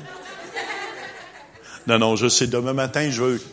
Non, 1.88 2.00
non, 2.00 2.16
je 2.16 2.28
sais, 2.28 2.48
demain 2.48 2.74
matin, 2.74 3.10
je 3.10 3.22
veux... 3.22 3.44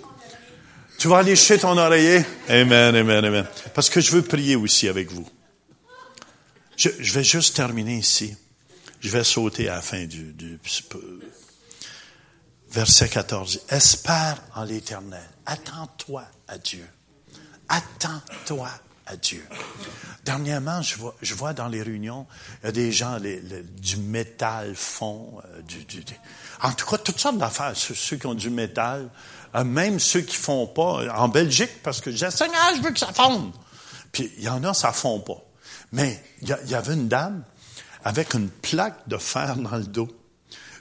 Tu 0.98 1.08
vas 1.08 1.18
aller 1.18 1.34
chez 1.34 1.58
ton 1.58 1.76
oreiller? 1.78 2.24
Amen, 2.48 2.94
amen, 2.94 3.24
amen. 3.24 3.46
Parce 3.74 3.88
que 3.90 4.00
je 4.00 4.12
veux 4.12 4.22
prier 4.22 4.54
aussi 4.54 4.88
avec 4.88 5.10
vous. 5.10 5.26
Je, 6.80 7.12
vais 7.12 7.24
juste 7.24 7.56
terminer 7.56 7.98
ici. 7.98 8.34
Je 9.00 9.10
vais 9.10 9.22
sauter 9.22 9.68
à 9.68 9.74
la 9.76 9.82
fin 9.82 10.06
du, 10.06 10.32
du 10.32 10.58
verset 12.70 13.10
14. 13.10 13.60
Espère 13.68 14.42
en 14.54 14.64
l'éternel. 14.64 15.28
Attends-toi 15.44 16.24
à 16.48 16.56
Dieu. 16.56 16.88
Attends-toi 17.68 18.70
à 19.04 19.16
Dieu. 19.16 19.46
Dernièrement, 20.24 20.80
je 20.80 20.96
vois, 20.96 21.14
je 21.20 21.34
vois 21.34 21.52
dans 21.52 21.68
les 21.68 21.82
réunions, 21.82 22.26
il 22.62 22.66
y 22.66 22.68
a 22.70 22.72
des 22.72 22.92
gens, 22.92 23.18
du 23.20 23.96
métal 23.98 24.74
fond, 24.74 25.38
euh, 25.44 25.60
du, 25.60 25.84
du, 25.84 26.02
en 26.62 26.72
tout 26.72 26.86
cas, 26.86 26.96
toutes 26.96 27.18
sortes 27.18 27.36
d'affaires, 27.36 27.76
ceux, 27.76 28.16
qui 28.16 28.26
ont 28.26 28.34
du 28.34 28.48
métal, 28.48 29.10
euh, 29.54 29.64
même 29.64 30.00
ceux 30.00 30.22
qui 30.22 30.36
font 30.36 30.66
pas, 30.66 31.14
en 31.14 31.28
Belgique, 31.28 31.82
parce 31.82 32.00
que 32.00 32.10
je 32.10 32.24
dis, 32.24 32.32
Seigneur, 32.34 32.74
je 32.74 32.80
veux 32.80 32.90
que 32.90 32.98
ça 32.98 33.12
fonde. 33.12 33.52
Puis 34.12 34.32
il 34.38 34.44
y 34.44 34.48
en 34.48 34.64
a, 34.64 34.72
ça 34.72 34.92
fond 34.92 35.20
pas. 35.20 35.44
Mais 35.92 36.22
il 36.42 36.48
y, 36.48 36.74
avait 36.74 36.94
une 36.94 37.08
dame 37.08 37.42
avec 38.04 38.34
une 38.34 38.48
plaque 38.48 39.08
de 39.08 39.16
fer 39.16 39.56
dans 39.56 39.76
le 39.76 39.84
dos. 39.84 40.08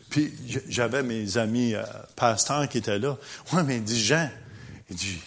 Puis 0.10 0.34
j'avais 0.68 1.04
mes 1.04 1.38
amis 1.38 1.76
euh, 1.76 1.84
pasteurs 2.16 2.68
qui 2.68 2.80
étaient 2.80 3.00
là. 3.00 3.18
Ouais, 3.54 3.64
mais 3.64 3.78
il 3.78 3.84
dit, 3.84 4.04
Jean, 4.04 4.30
il 4.90 4.96
dit, 4.96 5.20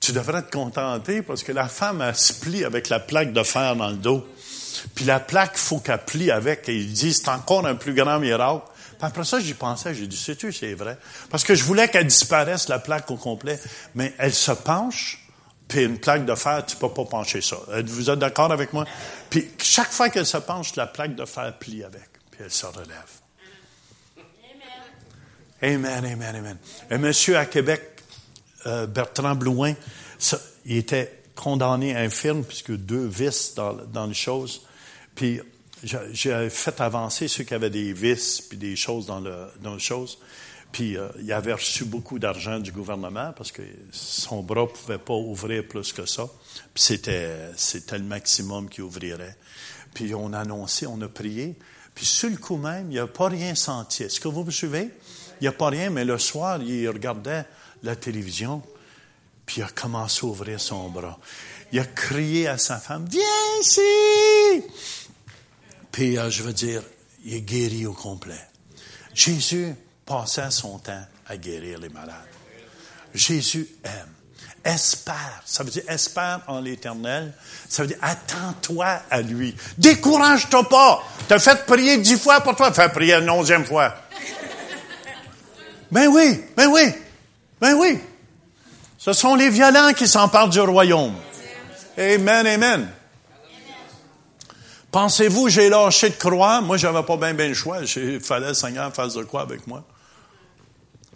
tu 0.00 0.12
devrais 0.12 0.42
te 0.42 0.50
contenter 0.50 1.22
parce 1.22 1.42
que 1.42 1.52
la 1.52 1.68
femme, 1.68 2.00
a 2.00 2.14
se 2.14 2.32
plie 2.34 2.64
avec 2.64 2.88
la 2.88 3.00
plaque 3.00 3.32
de 3.32 3.42
fer 3.42 3.76
dans 3.76 3.90
le 3.90 3.96
dos. 3.96 4.26
Puis 4.94 5.04
la 5.04 5.20
plaque, 5.20 5.56
faut 5.56 5.78
qu'elle 5.78 6.04
plie 6.04 6.30
avec. 6.30 6.68
Et 6.68 6.76
il 6.76 6.92
dit, 6.92 7.12
c'est 7.12 7.28
encore 7.28 7.66
un 7.66 7.74
plus 7.74 7.94
grand 7.94 8.18
miracle. 8.18 8.66
Puis 8.98 9.06
après 9.06 9.24
ça, 9.24 9.40
j'y 9.40 9.54
pensais, 9.54 9.94
j'ai 9.94 10.06
dit, 10.06 10.16
sais-tu, 10.16 10.52
c'est 10.52 10.74
vrai? 10.74 10.98
Parce 11.30 11.44
que 11.44 11.54
je 11.54 11.64
voulais 11.64 11.88
qu'elle 11.88 12.06
disparaisse, 12.06 12.68
la 12.68 12.78
plaque 12.78 13.10
au 13.10 13.16
complet. 13.16 13.60
Mais 13.94 14.14
elle 14.18 14.32
se 14.32 14.52
penche, 14.52 15.25
puis 15.68 15.84
une 15.84 15.98
plaque 15.98 16.24
de 16.24 16.34
fer, 16.34 16.64
tu 16.64 16.76
peux 16.76 16.88
pas 16.88 17.04
pencher 17.04 17.40
ça. 17.40 17.56
Vous 17.84 18.10
êtes 18.10 18.18
d'accord 18.18 18.52
avec 18.52 18.72
moi? 18.72 18.84
Puis 19.30 19.50
chaque 19.58 19.90
fois 19.90 20.08
qu'elle 20.10 20.26
se 20.26 20.36
penche, 20.36 20.76
la 20.76 20.86
plaque 20.86 21.14
de 21.14 21.24
fer 21.24 21.56
plie 21.58 21.82
avec, 21.82 22.08
puis 22.30 22.40
elle 22.44 22.50
se 22.50 22.66
relève. 22.66 22.86
Amen, 25.62 26.04
amen, 26.04 26.36
amen. 26.36 26.58
Un 26.90 26.98
monsieur 26.98 27.38
à 27.38 27.46
Québec, 27.46 27.82
euh, 28.66 28.86
Bertrand 28.86 29.34
Blouin, 29.34 29.74
il 30.66 30.76
était 30.76 31.22
condamné 31.34 31.96
infirme 31.96 32.44
puisque 32.44 32.72
deux 32.72 33.06
vis 33.06 33.54
dans, 33.54 33.72
dans 33.72 34.06
les 34.06 34.14
choses. 34.14 34.62
Puis 35.14 35.40
j'ai 35.82 36.50
fait 36.50 36.80
avancer 36.80 37.28
ceux 37.28 37.44
qui 37.44 37.54
avaient 37.54 37.70
des 37.70 37.92
vis 37.92 38.40
puis 38.40 38.58
des 38.58 38.76
choses 38.76 39.06
dans, 39.06 39.20
le, 39.20 39.46
dans 39.60 39.74
les 39.74 39.80
choses. 39.80 40.18
Puis 40.76 40.98
euh, 40.98 41.08
il 41.22 41.32
avait 41.32 41.54
reçu 41.54 41.86
beaucoup 41.86 42.18
d'argent 42.18 42.58
du 42.58 42.70
gouvernement 42.70 43.32
parce 43.34 43.50
que 43.50 43.62
son 43.92 44.42
bras 44.42 44.68
pouvait 44.68 44.98
pas 44.98 45.14
ouvrir 45.14 45.66
plus 45.66 45.90
que 45.90 46.04
ça. 46.04 46.28
Puis 46.74 46.84
c'était 46.84 47.34
c'était 47.56 47.96
le 47.96 48.04
maximum 48.04 48.68
qu'il 48.68 48.84
ouvrirait. 48.84 49.38
Puis 49.94 50.14
on 50.14 50.34
a 50.34 50.40
annoncé, 50.40 50.86
on 50.86 51.00
a 51.00 51.08
prié. 51.08 51.56
Puis 51.94 52.04
sur 52.04 52.28
le 52.28 52.36
coup 52.36 52.58
même, 52.58 52.92
il 52.92 52.96
n'a 52.96 53.06
pas 53.06 53.28
rien 53.28 53.54
senti. 53.54 54.02
Est-ce 54.02 54.20
que 54.20 54.28
vous 54.28 54.44
me 54.44 54.50
suivez? 54.50 54.90
Il 55.40 55.44
n'y 55.44 55.48
a 55.48 55.52
pas 55.52 55.70
rien, 55.70 55.88
mais 55.88 56.04
le 56.04 56.18
soir, 56.18 56.60
il 56.60 56.86
regardait 56.90 57.46
la 57.82 57.96
télévision, 57.96 58.62
puis 59.46 59.62
il 59.62 59.64
a 59.64 59.68
commencé 59.68 60.26
à 60.26 60.28
ouvrir 60.28 60.60
son 60.60 60.90
bras. 60.90 61.18
Il 61.72 61.78
a 61.78 61.86
crié 61.86 62.48
à 62.48 62.58
sa 62.58 62.76
femme, 62.76 63.06
viens 63.10 63.22
ici! 63.62 64.60
Puis, 65.90 66.18
euh, 66.18 66.28
je 66.28 66.42
veux 66.42 66.52
dire, 66.52 66.82
il 67.24 67.32
est 67.32 67.40
guéri 67.40 67.86
au 67.86 67.94
complet. 67.94 68.44
Jésus 69.14 69.74
passait 70.06 70.50
son 70.50 70.78
temps 70.78 71.04
à 71.28 71.36
guérir 71.36 71.80
les 71.80 71.88
malades. 71.88 72.14
Jésus 73.12 73.68
aime. 73.84 74.12
Espère. 74.64 75.42
Ça 75.44 75.62
veut 75.62 75.70
dire 75.70 75.84
espère 75.88 76.40
en 76.48 76.60
l'éternel. 76.60 77.32
Ça 77.68 77.82
veut 77.82 77.88
dire 77.88 77.98
attends-toi 78.02 79.00
à 79.10 79.20
lui. 79.20 79.54
Décourage-toi 79.78 80.68
pas. 80.68 81.04
T'as 81.28 81.38
fait 81.38 81.66
prier 81.66 81.98
dix 81.98 82.18
fois 82.18 82.40
pour 82.40 82.56
toi. 82.56 82.72
Fais 82.72 82.88
prier 82.88 83.14
une 83.14 83.30
onzième 83.30 83.64
fois. 83.64 83.94
Ben 85.90 86.08
oui, 86.08 86.42
ben 86.56 86.66
oui, 86.66 86.92
ben 87.60 87.74
oui. 87.74 88.00
Ce 88.98 89.12
sont 89.12 89.36
les 89.36 89.50
violents 89.50 89.92
qui 89.92 90.08
s'emparent 90.08 90.48
du 90.48 90.60
royaume. 90.60 91.14
Amen, 91.96 92.46
amen. 92.46 92.88
Pensez-vous, 94.90 95.48
j'ai 95.48 95.68
lâché 95.68 96.10
de 96.10 96.16
croire? 96.16 96.60
Moi, 96.62 96.76
j'avais 96.76 97.02
pas 97.02 97.16
bien, 97.16 97.34
bien 97.34 97.48
le 97.48 97.54
choix. 97.54 97.78
Il 97.96 98.20
fallait 98.20 98.54
Seigneur 98.54 98.92
fasse 98.92 99.14
de 99.14 99.22
quoi 99.22 99.42
avec 99.42 99.66
moi? 99.66 99.84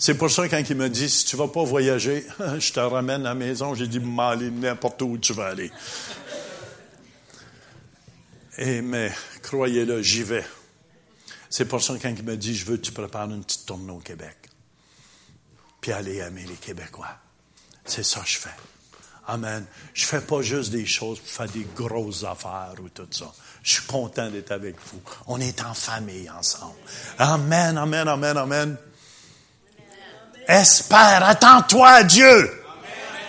C'est 0.00 0.14
pour 0.14 0.30
ça, 0.30 0.48
quand 0.48 0.62
il 0.66 0.76
me 0.76 0.88
dit, 0.88 1.10
si 1.10 1.26
tu 1.26 1.36
vas 1.36 1.46
pas 1.46 1.62
voyager, 1.62 2.26
je 2.58 2.72
te 2.72 2.80
ramène 2.80 3.20
à 3.26 3.30
la 3.30 3.34
maison, 3.34 3.74
j'ai 3.74 3.86
dit, 3.86 4.00
m'aller 4.00 4.50
n'importe 4.50 5.02
où 5.02 5.18
tu 5.18 5.34
vas 5.34 5.48
aller. 5.48 5.70
Et, 8.56 8.80
mais, 8.80 9.12
croyez-le, 9.42 10.00
j'y 10.00 10.22
vais. 10.22 10.46
C'est 11.50 11.66
pour 11.66 11.82
ça, 11.82 11.94
quand 12.00 12.08
il 12.08 12.24
me 12.24 12.38
dit, 12.38 12.56
je 12.56 12.64
veux 12.64 12.78
que 12.78 12.82
tu 12.82 12.92
prépares 12.92 13.30
une 13.30 13.44
petite 13.44 13.66
tournée 13.66 13.92
au 13.92 13.98
Québec. 13.98 14.38
Puis 15.82 15.92
aller 15.92 16.16
aimer 16.16 16.46
les 16.48 16.54
Québécois. 16.54 17.18
C'est 17.84 18.02
ça 18.02 18.20
que 18.20 18.28
je 18.28 18.38
fais. 18.38 18.56
Amen. 19.26 19.66
Je 19.92 20.06
fais 20.06 20.22
pas 20.22 20.40
juste 20.40 20.70
des 20.70 20.86
choses 20.86 21.18
pour 21.18 21.28
faire 21.28 21.48
des 21.50 21.66
grosses 21.76 22.24
affaires 22.24 22.72
ou 22.82 22.88
tout 22.88 23.06
ça. 23.10 23.30
Je 23.62 23.74
suis 23.74 23.86
content 23.86 24.30
d'être 24.30 24.52
avec 24.52 24.76
vous. 24.86 25.02
On 25.26 25.38
est 25.38 25.60
en 25.62 25.74
famille 25.74 26.30
ensemble. 26.30 26.78
Amen, 27.18 27.76
amen, 27.76 28.08
amen, 28.08 28.36
amen. 28.38 28.78
Espère, 30.50 31.22
attends-toi 31.22 31.88
à 31.88 32.02
Dieu. 32.02 32.64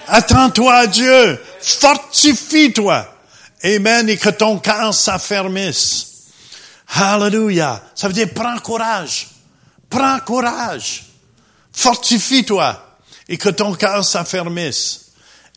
Attends-toi 0.07 0.73
à 0.73 0.87
Dieu. 0.87 1.39
Fortifie-toi. 1.61 3.07
Amen. 3.63 4.09
Et 4.09 4.17
que 4.17 4.29
ton 4.29 4.57
cœur 4.57 4.91
s'affermisse. 4.91 6.07
Hallelujah. 6.87 7.83
Ça 7.93 8.07
veut 8.07 8.13
dire 8.15 8.29
prends 8.33 8.57
courage. 8.57 9.29
Prends 9.87 10.19
courage. 10.21 11.05
Fortifie-toi. 11.71 12.97
Et 13.29 13.37
que 13.37 13.49
ton 13.49 13.75
cœur 13.75 14.03
s'affermisse. 14.03 15.11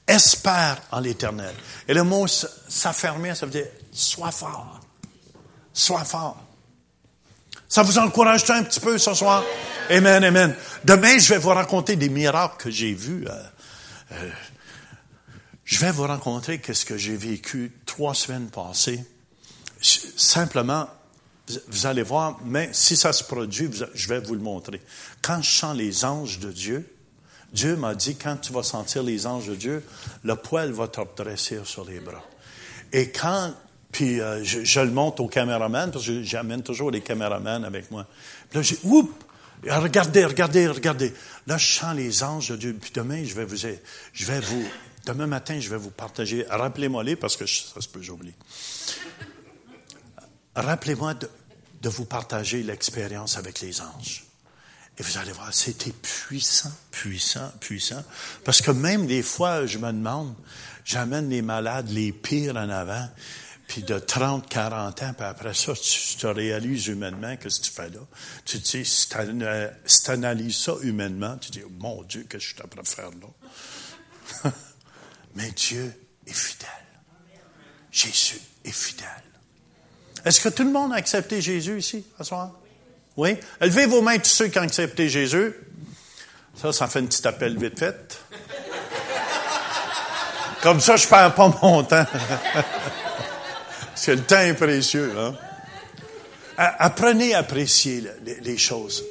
Espère 0.06 0.76
en 0.92 1.00
l'éternel. 1.00 1.54
Et 1.88 1.94
le 1.94 2.04
mot 2.04 2.26
s'affermir, 2.26 3.34
ça 3.34 3.46
veut 3.46 3.52
dire 3.52 3.68
sois 3.90 4.30
fort. 4.30 4.80
Sois 5.72 6.04
fort. 6.04 6.43
Ça 7.74 7.82
vous 7.82 7.98
encourage 7.98 8.48
un 8.50 8.62
petit 8.62 8.78
peu 8.78 8.98
ce 8.98 9.14
soir? 9.14 9.42
Amen, 9.90 10.22
amen. 10.22 10.54
Demain, 10.84 11.18
je 11.18 11.34
vais 11.34 11.40
vous 11.40 11.48
raconter 11.48 11.96
des 11.96 12.08
miracles 12.08 12.54
que 12.56 12.70
j'ai 12.70 12.94
vus. 12.94 13.26
Euh, 13.26 13.32
euh, 14.12 14.30
je 15.64 15.80
vais 15.80 15.90
vous 15.90 16.04
raconter 16.04 16.60
qu'est-ce 16.60 16.84
que 16.84 16.96
j'ai 16.96 17.16
vécu 17.16 17.72
trois 17.84 18.14
semaines 18.14 18.46
passées. 18.46 19.04
Simplement, 19.80 20.86
vous 21.66 21.86
allez 21.86 22.04
voir, 22.04 22.38
mais 22.44 22.70
si 22.70 22.96
ça 22.96 23.12
se 23.12 23.24
produit, 23.24 23.68
je 23.92 24.08
vais 24.08 24.20
vous 24.20 24.34
le 24.34 24.40
montrer. 24.40 24.80
Quand 25.20 25.42
je 25.42 25.50
sens 25.50 25.76
les 25.76 26.04
anges 26.04 26.38
de 26.38 26.52
Dieu, 26.52 26.88
Dieu 27.52 27.74
m'a 27.74 27.96
dit, 27.96 28.14
quand 28.14 28.36
tu 28.36 28.52
vas 28.52 28.62
sentir 28.62 29.02
les 29.02 29.26
anges 29.26 29.48
de 29.48 29.56
Dieu, 29.56 29.84
le 30.22 30.36
poil 30.36 30.70
va 30.70 30.86
te 30.86 31.00
redresser 31.00 31.58
sur 31.64 31.84
les 31.84 31.98
bras. 31.98 32.22
Et 32.92 33.10
quand 33.10 33.52
puis 33.94 34.20
euh, 34.20 34.42
je, 34.42 34.80
le 34.80 34.90
montre 34.90 35.22
au 35.22 35.28
caméraman, 35.28 35.92
parce 35.92 36.04
que 36.04 36.24
j'amène 36.24 36.64
toujours 36.64 36.90
les 36.90 37.00
caméramans 37.00 37.64
avec 37.64 37.92
moi. 37.92 38.08
Puis 38.50 38.58
là, 38.58 38.62
j'ai, 38.62 38.76
oups, 38.82 39.14
regardez, 39.68 40.24
regardez, 40.24 40.66
regardez. 40.66 41.14
Là, 41.46 41.56
je 41.58 41.74
sens 41.74 41.94
les 41.94 42.24
anges 42.24 42.48
de 42.48 42.56
Dieu. 42.56 42.76
Puis 42.78 42.90
demain, 42.92 43.22
je 43.24 43.34
vais 43.34 43.44
vous, 43.44 43.56
je 44.12 44.26
vais 44.26 44.40
vous, 44.40 44.64
demain 45.06 45.28
matin, 45.28 45.60
je 45.60 45.70
vais 45.70 45.76
vous 45.76 45.92
partager. 45.92 46.44
Rappelez-moi 46.50 47.04
les, 47.04 47.14
parce 47.14 47.36
que 47.36 47.46
ça 47.46 47.80
se 47.80 47.88
peut, 47.88 48.02
j'oublie. 48.02 48.34
Rappelez-moi 50.56 51.14
de, 51.14 51.30
de 51.80 51.88
vous 51.88 52.04
partager 52.04 52.64
l'expérience 52.64 53.38
avec 53.38 53.60
les 53.60 53.80
anges. 53.80 54.24
Et 54.98 55.04
vous 55.04 55.18
allez 55.18 55.32
voir, 55.32 55.54
c'était 55.54 55.92
puissant, 55.92 56.72
puissant, 56.90 57.52
puissant. 57.60 58.02
Parce 58.44 58.60
que 58.60 58.72
même 58.72 59.06
des 59.06 59.22
fois, 59.22 59.66
je 59.66 59.78
me 59.78 59.92
demande, 59.92 60.34
j'amène 60.84 61.30
les 61.30 61.42
malades 61.42 61.90
les 61.90 62.10
pires 62.10 62.56
en 62.56 62.68
avant 62.68 63.08
puis 63.74 63.82
de 63.82 63.98
30, 63.98 64.48
40 64.48 65.02
ans, 65.02 65.12
puis 65.16 65.26
après 65.26 65.52
ça, 65.52 65.72
tu 65.74 66.16
te 66.16 66.28
réalises 66.28 66.86
humainement 66.86 67.36
que 67.36 67.48
ce 67.48 67.58
que 67.58 67.64
tu 67.64 67.72
fais 67.72 67.88
là. 67.88 67.98
Tu 68.44 68.60
te 68.60 68.70
dis, 68.70 68.84
si 68.84 69.08
tu 69.08 70.10
analyses 70.12 70.58
ça 70.58 70.74
humainement, 70.82 71.36
tu 71.38 71.50
te 71.50 71.58
dis, 71.58 71.64
mon 71.80 72.04
Dieu, 72.04 72.24
que 72.28 72.38
je 72.38 72.46
suis 72.46 72.56
à 72.62 72.84
faire 72.84 73.10
là? 73.10 74.50
Mais 75.34 75.50
Dieu 75.50 75.92
est 76.24 76.32
fidèle. 76.32 76.68
Jésus 77.90 78.40
est 78.64 78.70
fidèle. 78.70 79.08
Est-ce 80.24 80.40
que 80.40 80.50
tout 80.50 80.62
le 80.62 80.70
monde 80.70 80.92
a 80.92 80.96
accepté 80.96 81.42
Jésus 81.42 81.76
ici, 81.76 82.06
ce 82.16 82.22
soir? 82.22 82.52
Oui? 83.16 83.36
Levez 83.60 83.86
vos 83.86 84.02
mains 84.02 84.18
tous 84.18 84.30
ceux 84.30 84.46
qui 84.46 84.58
ont 84.60 84.62
accepté 84.62 85.08
Jésus. 85.08 85.52
Ça, 86.54 86.72
ça 86.72 86.86
fait 86.86 87.00
un 87.00 87.06
petit 87.06 87.26
appel 87.26 87.58
vite 87.58 87.80
fait. 87.80 88.20
Comme 90.62 90.78
ça, 90.78 90.94
je 90.94 91.08
perds 91.08 91.34
pas 91.34 91.58
mon 91.60 91.82
temps. 91.82 92.06
Le 94.06 94.20
temps 94.20 94.40
est 94.40 94.54
précieux. 94.54 95.12
Hein? 95.18 95.34
Apprenez 96.56 97.34
à 97.34 97.38
apprécier 97.38 98.04
les 98.42 98.58
choses. 98.58 99.04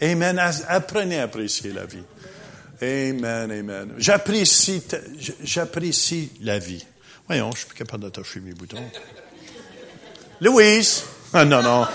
Amen. 0.00 0.38
Apprenez 0.68 1.18
à 1.18 1.24
apprécier 1.24 1.72
la 1.72 1.86
vie. 1.86 2.04
Amen, 2.82 3.50
amen. 3.50 3.94
J'apprécie, 3.96 4.82
j'apprécie 5.42 6.30
la 6.42 6.58
vie. 6.58 6.84
Voyons, 7.26 7.50
je 7.52 7.58
suis 7.58 7.66
plus 7.68 7.78
capable 7.78 8.04
d'attacher 8.04 8.40
mes 8.40 8.52
boutons. 8.52 8.84
Louise. 10.40 11.04
Ah, 11.32 11.44
non, 11.44 11.62
non. 11.62 11.86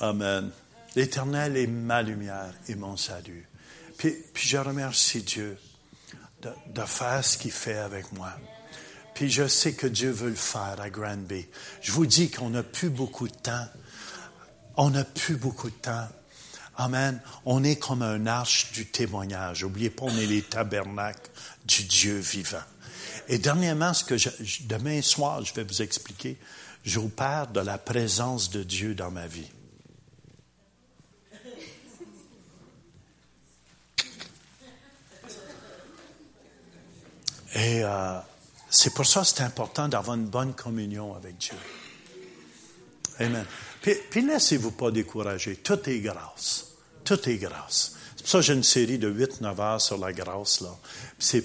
Amen. 0.00 0.50
L'Éternel 0.96 1.56
est 1.56 1.66
ma 1.66 2.02
lumière 2.02 2.52
et 2.68 2.74
mon 2.74 2.96
salut. 2.96 3.48
Puis, 3.98 4.14
puis 4.32 4.48
je 4.48 4.58
remercie 4.58 5.22
Dieu 5.22 5.58
de, 6.42 6.50
de 6.68 6.82
faire 6.82 7.24
ce 7.24 7.38
qu'il 7.38 7.52
fait 7.52 7.78
avec 7.78 8.12
moi. 8.12 8.32
Puis 9.14 9.30
je 9.30 9.46
sais 9.46 9.74
que 9.74 9.86
Dieu 9.86 10.10
veut 10.10 10.30
le 10.30 10.34
faire 10.34 10.76
à 10.80 10.88
Granby. 10.88 11.46
Je 11.82 11.92
vous 11.92 12.06
dis 12.06 12.30
qu'on 12.30 12.50
n'a 12.50 12.62
plus 12.62 12.88
beaucoup 12.88 13.28
de 13.28 13.34
temps. 13.34 13.66
On 14.76 14.90
n'a 14.90 15.04
plus 15.04 15.36
beaucoup 15.36 15.68
de 15.68 15.74
temps. 15.74 16.08
Amen. 16.76 17.20
On 17.44 17.62
est 17.62 17.76
comme 17.76 18.00
un 18.00 18.26
arche 18.26 18.72
du 18.72 18.86
témoignage. 18.86 19.62
N'oubliez 19.62 19.90
pas, 19.90 20.06
on 20.06 20.16
est 20.16 20.26
les 20.26 20.40
tabernacles 20.40 21.30
du 21.66 21.84
Dieu 21.84 22.18
vivant. 22.18 22.62
Et 23.28 23.38
dernièrement, 23.38 23.92
ce 23.92 24.04
que 24.04 24.16
je, 24.16 24.30
demain 24.62 25.02
soir, 25.02 25.44
je 25.44 25.52
vais 25.52 25.64
vous 25.64 25.82
expliquer, 25.82 26.38
parle 27.16 27.52
de 27.52 27.60
la 27.60 27.76
présence 27.76 28.50
de 28.50 28.62
Dieu 28.62 28.94
dans 28.94 29.10
ma 29.10 29.26
vie. 29.26 29.50
Et 37.54 37.82
euh, 37.82 38.18
c'est 38.68 38.94
pour 38.94 39.06
ça 39.06 39.20
que 39.20 39.26
c'est 39.26 39.42
important 39.42 39.88
d'avoir 39.88 40.16
une 40.16 40.26
bonne 40.26 40.54
communion 40.54 41.14
avec 41.14 41.38
Dieu. 41.38 41.56
Amen. 43.18 43.44
Puis, 43.82 43.94
puis 44.10 44.22
laissez-vous 44.22 44.70
pas 44.72 44.90
décourager. 44.90 45.56
Tout 45.56 45.88
est 45.88 45.98
grâce. 45.98 46.68
Tout 47.04 47.28
est 47.28 47.36
grâce. 47.36 47.96
C'est 48.16 48.22
pour 48.22 48.28
ça 48.30 48.38
que 48.38 48.44
j'ai 48.44 48.54
une 48.54 48.62
série 48.62 48.98
de 48.98 49.10
8-9 49.10 49.60
heures 49.60 49.80
sur 49.80 49.98
la 49.98 50.12
grâce. 50.12 50.60
là. 50.60 50.76
C'est, 51.18 51.44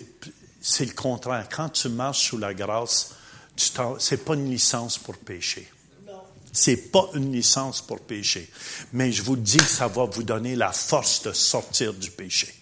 le 0.80 0.94
contraire. 0.94 1.48
Quand 1.50 1.70
tu 1.70 1.90
marches 1.90 2.30
sous 2.30 2.38
la 2.38 2.54
grâce, 2.54 3.16
tu 3.56 3.70
c'est 4.00 4.26
pas 4.26 4.34
une 4.34 4.50
licence 4.50 4.98
pour 4.98 5.18
pécher. 5.18 5.72
C'est 6.52 6.92
pas 6.92 7.10
une 7.14 7.32
licence 7.34 7.82
pour 7.82 8.00
pécher. 8.00 8.50
Mais 8.94 9.12
je 9.12 9.24
vous 9.24 9.36
dis 9.36 9.58
que 9.58 9.64
ça 9.64 9.88
va 9.88 10.06
vous 10.06 10.24
donner 10.24 10.56
la 10.56 10.72
force 10.72 11.24
de 11.24 11.34
sortir 11.34 11.94
du 11.94 12.12
péché. 12.12 12.54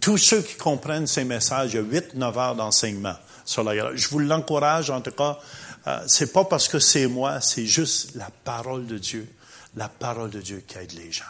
Tous 0.00 0.16
ceux 0.16 0.42
qui 0.42 0.56
comprennent 0.56 1.06
ces 1.06 1.24
messages, 1.24 1.74
il 1.74 1.76
y 1.76 1.78
a 1.96 2.00
8-9 2.00 2.38
heures 2.38 2.56
d'enseignement 2.56 3.16
sur 3.44 3.64
la 3.64 3.76
grâce. 3.76 3.96
Je 3.96 4.08
vous 4.08 4.18
l'encourage, 4.18 4.90
en 4.90 5.00
tout 5.00 5.10
cas. 5.10 5.38
Euh, 5.86 6.02
c'est 6.06 6.32
pas 6.32 6.44
parce 6.44 6.68
que 6.68 6.78
c'est 6.78 7.06
moi, 7.06 7.40
c'est 7.40 7.66
juste 7.66 8.14
la 8.14 8.30
parole 8.44 8.86
de 8.86 8.98
Dieu. 8.98 9.28
La 9.76 9.88
parole 9.88 10.30
de 10.30 10.40
Dieu 10.40 10.62
qui 10.66 10.78
aide 10.78 10.92
les 10.92 11.12
gens. 11.12 11.24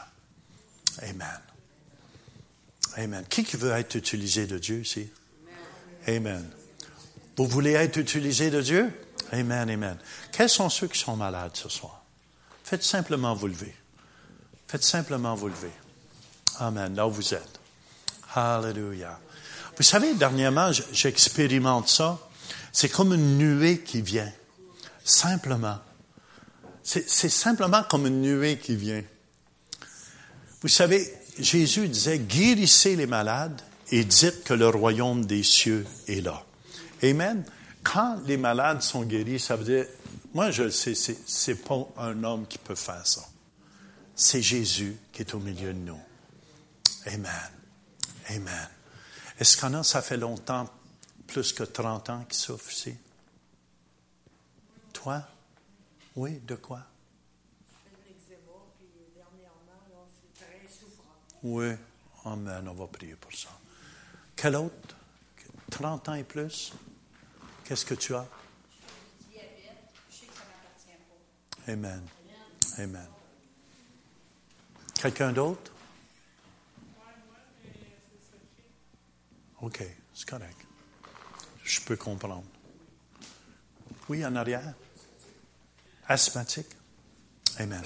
Amen. 1.03 1.41
Amen. 2.97 3.25
Qui 3.29 3.45
qui 3.45 3.57
veut 3.57 3.73
être 3.73 3.95
utilisé 3.95 4.47
de 4.47 4.59
Dieu 4.59 4.81
ici? 4.81 5.09
Amen. 6.09 6.49
Vous 7.37 7.47
voulez 7.47 7.73
être 7.73 7.97
utilisé 7.97 8.51
de 8.51 8.61
Dieu? 8.61 8.93
Amen, 9.33 9.71
amen. 9.71 9.97
Quels 10.33 10.49
sont 10.49 10.69
ceux 10.69 10.89
qui 10.89 10.99
sont 10.99 11.17
malades 11.17 11.53
ce 11.55 11.69
soir? 11.69 12.03
Faites 12.65 12.83
simplement 12.83 13.35
vous 13.35 13.47
lever. 13.47 13.75
Faites 14.67 14.85
simplement 14.85 15.35
vous 15.35 15.49
lever. 15.49 15.73
Amen. 16.59 16.95
Là 16.95 17.07
où 17.07 17.11
vous 17.11 17.35
êtes. 17.35 17.60
Hallelujah. 18.35 19.19
Vous 19.77 19.83
savez, 19.83 20.15
dernièrement, 20.15 20.71
j'expérimente 20.93 21.89
ça. 21.89 22.19
C'est 22.73 22.89
comme 22.89 23.13
une 23.15 23.39
nuée 23.39 23.81
qui 23.81 24.03
vient. 24.03 24.31
Simplement. 25.05 25.79
C'est 26.83 27.29
simplement 27.29 27.83
comme 27.85 28.07
une 28.07 28.21
nuée 28.21 28.59
qui 28.59 28.77
vient. 28.77 29.03
Vous 30.61 30.69
savez, 30.69 31.13
Jésus 31.39 31.89
disait, 31.89 32.19
guérissez 32.19 32.97
les 32.97 33.07
malades 33.07 33.61
et 33.91 34.05
dites 34.05 34.45
que 34.45 34.55
le 34.55 34.69
royaume 34.69 35.25
des 35.25 35.43
cieux 35.43 35.87
est 36.07 36.21
là. 36.21 36.45
Amen. 37.03 37.45
Quand 37.83 38.19
les 38.27 38.37
malades 38.37 38.83
sont 38.83 39.03
guéris, 39.05 39.41
ça 39.41 39.57
veut 39.57 39.65
dire, 39.65 39.87
moi 40.35 40.51
je 40.51 40.65
le 40.65 40.71
sais, 40.71 40.95
c'est 40.95 41.55
pas 41.55 41.89
un 41.97 42.23
homme 42.25 42.47
qui 42.47 42.59
peut 42.59 42.75
faire 42.75 43.07
ça. 43.07 43.23
C'est 44.15 44.43
Jésus 44.43 44.97
qui 45.13 45.23
est 45.23 45.35
au 45.35 45.39
milieu 45.39 45.73
de 45.73 45.79
nous. 45.79 46.01
Amen. 47.07 47.60
Amen. 48.31 48.69
Est-ce 49.39 49.61
qu'on 49.61 49.75
a, 49.75 49.83
ça 49.83 50.03
fait 50.03 50.17
longtemps, 50.17 50.69
plus 51.27 51.53
que 51.53 51.65
30 51.65 52.11
ans, 52.11 52.25
qui 52.25 52.39
souffre 52.39 52.71
ici? 52.71 52.97
Toi? 54.93 55.23
Oui, 56.17 56.39
de 56.41 56.55
quoi? 56.55 56.83
Oui, 61.43 61.75
Amen, 62.25 62.69
on 62.69 62.75
va 62.75 62.87
prier 62.87 63.17
pour 63.17 63.33
ça. 63.33 63.49
Quel 64.37 64.57
autre? 64.57 64.97
30 65.71 66.09
ans 66.11 66.15
et 66.15 66.25
plus? 66.25 66.73
Qu'est-ce 67.65 67.87
que 67.87 67.95
tu 67.95 68.15
as? 68.15 68.27
Amen. 71.67 72.03
Amen. 72.79 73.09
Quelqu'un 75.01 75.33
d'autre? 75.33 75.70
OK, 79.63 79.83
c'est 80.15 80.29
correct. 80.29 80.57
Je 81.65 81.81
peux 81.81 81.97
comprendre. 81.97 82.45
Oui, 84.09 84.25
en 84.25 84.35
arrière. 84.37 84.75
Asthmatique. 86.09 86.67
Amen. 87.59 87.83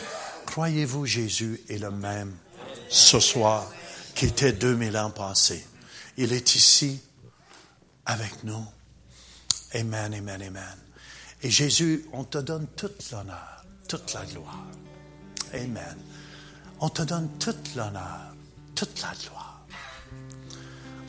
Croyez-vous 0.46 1.04
Jésus 1.04 1.60
est 1.68 1.78
le 1.78 1.90
même 1.90 2.36
ce 2.88 3.18
soir 3.20 3.70
qui 4.14 4.26
était 4.26 4.52
2000 4.52 4.96
ans 4.96 5.10
passés? 5.10 5.66
Il 6.16 6.32
est 6.32 6.54
ici 6.54 7.02
avec 8.06 8.44
nous. 8.44 8.64
Amen, 9.74 10.14
amen, 10.14 10.42
amen. 10.42 10.78
Et 11.42 11.50
Jésus, 11.50 12.06
on 12.12 12.24
te 12.24 12.38
donne 12.38 12.68
toute 12.76 13.10
l'honneur, 13.10 13.64
toute 13.88 14.12
la 14.14 14.24
gloire. 14.24 14.66
Amen. 15.52 15.98
On 16.80 16.88
te 16.88 17.02
donne 17.02 17.28
toute 17.38 17.74
l'honneur, 17.74 18.34
toute 18.74 19.02
la 19.02 19.12
gloire. 19.12 19.53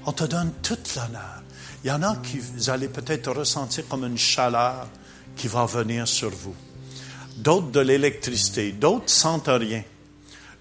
On 0.06 0.12
te 0.12 0.24
donne 0.24 0.51
toute 0.62 0.95
l'honneur. 0.95 1.41
Il 1.84 1.88
y 1.88 1.91
en 1.91 2.01
a 2.03 2.16
qui 2.18 2.39
vous 2.39 2.70
allez 2.70 2.88
peut-être 2.88 3.32
ressentir 3.32 3.88
comme 3.88 4.06
une 4.06 4.18
chaleur 4.18 4.88
qui 5.36 5.47
va 5.47 5.66
venir 5.66 6.08
sur 6.08 6.30
vous. 6.30 6.56
D'autres 7.38 7.72
de 7.72 7.80
l'électricité, 7.80 8.72
d'autres 8.72 9.10
sentent 9.10 9.49
rien. 9.49 9.84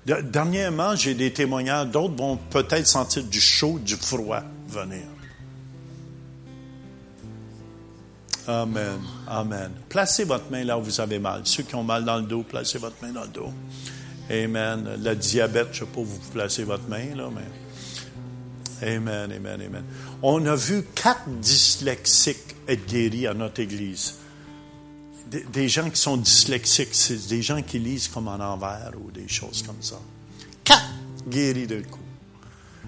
Dernièrement, 0.07 0.95
j'ai 0.97 1.14
des 1.14 1.32
témoignages, 1.32 1.88
d'autres 1.88 2.16
vont 2.16 2.36
peut-être 2.36 2.86
sentir 2.86 3.24
du 3.24 3.40
chaud, 3.40 3.78
du 3.78 3.97
froid 3.97 4.42
venir. 4.68 5.05
Amen. 8.47 9.01
Amen. 9.26 9.70
Placez 9.88 10.24
votre 10.24 10.51
main 10.51 10.64
là 10.64 10.78
où 10.78 10.82
vous 10.82 11.01
avez 11.01 11.18
mal. 11.18 11.40
Ceux 11.45 11.62
qui 11.62 11.74
ont 11.74 11.84
mal 11.84 12.05
dans 12.05 12.16
le 12.16 12.24
dos, 12.24 12.42
placez 12.42 12.76
votre 12.78 12.97
main 13.03 13.12
dans 13.12 13.22
le 13.22 13.28
dos. 13.28 13.53
Amen. 14.30 14.99
Le 15.03 15.14
diabète, 15.14 15.68
je 15.72 15.84
ne 15.84 15.86
sais 15.86 15.92
pas 15.92 16.01
où 16.01 16.05
vous 16.05 16.20
placez 16.32 16.64
votre 16.64 16.86
main, 16.88 17.14
là, 17.14 17.30
mais. 17.34 17.64
Amen, 18.83 19.33
amen, 19.33 19.61
amen. 19.61 19.85
On 20.22 20.45
a 20.47 20.57
vu 20.57 20.85
quatre 20.95 21.29
dyslexiques 21.29 22.57
être 22.66 22.87
guéris 22.87 23.27
à 23.27 23.35
notre 23.35 23.61
Église. 23.61 24.14
Des, 25.53 25.68
gens 25.68 25.91
qui 25.91 26.01
sont 26.01 26.16
dyslexiques, 26.16 26.95
c'est 26.95 27.27
des 27.29 27.43
gens 27.43 27.61
qui 27.62 27.79
lisent 27.79 28.09
comme 28.09 28.29
en 28.29 28.39
envers 28.39 28.93
ou 29.03 29.11
des 29.11 29.27
choses 29.27 29.62
comme 29.62 29.83
ça. 29.83 29.99
Quatre 30.62 30.85
guéris 31.27 31.66
d'un 31.66 31.83
coup. 31.83 31.99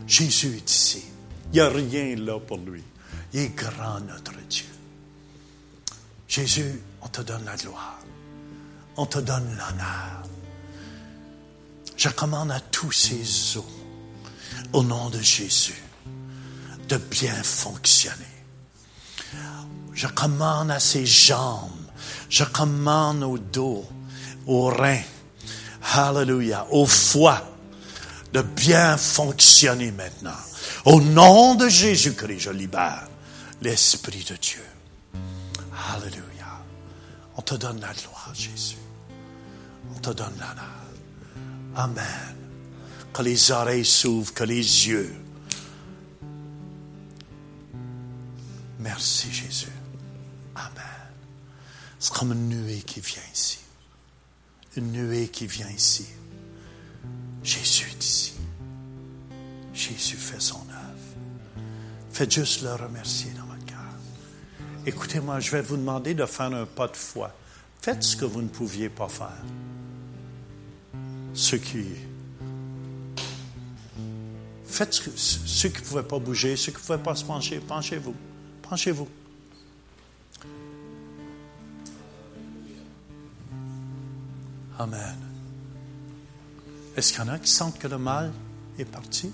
Jésus 0.06 0.56
est 0.56 0.70
ici. 0.70 1.04
Il 1.52 1.54
n'y 1.54 1.60
a 1.60 1.68
rien 1.68 2.14
là 2.16 2.38
pour 2.38 2.58
lui. 2.58 2.82
Il 3.32 3.40
est 3.40 3.54
grand, 3.56 4.00
notre 4.00 4.34
Dieu. 4.48 4.66
Jésus, 6.28 6.80
on 7.02 7.08
te 7.08 7.22
donne 7.22 7.44
la 7.44 7.56
gloire. 7.56 8.00
On 8.96 9.06
te 9.06 9.18
donne 9.18 9.48
l'honneur. 9.48 10.22
Je 11.96 12.08
commande 12.10 12.50
à 12.50 12.60
tous 12.60 12.92
ces 12.92 13.56
os, 13.56 13.64
au 14.72 14.82
nom 14.82 15.10
de 15.10 15.20
Jésus, 15.20 15.82
de 16.88 16.96
bien 16.96 17.42
fonctionner. 17.42 18.24
Je 19.92 20.06
commande 20.06 20.70
à 20.70 20.80
ces 20.80 21.06
jambes, 21.06 21.70
je 22.28 22.44
commande 22.44 23.22
au 23.22 23.38
dos, 23.38 23.84
aux 24.46 24.66
reins, 24.66 25.02
hallelujah, 25.94 26.66
au 26.70 26.86
foie, 26.86 27.42
de 28.32 28.42
bien 28.42 28.96
fonctionner 28.96 29.90
maintenant. 29.90 30.30
Au 30.84 31.00
nom 31.00 31.54
de 31.54 31.68
Jésus-Christ, 31.68 32.40
je 32.40 32.50
libère 32.50 33.08
l'Esprit 33.62 34.24
de 34.28 34.36
Dieu. 34.36 34.64
Alléluia. 35.94 36.62
On 37.36 37.42
te 37.42 37.54
donne 37.54 37.80
la 37.80 37.92
gloire, 37.92 38.30
Jésus. 38.34 38.76
On 39.94 39.98
te 39.98 40.10
donne 40.10 40.34
l'honneur. 40.38 40.76
Amen. 41.76 42.45
Que 43.16 43.22
les 43.22 43.50
oreilles 43.50 43.82
s'ouvrent, 43.82 44.34
que 44.34 44.44
les 44.44 44.88
yeux. 44.88 45.10
Merci, 48.78 49.32
Jésus. 49.32 49.72
Amen. 50.54 50.70
C'est 51.98 52.12
comme 52.12 52.32
une 52.32 52.50
nuée 52.50 52.82
qui 52.84 53.00
vient 53.00 53.22
ici. 53.32 53.60
Une 54.76 54.92
nuée 54.92 55.28
qui 55.28 55.46
vient 55.46 55.70
ici. 55.70 56.04
Jésus 57.42 57.86
est 57.90 58.04
ici. 58.04 58.34
Jésus 59.72 60.18
fait 60.18 60.42
son 60.42 60.60
œuvre. 60.68 61.64
Faites 62.10 62.32
juste 62.32 62.60
le 62.64 62.74
remercier 62.74 63.30
dans 63.30 63.46
Écoutez-moi, 64.84 65.40
je 65.40 65.52
vais 65.52 65.62
vous 65.62 65.78
demander 65.78 66.12
de 66.12 66.26
faire 66.26 66.52
un 66.52 66.66
pas 66.66 66.86
de 66.86 66.96
foi. 66.96 67.34
Faites 67.80 68.02
ce 68.02 68.14
que 68.14 68.26
vous 68.26 68.42
ne 68.42 68.48
pouviez 68.48 68.90
pas 68.90 69.08
faire. 69.08 69.42
Ce 71.32 71.56
qui. 71.56 71.86
Faites 74.66 74.92
ce, 74.94 75.10
ceux 75.16 75.68
qui 75.68 75.80
ne 75.82 75.86
pouvaient 75.86 76.02
pas 76.02 76.18
bouger, 76.18 76.56
ceux 76.56 76.72
qui 76.72 76.78
ne 76.78 76.82
pouvaient 76.82 77.02
pas 77.02 77.14
se 77.14 77.24
pencher, 77.24 77.60
penchez-vous. 77.60 78.14
Penchez-vous. 78.62 79.08
Amen. 84.78 85.16
Est-ce 86.96 87.12
qu'il 87.12 87.22
y 87.22 87.24
en 87.24 87.28
a 87.28 87.38
qui 87.38 87.50
sentent 87.50 87.78
que 87.78 87.88
le 87.88 87.98
mal 87.98 88.32
est 88.78 88.84
parti? 88.84 89.30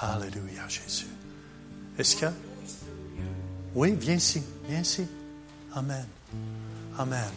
Alléluia, 0.00 0.68
Jésus. 0.68 1.06
Est-ce 1.98 2.16
que. 2.16 2.26
Oui, 3.74 3.94
viens 3.98 4.14
ici, 4.14 4.42
viens 4.68 4.80
ici. 4.80 5.06
Amen. 5.74 6.06
Amen. 6.96 7.30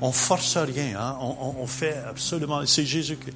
On 0.00 0.12
force 0.12 0.56
rien, 0.56 0.98
hein? 0.98 1.16
on, 1.20 1.66
fait 1.66 1.96
absolument. 1.98 2.64
C'est 2.66 2.86
Jésus 2.86 3.16
qui. 3.16 3.30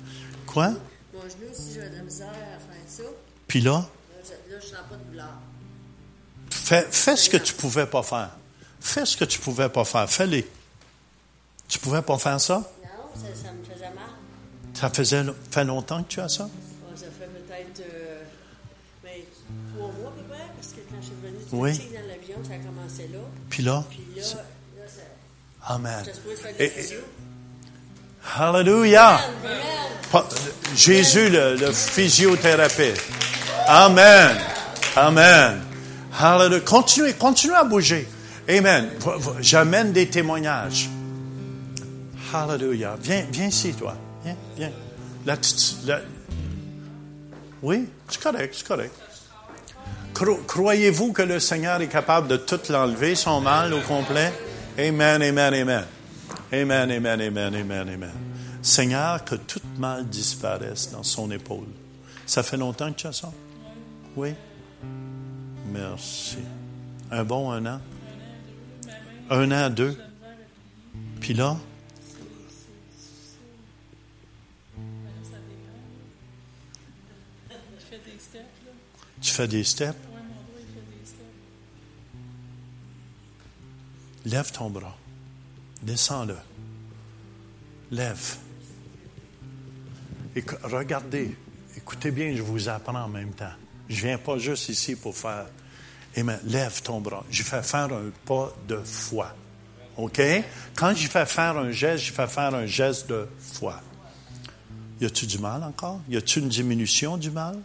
Quoi? 0.48 0.68
Mon 1.14 1.20
genou, 1.22 1.52
si 1.52 1.74
j'ai 1.74 1.88
de 1.88 1.96
la 1.96 2.02
misère 2.02 2.28
à 2.28 2.58
faire 2.58 2.82
ça. 2.88 3.02
Puis 3.46 3.60
là? 3.60 3.72
Là, 3.72 3.86
je 4.50 4.54
ne 4.56 4.60
sens 4.60 4.70
pas 4.90 4.96
de 4.96 5.04
douleur. 5.10 5.34
Fais, 6.50 6.86
fais 6.90 7.16
ce 7.16 7.30
que 7.30 7.36
tu 7.36 7.54
ne 7.54 7.58
pouvais 7.58 7.86
pas 7.86 8.02
faire. 8.02 8.30
Fais 8.80 9.04
ce 9.06 9.16
que 9.16 9.24
tu 9.24 9.38
ne 9.38 9.44
pouvais 9.44 9.68
pas 9.68 9.84
faire. 9.84 10.08
Fais-les. 10.10 10.46
Tu 11.68 11.78
ne 11.78 11.82
pouvais 11.82 12.02
pas 12.02 12.18
faire 12.18 12.40
ça? 12.40 12.56
Non, 12.82 12.88
ça, 13.14 13.26
ça 13.44 13.52
me 13.52 13.62
faisait 13.64 13.90
mal. 13.90 14.04
Ça 14.74 14.90
faisait, 14.90 15.22
fait 15.50 15.64
longtemps 15.64 16.02
que 16.02 16.08
tu 16.08 16.20
as 16.20 16.28
ça? 16.28 16.48
ça 16.94 17.06
fait 17.18 17.26
peut-être. 17.26 17.80
Euh, 17.80 18.22
ben, 19.04 19.12
trois 19.76 19.88
mois 19.92 20.12
peu 20.16 20.22
près, 20.34 20.46
parce 20.56 20.68
que 20.68 20.80
quand 20.90 20.96
je 21.00 21.06
suis 21.06 21.14
venue 21.22 21.38
Oui. 21.52 21.78
dans 21.92 22.08
l'avion, 22.08 22.36
ça 22.44 22.54
a 22.54 22.58
commencé 22.58 23.08
là. 23.08 23.18
Puis 23.50 23.62
là? 23.62 23.84
Puis 23.90 24.00
là, 24.16 24.22
là, 24.22 24.88
ça. 24.88 25.02
Amen. 25.74 26.04
Supposé 26.04 26.36
faire 26.36 26.54
Et- 26.60 26.64
des 26.68 26.70
physio. 26.70 26.98
Hallelujah. 28.36 29.20
Jésus, 30.76 31.28
le, 31.30 31.56
le 31.56 31.72
physiothérapeute. 31.72 33.00
Amen. 33.66 34.36
Amen. 34.96 35.60
Hallelujah. 36.20 36.60
Continuez, 36.60 37.12
continuez 37.14 37.56
à 37.56 37.64
bouger. 37.64 38.08
Amen. 38.48 38.90
J'amène 39.40 39.92
des 39.92 40.08
témoignages. 40.08 40.88
Hallelujah. 42.32 42.96
Viens, 43.00 43.24
viens 43.30 43.46
ici, 43.46 43.72
toi. 43.72 43.94
Viens, 44.24 44.36
viens. 44.56 44.70
Là- 45.26 46.00
Oui, 47.62 47.88
c'est 48.08 48.20
correct, 48.22 48.54
c'est 48.56 48.66
correct. 48.66 48.94
Cro- 50.14 50.40
Croyez-vous 50.46 51.12
que 51.12 51.22
le 51.22 51.38
Seigneur 51.40 51.80
est 51.80 51.88
capable 51.88 52.28
de 52.28 52.36
tout 52.36 52.60
l'enlever, 52.70 53.14
son 53.14 53.40
mal 53.40 53.72
au 53.74 53.80
complet? 53.80 54.32
Amen, 54.78 55.22
amen, 55.22 55.54
amen. 55.54 55.84
Amen, 56.50 56.90
amen, 56.90 57.20
amen, 57.20 57.54
amen, 57.54 57.88
amen. 57.88 58.12
Seigneur, 58.62 59.22
que 59.24 59.34
tout 59.34 59.60
mal 59.76 60.06
disparaisse 60.08 60.90
dans 60.90 61.02
son 61.02 61.30
épaule. 61.30 61.68
Ça 62.24 62.42
fait 62.42 62.56
longtemps 62.56 62.90
que 62.92 62.98
tu 62.98 63.06
as 63.06 63.12
ça? 63.12 63.32
Oui? 64.16 64.32
Merci. 65.70 66.38
Un 67.10 67.24
bon 67.24 67.50
un 67.50 67.66
an? 67.66 67.80
Un 69.30 69.50
an, 69.52 69.68
deux? 69.68 69.96
Puis 71.20 71.34
là? 71.34 71.56
Tu 79.20 79.30
fais 79.32 79.48
des 79.48 79.64
steps? 79.64 79.96
Lève 84.24 84.50
ton 84.52 84.70
bras. 84.70 84.96
Descends-le. 85.82 86.36
Lève. 87.90 88.36
Et 90.36 90.44
regardez, 90.62 91.36
écoutez 91.76 92.10
bien, 92.10 92.34
je 92.36 92.42
vous 92.42 92.68
apprends 92.68 93.02
en 93.02 93.08
même 93.08 93.32
temps. 93.32 93.46
Je 93.88 94.06
viens 94.06 94.18
pas 94.18 94.38
juste 94.38 94.68
ici 94.68 94.96
pour 94.96 95.16
faire. 95.16 95.46
Et 96.14 96.22
mais 96.22 96.38
lève 96.44 96.82
ton 96.82 97.00
bras. 97.00 97.24
Je 97.30 97.42
fais 97.42 97.62
faire 97.62 97.92
un 97.92 98.10
pas 98.24 98.52
de 98.66 98.78
foi. 98.84 99.34
OK? 99.96 100.20
Quand 100.74 100.94
je 100.94 101.08
fais 101.08 101.26
faire 101.26 101.56
un 101.56 101.70
geste, 101.70 102.04
je 102.04 102.12
fais 102.12 102.26
faire 102.26 102.54
un 102.54 102.66
geste 102.66 103.08
de 103.08 103.28
foi. 103.38 103.80
Y 105.00 105.06
a-tu 105.06 105.26
du 105.26 105.38
mal 105.38 105.62
encore? 105.62 106.00
Y 106.08 106.16
a-tu 106.16 106.40
une 106.40 106.48
diminution 106.48 107.16
du 107.16 107.30
mal? 107.30 107.58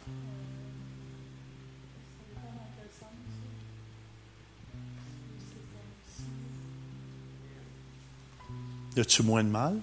Y 8.96 9.00
a-tu 9.00 9.24
moins 9.24 9.44
de 9.44 9.50
mal? 9.50 9.76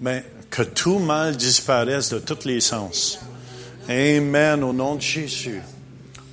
Mais 0.00 0.24
que 0.50 0.62
tout 0.62 0.98
mal 0.98 1.36
disparaisse 1.36 2.10
de 2.10 2.18
tous 2.18 2.44
les 2.44 2.60
sens. 2.60 3.18
Amen. 3.88 4.62
Au 4.62 4.72
nom 4.72 4.96
de 4.96 5.00
Jésus, 5.00 5.62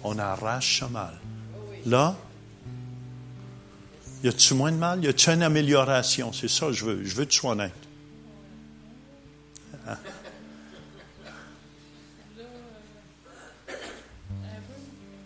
on 0.04 0.18
arrache 0.20 0.80
ce 0.80 0.86
mal. 0.86 1.14
Là, 1.86 2.18
y 4.24 4.28
a-tu 4.28 4.54
moins 4.56 4.72
de 4.72 4.78
mal? 4.78 5.04
Y 5.04 5.08
a-tu 5.08 5.30
une 5.30 5.44
amélioration? 5.44 6.34
C'est 6.34 6.50
ça 6.50 6.72
je 6.72 6.86
veux. 6.86 7.04
Je 7.04 7.16
veux 7.16 7.26
que 7.26 7.32
tu 7.32 7.40
sois 7.40 7.52
honnête. 7.52 7.72
Hein? 9.88 9.98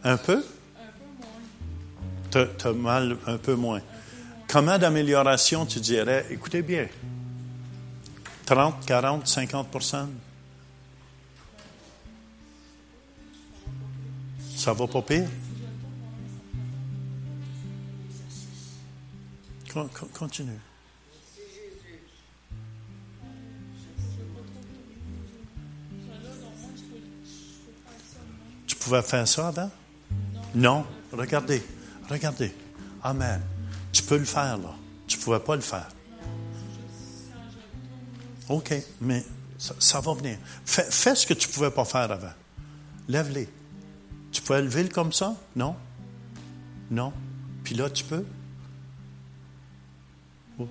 Un 0.04 0.18
peu? 0.18 0.44
Tu 2.32 2.38
as 2.38 2.74
mal 2.74 3.18
un 3.28 3.38
peu 3.38 3.56
moins. 3.56 3.82
Comment 4.48 4.78
d'amélioration 4.78 5.66
tu 5.66 5.80
dirais? 5.80 6.26
Écoutez 6.30 6.62
bien. 6.62 6.88
30, 8.46 8.86
40, 8.86 9.26
50% 9.26 10.08
Ça 14.56 14.74
va 14.74 14.88
pas 14.88 15.02
pire? 15.02 15.28
Continue. 20.14 20.60
Tu 28.68 28.76
pouvais 28.76 29.02
faire 29.02 29.28
ça 29.28 29.48
avant? 29.48 29.72
Non. 30.54 30.86
Regardez. 31.12 31.64
Regardez. 32.12 32.54
Amen. 33.04 33.42
Tu 33.94 34.04
peux 34.04 34.18
le 34.18 34.26
faire, 34.26 34.58
là. 34.58 34.76
Tu 35.08 35.18
ne 35.18 35.24
pouvais 35.24 35.40
pas 35.40 35.56
le 35.56 35.62
faire. 35.62 35.88
OK, 38.50 38.74
mais 39.00 39.24
ça, 39.58 40.02
va 40.02 40.14
venir. 40.14 40.38
Fais, 40.66 41.16
ce 41.16 41.26
que 41.26 41.34
tu 41.34 41.48
ne 41.48 41.54
pouvais 41.54 41.72
pas 41.72 41.86
faire 41.86 42.12
avant. 42.12 42.34
Lève-les. 43.08 43.48
Tu 44.34 44.42
pouvais 44.42 44.62
lever 44.62 44.90
comme 44.90 45.14
ça? 45.14 45.38
Non? 45.56 45.74
Non? 46.90 47.14
Puis 47.64 47.76
là, 47.76 47.90
tu 47.90 48.04
peux? 48.04 48.26
Oh. 50.60 50.68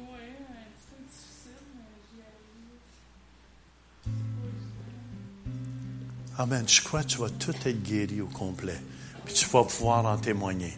Amen. 6.36 6.68
Je 6.68 6.82
crois 6.82 7.02
que 7.02 7.08
tu 7.08 7.18
vas 7.18 7.30
tout 7.30 7.54
être 7.64 7.82
guéri 7.82 8.20
au 8.20 8.26
complet. 8.26 8.78
Puis 9.24 9.32
tu 9.32 9.46
vas 9.46 9.64
pouvoir 9.64 10.04
en 10.04 10.18
témoigner. 10.18 10.76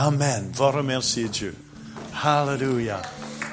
Amen. 0.00 0.52
Va 0.54 0.70
remercier 0.70 1.28
Dieu. 1.28 1.56
Hallelujah. 2.22 3.02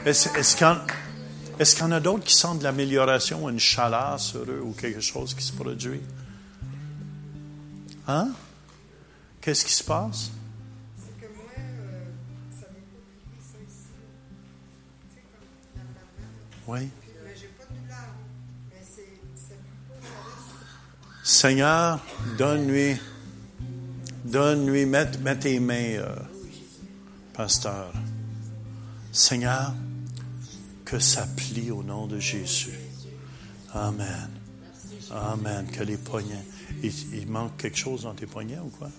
Est-ce 0.05 0.55
qu'il 0.55 1.79
y 1.79 1.83
en 1.87 1.91
a 1.91 1.99
d'autres 1.99 2.23
qui 2.23 2.35
sentent 2.35 2.59
de 2.59 2.63
l'amélioration, 2.63 3.49
une 3.49 3.59
chaleur 3.59 4.19
sur 4.19 4.41
eux 4.41 4.61
ou 4.63 4.73
quelque 4.73 5.01
chose 5.01 5.33
qui 5.33 5.43
se 5.43 5.53
produit? 5.53 6.01
Hein? 8.07 8.29
Qu'est-ce 9.41 9.65
qui 9.65 9.73
se 9.73 9.83
passe? 9.83 10.29
C'est 10.99 11.19
que 11.19 11.33
moi, 11.33 11.45
euh, 11.57 12.03
ça 12.51 12.67
me 12.67 12.77
ça 13.41 13.57
ici. 13.67 13.87
Tu 15.09 15.15
sais, 15.15 15.23
comme 15.33 15.47
normalement. 15.73 16.05
Oui. 16.67 16.91
Mais 17.23 17.33
j'ai 17.35 17.47
pas 17.57 17.63
de 17.63 17.79
douleur. 17.79 18.13
Mais 18.69 18.83
c'est, 18.83 19.19
ça 19.35 19.55
Seigneur, 21.23 21.99
donne-lui, 22.37 22.97
donne-lui, 24.25 24.85
mets, 24.85 25.09
mets 25.23 25.39
tes 25.39 25.59
mains. 25.59 25.95
Euh, 25.97 26.15
pasteur. 27.35 27.91
Seigneur, 29.11 29.73
que 30.83 30.99
ça 30.99 31.27
plie 31.35 31.71
au 31.71 31.83
nom 31.83 32.07
de 32.07 32.19
Jésus. 32.19 32.79
Amen. 33.73 34.29
Amen. 35.11 35.67
Que 35.71 35.83
les 35.83 35.97
poignets. 35.97 36.45
Il, 36.83 37.27
manque 37.27 37.57
quelque 37.57 37.77
chose 37.77 38.03
dans 38.03 38.13
tes 38.13 38.25
poignets 38.25 38.59
ou 38.63 38.69
quoi? 38.69 38.89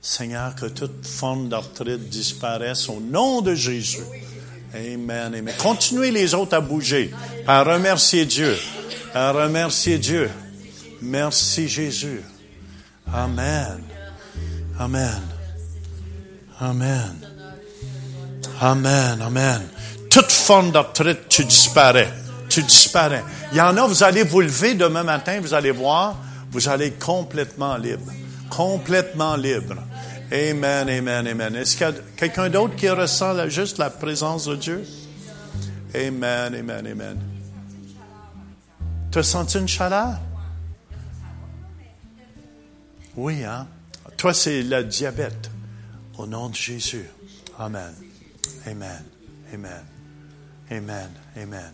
Seigneur, 0.00 0.54
que 0.56 0.66
toute 0.66 1.06
forme 1.06 1.48
d'arthrite 1.48 2.08
disparaisse 2.08 2.88
au 2.88 3.00
nom 3.00 3.40
de 3.40 3.54
Jésus. 3.54 4.02
Amen, 4.74 5.34
amen. 5.34 5.54
Continuez 5.58 6.10
les 6.10 6.34
autres 6.34 6.54
à 6.54 6.60
bouger, 6.60 7.12
à 7.46 7.62
remercier 7.62 8.26
Dieu, 8.26 8.56
à 9.14 9.30
remercier 9.30 9.98
Dieu. 9.98 10.28
Merci 11.00 11.68
Jésus. 11.68 12.22
Amen. 13.12 13.80
Amen. 14.78 15.22
Amen. 16.60 17.26
Amen. 18.60 19.22
Amen. 19.22 19.62
Toute 20.10 20.30
forme 20.30 20.72
d'arthrite, 20.72 21.28
tu 21.28 21.44
disparais. 21.44 22.12
Tu 22.48 22.62
disparais. 22.62 23.24
Il 23.52 23.58
y 23.58 23.60
en 23.60 23.76
a, 23.76 23.86
vous 23.86 24.02
allez 24.02 24.24
vous 24.24 24.40
lever 24.40 24.74
demain 24.74 25.02
matin, 25.02 25.40
vous 25.40 25.54
allez 25.54 25.70
voir, 25.70 26.16
vous 26.50 26.68
allez 26.68 26.92
complètement 26.92 27.76
libre. 27.76 28.12
Complètement 28.50 29.36
libre. 29.36 29.76
Amen, 30.30 30.88
amen, 30.88 31.26
amen. 31.26 31.56
Est-ce 31.56 31.76
qu'il 31.76 31.86
y 31.86 31.90
a 31.90 31.92
quelqu'un 32.16 32.48
d'autre 32.48 32.76
qui 32.76 32.88
ressent 32.88 33.48
juste 33.48 33.78
la 33.78 33.90
présence 33.90 34.46
de 34.46 34.56
Dieu? 34.56 34.84
Amen, 35.94 36.54
amen, 36.54 36.86
amen. 36.86 37.18
Tu 39.10 39.18
as 39.18 39.22
senti 39.22 39.58
une 39.58 39.68
chaleur? 39.68 40.18
Oui, 43.14 43.44
hein? 43.44 43.66
Toi, 44.22 44.32
c'est 44.32 44.62
le 44.62 44.84
diabète. 44.84 45.50
Au 46.16 46.28
nom 46.28 46.48
de 46.48 46.54
Jésus. 46.54 47.08
Amen. 47.58 47.92
Amen. 48.68 49.02
Amen. 49.52 49.82
Amen. 50.70 51.10
Amen. 51.36 51.72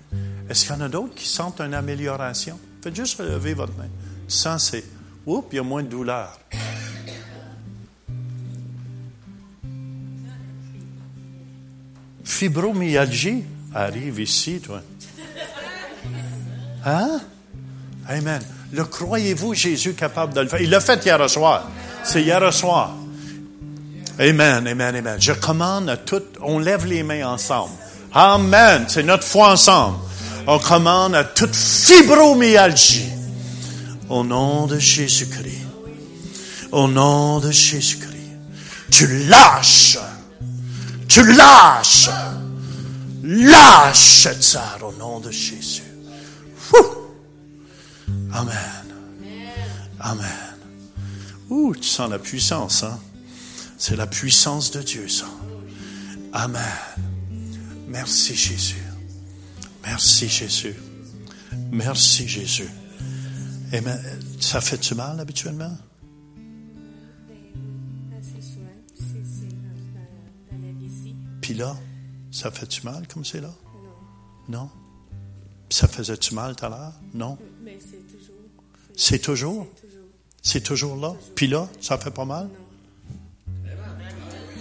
Est-ce 0.49 0.65
qu'il 0.65 0.75
y 0.75 0.79
en 0.79 0.81
a 0.81 0.89
d'autres 0.89 1.15
qui 1.15 1.29
sentent 1.29 1.61
une 1.61 1.75
amélioration? 1.75 2.59
Faites 2.83 2.97
juste 2.97 3.21
lever 3.21 3.53
votre 3.53 3.75
main. 3.77 3.91
Sans 4.29 4.57
oups, 5.27 5.49
il 5.53 5.57
y 5.57 5.59
a 5.59 5.63
moins 5.63 5.83
de 5.83 5.89
douleur. 5.89 6.41
Fibromyalgie 12.25 13.45
arrive 13.75 14.21
ici, 14.21 14.59
toi. 14.61 14.81
Hein? 16.87 17.21
Amen. 18.07 18.41
Le 18.73 18.85
croyez-vous 18.85 19.53
Jésus 19.53 19.93
capable 19.93 20.33
de 20.33 20.41
le 20.41 20.49
faire? 20.49 20.63
Il 20.63 20.71
l'a 20.71 20.81
fait 20.81 21.05
hier 21.05 21.29
soir. 21.29 21.71
C'est 22.11 22.23
hier 22.23 22.53
soir. 22.55 22.95
Amen, 24.19 24.67
amen, 24.67 24.97
amen. 24.97 25.21
Je 25.21 25.33
commande 25.33 25.91
à 25.91 25.99
tout, 25.99 26.23
on 26.41 26.59
lève 26.59 26.87
les 26.87 27.03
mains 27.03 27.29
ensemble. 27.29 27.73
Amen. 28.15 28.87
C'est 28.89 29.03
notre 29.03 29.25
foi 29.25 29.53
ensemble. 29.53 29.99
On 30.47 30.59
commande 30.59 31.15
à 31.15 31.25
toute 31.25 31.55
fibromyalgie. 31.55 33.11
Au 34.09 34.25
nom 34.25 34.67
de 34.67 34.79
Jésus-Christ. 34.79 35.67
Au 36.73 36.89
nom 36.89 37.41
de 37.41 37.51
Jésus-Christ. 37.51 38.17
Tu 38.91 39.27
lâches. 39.29 39.99
Tu 41.09 41.23
lâches. 41.35 42.09
Lâche 43.23 44.29
ça 44.41 44.79
au 44.81 44.93
nom 44.99 45.21
de 45.21 45.31
Jésus. 45.31 45.83
Amen. 48.33 48.55
Amen. 50.01 50.48
Ouh, 51.51 51.75
tu 51.75 51.89
sens 51.89 52.11
la 52.11 52.19
puissance, 52.19 52.83
hein? 52.83 52.99
C'est 53.79 53.97
la 53.97 54.07
puissance 54.07 54.71
de 54.71 54.83
Dieu, 54.83 55.09
ça. 55.09 55.27
Amen. 56.33 56.63
Merci 57.87 58.35
Jésus. 58.35 58.83
Merci 59.83 60.29
Jésus. 60.29 60.75
Merci 61.71 62.29
Jésus. 62.29 62.69
Et 63.73 63.81
mais, 63.81 63.97
ça 64.41 64.61
fait-tu 64.61 64.95
mal 64.95 65.21
habituellement? 65.21 65.77
Ben. 67.29 67.37
Puis 71.41 71.55
là, 71.55 71.77
ça 72.31 72.51
fait-tu 72.51 72.85
mal 72.85 73.07
comme 73.09 73.25
c'est 73.25 73.41
là? 73.41 73.55
Non. 74.49 74.71
Ça 75.71 75.87
faisait-tu 75.87 76.35
mal 76.35 76.57
tout 76.57 76.65
à 76.65 76.69
l'heure? 76.71 76.95
Non? 77.13 77.39
Mais 77.63 77.79
c'est 77.79 78.07
toujours. 78.07 78.37
C'est 78.97 79.19
toujours? 79.19 79.67
C'est 80.51 80.63
toujours. 80.63 80.97
Là? 80.97 81.13
Puis 81.35 81.47
là, 81.47 81.69
ça 81.79 81.99
fait 81.99 82.11
pas 82.11 82.25
mal? 82.25 82.49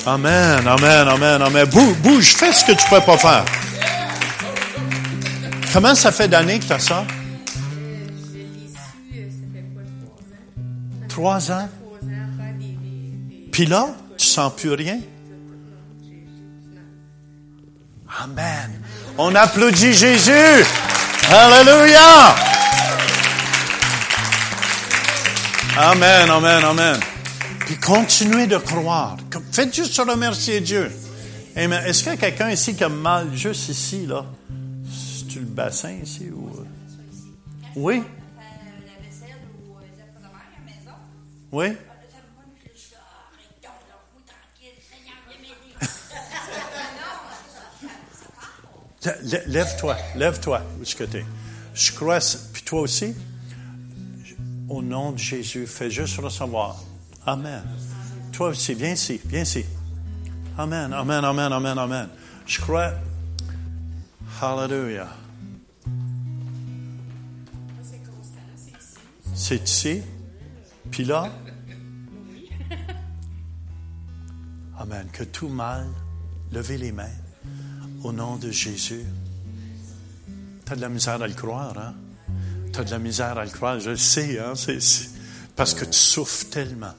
Amen, 0.05 0.67
amen, 0.67 1.07
amen, 1.07 1.41
amen. 1.41 1.65
Bouge, 1.69 1.95
bouge, 2.03 2.35
fais 2.35 2.51
ce 2.51 2.65
que 2.65 2.73
tu 2.73 2.89
peux 2.89 2.99
pas 2.99 3.17
faire. 3.17 3.45
Comment 5.71 5.95
ça 5.95 6.11
fait 6.11 6.27
d'années 6.27 6.59
que 6.59 6.65
tu 6.65 6.73
as 6.73 6.79
ça? 6.79 7.05
Trois 11.07 11.51
ans? 11.51 11.69
Puis 13.53 13.65
là, 13.65 13.87
tu 14.17 14.25
sens 14.25 14.51
plus 14.57 14.73
rien? 14.73 14.99
Amen. 18.23 18.81
On 19.17 19.33
applaudit 19.33 19.93
Jésus. 19.93 20.65
Alléluia. 21.31 22.56
Amen, 25.79 26.27
amen, 26.31 26.63
amen. 26.63 26.99
Puis 27.59 27.77
continuez 27.77 28.47
de 28.47 28.57
croire. 28.57 29.15
Faites 29.51 29.75
juste 29.75 29.95
remercier 29.99 30.59
Dieu. 30.59 30.91
Amen. 31.55 31.83
Est-ce 31.85 32.01
qu'il 32.01 32.11
y 32.13 32.15
a 32.15 32.17
quelqu'un 32.17 32.49
ici 32.49 32.75
qui 32.75 32.83
a 32.83 32.89
mal 32.89 33.31
juste 33.35 33.69
ici, 33.69 34.07
là? 34.07 34.25
C'est-tu 34.89 35.39
le 35.39 35.45
bassin 35.45 35.91
ici 36.01 36.31
ou... 36.33 36.49
euh? 36.49 36.65
Oui? 37.75 38.01
la 38.01 39.05
vaisselle 39.05 39.35
ou 39.53 39.75
les 39.79 40.01
affaires 40.01 40.17
de 40.17 40.23
mer 40.23 40.41
à 40.41 40.49
la 40.57 40.65
maison. 40.65 40.97
Oui? 41.51 41.77
Lève-toi, 49.47 49.95
lève-toi, 50.15 50.61
où 50.79 50.81
est-ce 50.81 50.95
que 50.95 51.03
t'es? 51.03 51.25
Je 51.75 51.91
crois, 51.91 52.17
puis 52.51 52.63
toi 52.63 52.81
aussi, 52.81 53.13
au 54.69 54.81
nom 54.81 55.11
de 55.11 55.17
Jésus, 55.17 55.67
fais 55.67 55.89
juste 55.89 56.17
recevoir. 56.17 56.81
Amen. 57.25 57.63
Toi 58.31 58.49
aussi, 58.49 58.73
viens 58.73 58.91
ici, 58.91 59.19
viens 59.25 59.41
ici. 59.41 59.65
Amen, 60.57 60.91
amen, 60.93 61.23
amen, 61.23 61.51
amen, 61.51 61.77
amen. 61.77 62.09
Je 62.45 62.59
crois, 62.59 62.93
hallelujah. 64.41 65.09
C'est 69.33 69.69
ici? 69.69 70.01
Puis 70.89 71.03
là, 71.05 71.29
Amen. 74.79 75.07
Que 75.11 75.23
tout 75.23 75.49
mal, 75.49 75.87
levez 76.51 76.77
les 76.77 76.91
mains 76.91 77.05
au 78.03 78.11
nom 78.11 78.37
de 78.37 78.51
Jésus. 78.51 79.05
Tu 80.65 80.71
as 80.71 80.75
de 80.75 80.81
la 80.81 80.89
misère 80.89 81.21
à 81.21 81.27
le 81.27 81.33
croire, 81.33 81.75
hein? 81.77 81.95
Tu 82.77 82.81
as 82.81 82.83
de 82.83 82.91
la 82.91 82.99
misère 82.99 83.35
à 83.39 83.43
le 83.43 83.49
croire, 83.49 83.79
je 83.79 83.89
le 83.89 83.97
sais, 83.97 84.37
hein? 84.39 84.53
C'est, 84.53 84.77
parce 85.55 85.73
que 85.73 85.83
tu 85.83 85.97
souffres 85.97 86.47
tellement. 86.51 86.93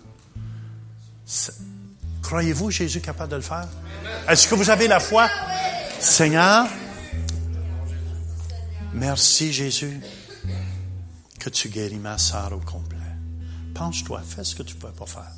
Croyez-vous 2.20 2.72
Jésus 2.72 3.00
capable 3.00 3.30
de 3.30 3.36
le 3.36 3.42
faire? 3.42 3.68
Est-ce 4.28 4.48
que 4.48 4.56
vous 4.56 4.70
avez 4.70 4.88
la 4.88 4.98
foi? 4.98 5.28
Seigneur, 6.00 6.66
merci 8.92 9.52
Jésus 9.52 10.00
que 11.38 11.48
tu 11.48 11.68
guéris 11.68 11.98
ma 11.98 12.18
sœur 12.18 12.52
au 12.54 12.58
complet. 12.58 12.98
Penche-toi, 13.72 14.20
fais 14.26 14.42
ce 14.42 14.56
que 14.56 14.64
tu 14.64 14.74
ne 14.74 14.80
peux 14.80 14.88
pas 14.88 15.06
faire. 15.06 15.32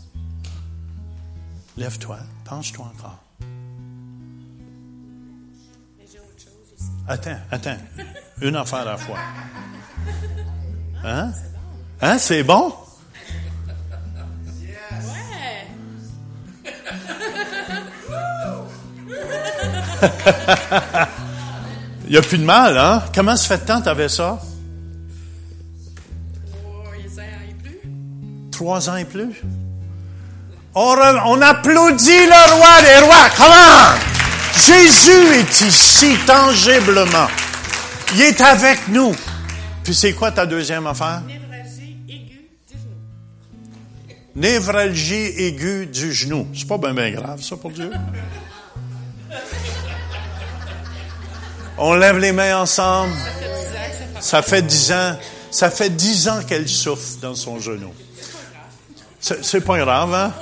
Lève-toi, 1.76 2.18
penche-toi 2.46 2.90
encore. 2.96 3.22
Attends, 7.06 7.40
attends. 7.50 7.78
Une 8.40 8.56
affaire 8.56 8.78
à 8.78 8.84
la 8.86 8.96
fois. 8.96 9.18
Hein? 11.04 11.32
Hein, 12.02 12.18
c'est 12.18 12.42
bon? 12.42 12.72
Ouais! 15.04 15.66
Il 22.06 22.12
n'y 22.12 22.16
a 22.16 22.22
plus 22.22 22.38
de 22.38 22.44
mal, 22.44 22.76
hein? 22.76 23.02
Comment 23.14 23.36
ça 23.36 23.46
fait 23.56 23.64
temps 23.64 23.78
que 23.78 23.84
tu 23.84 23.88
avais 23.90 24.08
ça? 24.08 24.40
Il 27.04 27.10
sert 27.10 27.24
et 27.48 27.54
plus. 27.62 27.80
Trois 28.50 28.88
ans 28.90 28.96
et 28.96 29.04
plus? 29.04 29.42
On, 30.74 30.94
re- 30.94 31.22
on 31.26 31.40
applaudit 31.40 32.26
le 32.26 32.54
roi 32.54 32.82
des 32.82 32.98
rois. 33.06 33.28
Comment? 33.36 33.94
Jésus 34.56 35.38
est 35.38 35.60
ici 35.62 36.16
tangiblement. 36.26 37.28
Il 38.14 38.22
est 38.22 38.40
avec 38.40 38.88
nous. 38.88 39.14
Puis 39.90 39.96
c'est 39.96 40.12
quoi 40.12 40.30
ta 40.30 40.46
deuxième 40.46 40.86
affaire? 40.86 41.20
Névralgie 41.26 42.04
aiguë 42.06 42.46
du 42.64 42.78
genou. 42.78 44.36
Névralgie 44.36 45.14
aiguë 45.14 45.86
du 45.86 46.12
genou. 46.12 46.46
C'est 46.54 46.68
pas 46.68 46.78
bien 46.78 46.94
ben 46.94 47.12
grave, 47.12 47.42
ça, 47.42 47.56
pour 47.56 47.72
Dieu. 47.72 47.90
On 51.76 51.94
lève 51.94 52.18
les 52.18 52.30
mains 52.30 52.58
ensemble. 52.58 53.12
Ça 54.20 54.42
fait 54.42 54.62
10 54.62 54.92
ans 54.92 54.96
ça 55.10 55.10
fait 55.10 55.10
dix 55.10 55.18
ans. 55.18 55.18
Ça 55.50 55.70
fait 55.70 55.90
dix 55.90 56.28
ans 56.28 56.40
qu'elle 56.46 56.68
souffre 56.68 57.18
dans 57.20 57.34
son 57.34 57.58
genou. 57.58 57.92
C'est 59.18 59.44
c'est 59.44 59.60
pas 59.62 59.76
grave, 59.76 60.14
hein? 60.14 60.32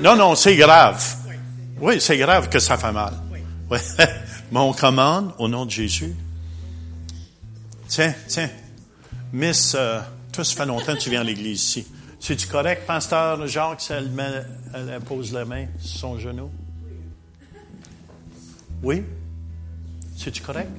Non, 0.00 0.16
non, 0.16 0.34
c'est 0.34 0.56
grave. 0.56 1.00
Oui, 1.80 2.00
c'est 2.00 2.18
grave 2.18 2.48
que 2.48 2.58
ça 2.58 2.76
fait 2.76 2.90
mal. 2.90 3.14
Oui. 3.70 3.78
Mais 4.50 4.58
on 4.58 4.72
commande 4.72 5.32
au 5.38 5.46
nom 5.46 5.64
de 5.64 5.70
Jésus. 5.70 6.16
Tiens, 7.86 8.12
tiens. 8.26 8.50
Miss, 9.36 9.74
euh, 9.74 10.00
toi, 10.32 10.44
ça 10.44 10.56
fait 10.56 10.64
longtemps 10.64 10.94
que 10.94 10.98
tu 11.00 11.10
viens 11.10 11.20
à 11.20 11.24
l'église 11.24 11.62
ici. 11.62 11.86
C'est-tu 12.18 12.46
correct, 12.46 12.86
pasteur 12.86 13.46
Jacques, 13.46 13.84
elle, 13.90 14.08
met, 14.10 14.42
elle, 14.72 14.98
pose 15.02 15.30
la 15.34 15.44
main 15.44 15.66
sur 15.78 15.98
son 16.00 16.18
genou? 16.18 16.50
Oui? 18.82 19.04
C'est-tu 20.16 20.40
correct? 20.42 20.70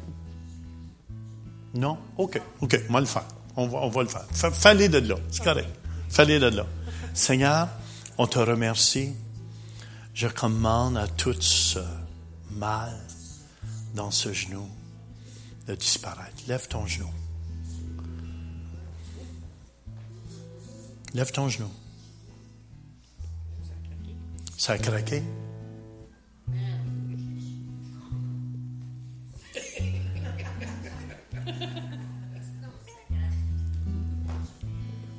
Non? 1.75 1.99
OK. 2.17 2.41
OK, 2.61 2.81
on 2.89 2.93
va 2.93 2.99
le 2.99 3.05
faire. 3.05 3.25
On 3.55 3.67
va, 3.67 3.77
on 3.79 3.89
va 3.89 4.01
le 4.01 4.09
faire. 4.09 4.25
Fa- 4.31 4.49
Fallait 4.49 4.89
de 4.89 4.97
là. 4.97 5.15
C'est 5.29 5.43
correct. 5.43 5.69
Fallait 6.09 6.39
de 6.39 6.47
là. 6.47 6.65
Seigneur, 7.13 7.67
on 8.17 8.25
te 8.25 8.39
remercie. 8.39 9.13
Je 10.15 10.27
commande 10.27 10.97
à 10.97 11.07
tout 11.07 11.39
ce 11.39 11.77
mal 12.49 12.97
dans 13.93 14.09
ce 14.09 14.33
genou 14.33 14.67
de 15.67 15.75
disparaître. 15.75 16.33
Lève 16.47 16.67
ton 16.67 16.87
genou. 16.87 17.09
Lève 21.13 21.31
ton 21.31 21.49
genou. 21.49 21.69
Ça 24.57 24.73
a 24.73 24.77
craqué? 24.77 25.23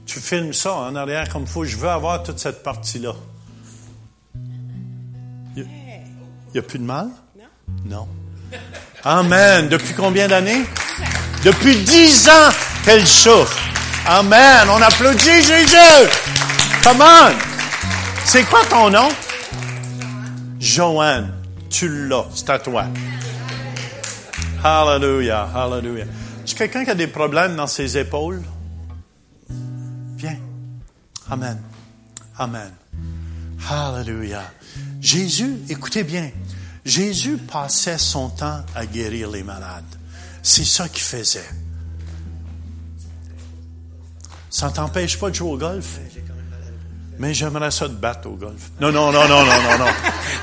Tu 0.07 0.21
filmes 0.21 0.53
ça 0.53 0.75
en 0.75 0.97
arrière 0.97 1.29
comme 1.29 1.43
il 1.43 1.49
faut. 1.49 1.65
Je 1.65 1.77
veux 1.77 1.89
avoir 1.89 2.23
toute 2.23 2.39
cette 2.39 2.63
partie-là. 2.63 3.15
Il 5.57 5.67
n'y 6.55 6.59
a, 6.59 6.63
plus 6.63 6.79
de 6.79 6.85
mal? 6.85 7.09
Non? 7.37 7.45
Non. 7.85 8.09
Amen. 9.05 9.69
Depuis 9.69 9.95
combien 9.95 10.29
d'années? 10.29 10.65
Depuis 11.45 11.77
dix 11.85 12.29
ans 12.29 12.51
qu'elle 12.85 13.07
souffre. 13.07 13.68
Amen. 14.11 14.67
On 14.71 14.81
applaudit 14.81 15.43
Jésus. 15.43 15.77
Come 16.83 17.03
on. 17.03 17.35
C'est 18.25 18.43
quoi 18.45 18.65
ton 18.65 18.89
nom? 18.89 19.11
Joanne. 20.59 21.35
Tu 21.69 22.09
l'as. 22.09 22.25
C'est 22.35 22.49
à 22.49 22.59
toi. 22.59 22.87
Hallelujah. 24.65 25.51
Hallelujah. 25.55 26.07
Est-ce 26.43 26.55
quelqu'un 26.55 26.87
qui 26.87 26.91
a 26.91 26.95
des 26.95 27.09
problèmes 27.09 27.55
dans 27.55 27.67
ses 27.67 27.99
épaules? 27.99 28.43
Viens. 30.17 30.39
Amen. 31.31 31.61
Amen. 32.39 32.73
Hallelujah. 33.71 34.51
Jésus, 35.03 35.59
écoutez 35.69 36.03
bien, 36.03 36.31
Jésus 36.83 37.37
passait 37.37 37.99
son 37.99 38.31
temps 38.31 38.63
à 38.75 38.87
guérir 38.87 39.29
les 39.31 39.43
malades. 39.43 39.85
C'est 40.43 40.65
ça 40.65 40.89
qu'il 40.89 41.03
faisait. 41.03 41.45
Ça 44.59 44.71
t'empêche 44.71 45.19
pas 45.21 45.31
de 45.31 45.37
jouer 45.37 45.53
au 45.53 45.57
golf? 45.57 46.01
Mais 47.17 47.33
j'aimerais 47.33 47.71
ça 47.71 47.87
te 47.87 47.93
battre 47.93 48.29
au 48.29 48.33
golf. 48.33 48.73
Non, 48.81 48.91
non, 48.91 49.13
non, 49.13 49.29
non, 49.29 49.45
non, 49.45 49.63
non, 49.63 49.79
non. 49.79 49.87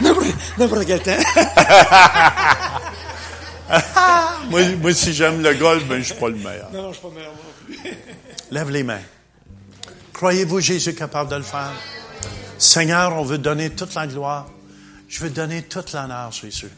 N'importe 0.58 0.86
quel 0.86 1.04
temps. 1.04 1.18
moi, 4.50 4.62
moi, 4.82 4.94
si 4.94 5.14
j'aime 5.14 5.44
le 5.44 5.54
golf, 5.56 5.86
ben, 5.86 6.00
je 6.00 6.06
suis 6.06 6.14
pas 6.14 6.30
le 6.30 6.38
meilleur. 6.38 6.72
Non, 6.72 6.84
non, 6.84 6.94
je 6.94 6.98
suis 6.98 7.08
pas 7.10 7.14
meilleur 7.14 7.34
non 7.34 7.40
plus. 7.66 7.78
Lève 8.52 8.70
les 8.70 8.84
mains. 8.84 9.04
Croyez-vous 10.14 10.62
Jésus 10.62 10.96
capable 10.96 11.30
de 11.30 11.36
le 11.36 11.44
faire? 11.44 11.74
Seigneur, 12.58 13.18
on 13.18 13.26
veut 13.26 13.38
donner 13.38 13.72
toute 13.72 13.96
la 13.96 14.08
gloire. 14.08 14.46
Je 15.10 15.26
veux 15.26 15.30
donner 15.30 15.64
toute 15.64 15.92
l'honneur, 15.92 16.32
Jésus. 16.32 16.72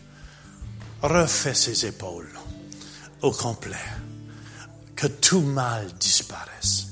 Refais 1.04 1.54
ses 1.54 1.86
épaules 1.86 2.34
au 3.22 3.30
complet. 3.30 3.76
Que 4.96 5.06
tout 5.06 5.42
mal 5.42 5.86
disparaisse. 6.00 6.88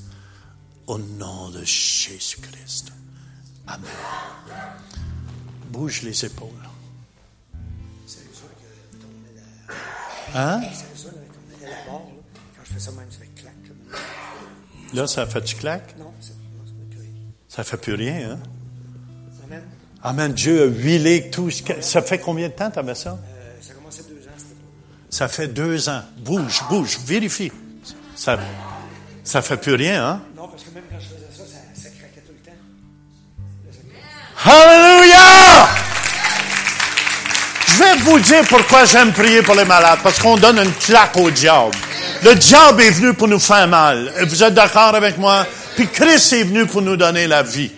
Au 0.86 0.98
nom 0.98 1.50
de 1.50 1.64
Jésus-Christ. 1.64 2.92
Amen. 3.66 3.90
Bouge 5.70 6.02
les 6.02 6.24
épaules. 6.24 6.48
Hein? 10.34 10.60
là, 14.92 15.06
ça 15.06 15.26
fait 15.26 15.40
du 15.40 15.54
claque? 15.54 15.96
Non, 15.98 16.12
Ça 17.48 17.64
fait 17.64 17.76
plus 17.76 17.94
rien, 17.94 18.32
hein? 18.32 18.38
Amen. 19.44 19.62
Amen. 20.02 20.32
Dieu 20.32 20.62
a 20.62 20.66
huilé 20.66 21.30
tout 21.30 21.50
ce 21.50 21.62
que... 21.62 21.80
Ça 21.80 22.02
fait 22.02 22.18
combien 22.18 22.48
de 22.48 22.52
temps 22.52 22.70
t'avais 22.70 22.94
ça? 22.94 23.12
Euh, 23.12 23.60
ça 23.60 23.72
deux 24.02 24.26
ans, 24.26 24.30
c'était. 24.36 24.54
Ça 25.10 25.28
fait 25.28 25.48
deux 25.48 25.88
ans. 25.88 26.02
Bouge, 26.18 26.62
bouge, 26.68 26.98
vérifie. 27.04 27.50
Ça, 28.14 28.38
ça 29.24 29.42
fait 29.42 29.56
plus 29.56 29.74
rien, 29.74 30.06
hein? 30.06 30.22
Alléluia! 34.46 35.66
Je 37.66 37.82
vais 37.82 37.96
vous 37.96 38.20
dire 38.20 38.44
pourquoi 38.48 38.84
j'aime 38.84 39.12
prier 39.12 39.42
pour 39.42 39.56
les 39.56 39.64
malades. 39.64 39.98
Parce 40.02 40.20
qu'on 40.20 40.36
donne 40.36 40.58
une 40.58 40.72
claque 40.72 41.16
au 41.16 41.30
diable. 41.30 41.76
Le 42.22 42.34
diable 42.34 42.82
est 42.82 42.90
venu 42.92 43.12
pour 43.14 43.26
nous 43.26 43.40
faire 43.40 43.66
mal. 43.66 44.12
Vous 44.26 44.42
êtes 44.42 44.54
d'accord 44.54 44.94
avec 44.94 45.18
moi? 45.18 45.44
Puis 45.74 45.88
Christ 45.88 46.32
est 46.32 46.44
venu 46.44 46.64
pour 46.66 46.80
nous 46.80 46.96
donner 46.96 47.26
la 47.26 47.42
vie. 47.42 47.72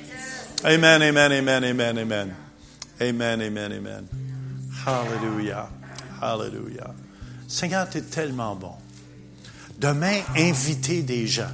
Amen, 0.62 1.02
amen, 1.02 1.32
amen, 1.32 1.64
amen, 1.64 1.98
amen. 1.98 2.34
Amen, 3.00 3.40
amen, 3.40 3.72
amen. 3.72 4.06
Hallelujah. 4.86 5.68
Hallelujah. 6.20 6.94
Seigneur, 7.48 7.88
tu 7.88 7.98
es 7.98 8.02
tellement 8.02 8.54
bon. 8.54 8.74
Demain, 9.78 10.20
invitez 10.36 11.02
des 11.02 11.26
gens. 11.26 11.50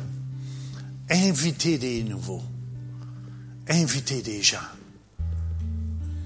Invitez 1.08 1.78
des 1.78 2.02
nouveaux. 2.02 2.42
Invitez 3.68 4.22
des 4.22 4.42
gens. 4.42 4.58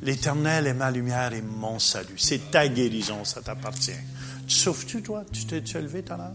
L'Éternel 0.03 0.67
est 0.67 0.75
ma 0.75 0.91
lumière 0.91 1.33
et 1.33 1.43
mon 1.43 1.79
salut. 1.79 2.19
C'est 2.19 2.51
ta 2.51 2.69
guérison, 2.69 3.25
ça 3.25 3.43
t'appartient. 3.43 3.91
Tu 4.47 4.55
souffres-tu, 4.55 5.03
toi? 5.03 5.25
Tu 5.33 5.45
t'es 5.45 5.61
levé 5.81 6.03
tout 6.03 6.13
à? 6.13 6.33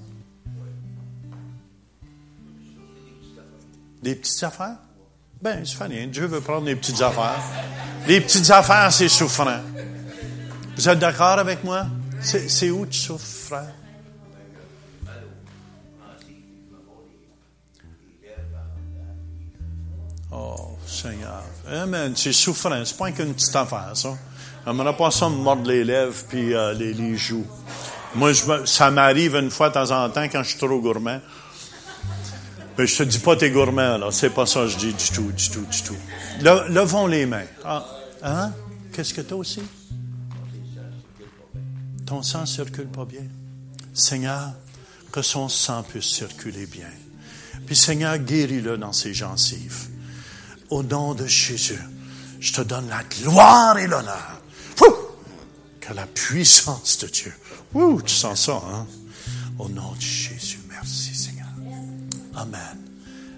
Des 4.01 4.15
petites 4.15 4.43
affaires? 4.43 4.77
Ben, 5.41 5.65
c'est 5.65 5.81
rien. 5.83 6.07
Dieu 6.07 6.25
veut 6.25 6.41
prendre 6.41 6.65
des 6.65 6.75
petites 6.75 7.01
affaires. 7.01 7.41
Les 8.07 8.19
petites 8.19 8.49
affaires, 8.51 8.91
c'est 8.91 9.07
souffrant. 9.07 9.61
Vous 10.75 10.89
êtes 10.89 10.99
d'accord 10.99 11.39
avec 11.39 11.63
moi? 11.63 11.87
C'est 12.21 12.69
où 12.69 12.85
tu 12.85 12.99
souffres? 12.99 13.55
Oh, 20.33 20.77
Seigneur. 20.87 21.43
Amen. 21.69 22.13
C'est 22.15 22.33
souffrant. 22.33 22.83
C'est 22.85 22.97
pas 22.97 23.11
qu'une 23.11 23.33
petite 23.33 23.55
affaire, 23.55 23.91
ça. 23.93 24.17
J'aimerais 24.65 24.95
pas 24.95 25.11
ça 25.11 25.29
me 25.29 25.35
mordre 25.35 25.67
les 25.69 25.83
lèvres 25.83 26.23
puis 26.29 26.53
euh, 26.53 26.73
les, 26.73 26.93
les 26.93 27.17
joues. 27.17 27.45
Moi, 28.15 28.31
ça 28.65 28.89
m'arrive 28.91 29.35
une 29.35 29.51
fois 29.51 29.69
de 29.69 29.73
temps 29.73 29.91
en 29.91 30.09
temps 30.09 30.23
quand 30.23 30.41
je 30.43 30.49
suis 30.49 30.57
trop 30.57 30.79
gourmand. 30.79 31.19
Mais 32.77 32.87
je 32.87 32.97
te 32.97 33.03
dis 33.03 33.19
pas 33.19 33.35
t'es 33.35 33.51
gourmand, 33.51 33.97
là. 33.97 34.07
C'est 34.11 34.31
pas 34.31 34.45
ça 34.45 34.61
que 34.61 34.69
je 34.69 34.77
dis 34.77 34.93
du 34.93 35.09
tout, 35.09 35.31
du 35.31 35.49
tout, 35.49 35.65
du 35.65 35.81
tout. 35.83 35.95
Le- 36.41 36.69
levons 36.69 37.07
les 37.07 37.25
mains. 37.25 37.45
Ah, 37.63 37.85
hein? 38.23 38.51
Qu'est-ce 38.91 39.13
que 39.13 39.21
t'as 39.21 39.35
aussi? 39.35 39.61
Ton 42.05 42.21
sang 42.23 42.45
circule 42.45 42.87
pas 42.87 43.05
bien. 43.05 43.23
Seigneur, 43.93 44.51
que 45.11 45.21
son 45.21 45.49
sang 45.49 45.83
puisse 45.83 46.05
circuler 46.05 46.65
bien. 46.65 46.89
Puis 47.65 47.75
Seigneur, 47.75 48.17
guéris-le 48.17 48.77
dans 48.77 48.93
ses 48.93 49.13
gencives. 49.13 49.87
Au 50.69 50.83
nom 50.83 51.13
de 51.13 51.25
Jésus, 51.27 51.79
je 52.39 52.53
te 52.53 52.61
donne 52.61 52.89
la 52.89 53.03
gloire 53.03 53.77
et 53.77 53.87
l'honneur. 53.87 54.41
Que 55.79 55.93
la 55.93 56.07
puissance 56.07 56.99
de 56.99 57.07
Dieu. 57.07 57.33
Ouh, 57.73 58.01
tu 58.01 58.13
sens 58.13 58.45
ça, 58.45 58.53
hein? 58.53 58.87
Au 59.59 59.67
nom 59.67 59.91
de 59.91 60.01
Jésus, 60.01 60.61
merci 60.69 61.13
Seigneur. 61.13 61.49
Amen. 62.35 62.77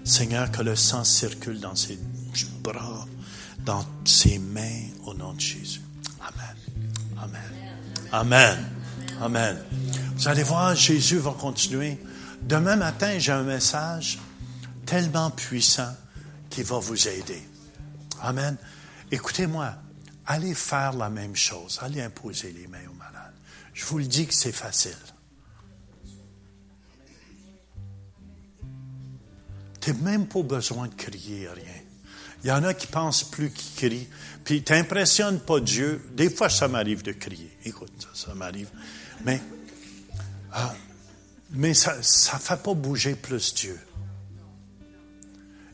Seigneur, 0.04 0.50
que 0.52 0.62
le 0.62 0.76
sang 0.76 1.02
circule 1.02 1.58
dans 1.58 1.74
ses 1.74 1.98
bras, 2.62 3.04
dans 3.64 3.84
ses 4.04 4.38
mains, 4.38 4.82
au 5.06 5.14
nom 5.14 5.32
de 5.32 5.40
Jésus. 5.40 5.80
Amen. 6.20 6.56
Amen. 7.20 7.40
Amen. 8.12 8.70
Amen. 9.20 9.58
Vous 10.16 10.28
allez 10.28 10.44
voir, 10.44 10.76
Jésus 10.76 11.18
va 11.18 11.32
continuer. 11.32 11.98
Demain 12.42 12.76
matin, 12.76 13.18
j'ai 13.18 13.32
un 13.32 13.42
message 13.42 14.20
tellement 14.84 15.30
puissant 15.30 15.92
qui 16.50 16.62
va 16.62 16.78
vous 16.78 17.08
aider. 17.08 17.42
Amen. 18.22 18.56
Écoutez-moi, 19.10 19.74
allez 20.26 20.54
faire 20.54 20.92
la 20.94 21.10
même 21.10 21.36
chose. 21.36 21.78
Allez 21.82 22.00
imposer 22.00 22.52
les 22.52 22.66
mains 22.66 22.86
aux 22.90 22.94
malades. 22.94 23.34
Je 23.74 23.84
vous 23.84 23.98
le 23.98 24.04
dis 24.04 24.26
que 24.26 24.34
c'est 24.34 24.52
facile. 24.52 24.96
Tu 29.80 29.92
n'as 29.92 30.00
même 30.00 30.26
pas 30.26 30.42
besoin 30.42 30.88
de 30.88 30.94
crier 30.94 31.48
rien. 31.48 31.82
Il 32.42 32.48
y 32.48 32.52
en 32.52 32.64
a 32.64 32.74
qui 32.74 32.86
pensent 32.86 33.24
plus 33.24 33.50
qu'ils 33.50 33.74
crient. 33.90 34.08
Puis 34.44 34.62
tu 34.62 34.72
n'impressionnes 34.72 35.40
pas 35.40 35.60
Dieu. 35.60 36.04
Des 36.12 36.30
fois, 36.30 36.48
ça 36.48 36.68
m'arrive 36.68 37.02
de 37.02 37.12
crier. 37.12 37.56
Écoute, 37.64 37.92
ça, 38.00 38.26
ça 38.26 38.34
m'arrive. 38.34 38.68
Mais, 39.24 39.40
ah, 40.52 40.74
mais 41.50 41.74
ça 41.74 41.96
ne 41.96 42.02
fait 42.02 42.62
pas 42.62 42.74
bouger 42.74 43.14
plus 43.14 43.54
Dieu. 43.54 43.78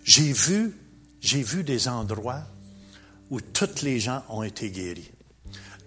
J'ai 0.05 0.33
vu, 0.33 0.77
j'ai 1.21 1.43
vu 1.43 1.63
des 1.63 1.89
endroits 1.89 2.43
où 3.31 3.41
toutes 3.41 3.83
les 3.83 4.01
gens 4.01 4.25
ont 4.29 4.43
été 4.43 4.71
guéris. 4.71 5.11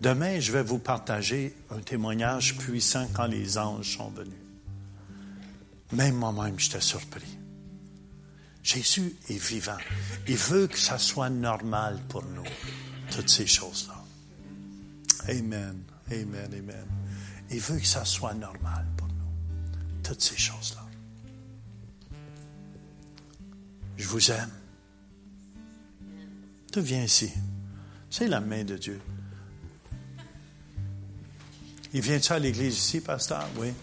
Demain, 0.01 0.39
je 0.39 0.51
vais 0.51 0.63
vous 0.63 0.79
partager 0.79 1.55
un 1.69 1.79
témoignage 1.79 2.57
puissant 2.57 3.07
quand 3.13 3.27
les 3.27 3.57
anges 3.57 3.97
sont 3.97 4.09
venus. 4.09 4.33
Même 5.91 6.15
moi-même, 6.15 6.59
j'étais 6.59 6.81
surpris. 6.81 7.37
Jésus 8.63 9.15
est 9.29 9.37
vivant. 9.37 9.77
Il 10.27 10.37
veut 10.37 10.67
que 10.67 10.79
ça 10.79 10.97
soit 10.97 11.29
normal 11.29 11.99
pour 12.09 12.23
nous, 12.23 12.43
toutes 13.11 13.29
ces 13.29 13.45
choses-là. 13.45 14.03
Amen, 15.29 15.83
amen, 16.11 16.49
amen. 16.51 16.87
Il 17.51 17.59
veut 17.59 17.79
que 17.79 17.85
ça 17.85 18.03
soit 18.05 18.33
normal 18.33 18.85
pour 18.97 19.07
nous, 19.07 20.01
toutes 20.03 20.21
ces 20.21 20.37
choses-là. 20.37 20.85
Je 23.97 24.07
vous 24.07 24.31
aime. 24.31 24.51
Tu 26.72 26.81
viens 26.81 27.03
ici? 27.03 27.31
C'est 28.09 28.27
la 28.27 28.41
main 28.41 28.63
de 28.63 28.77
Dieu. 28.77 28.99
Il 31.93 32.01
vient-tu 32.01 32.34
à 32.34 32.39
l'église 32.39 32.77
ici, 32.77 32.99
pasteur? 32.99 33.47
Oui. 33.57 33.73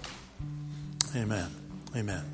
Amen. 1.14 1.48
Amen. 1.94 2.24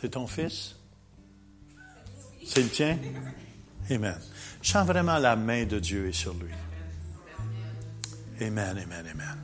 C'est 0.00 0.10
ton 0.10 0.26
fils? 0.26 0.76
C'est 2.46 2.62
le 2.62 2.68
tien? 2.68 2.98
Amen. 3.90 4.18
Je 4.62 4.78
vraiment 4.78 5.18
la 5.18 5.36
main 5.36 5.64
de 5.64 5.78
Dieu 5.78 6.08
est 6.08 6.12
sur 6.12 6.34
lui. 6.34 6.52
Amen, 8.40 8.78
amen, 8.78 9.06
amen. 9.06 9.38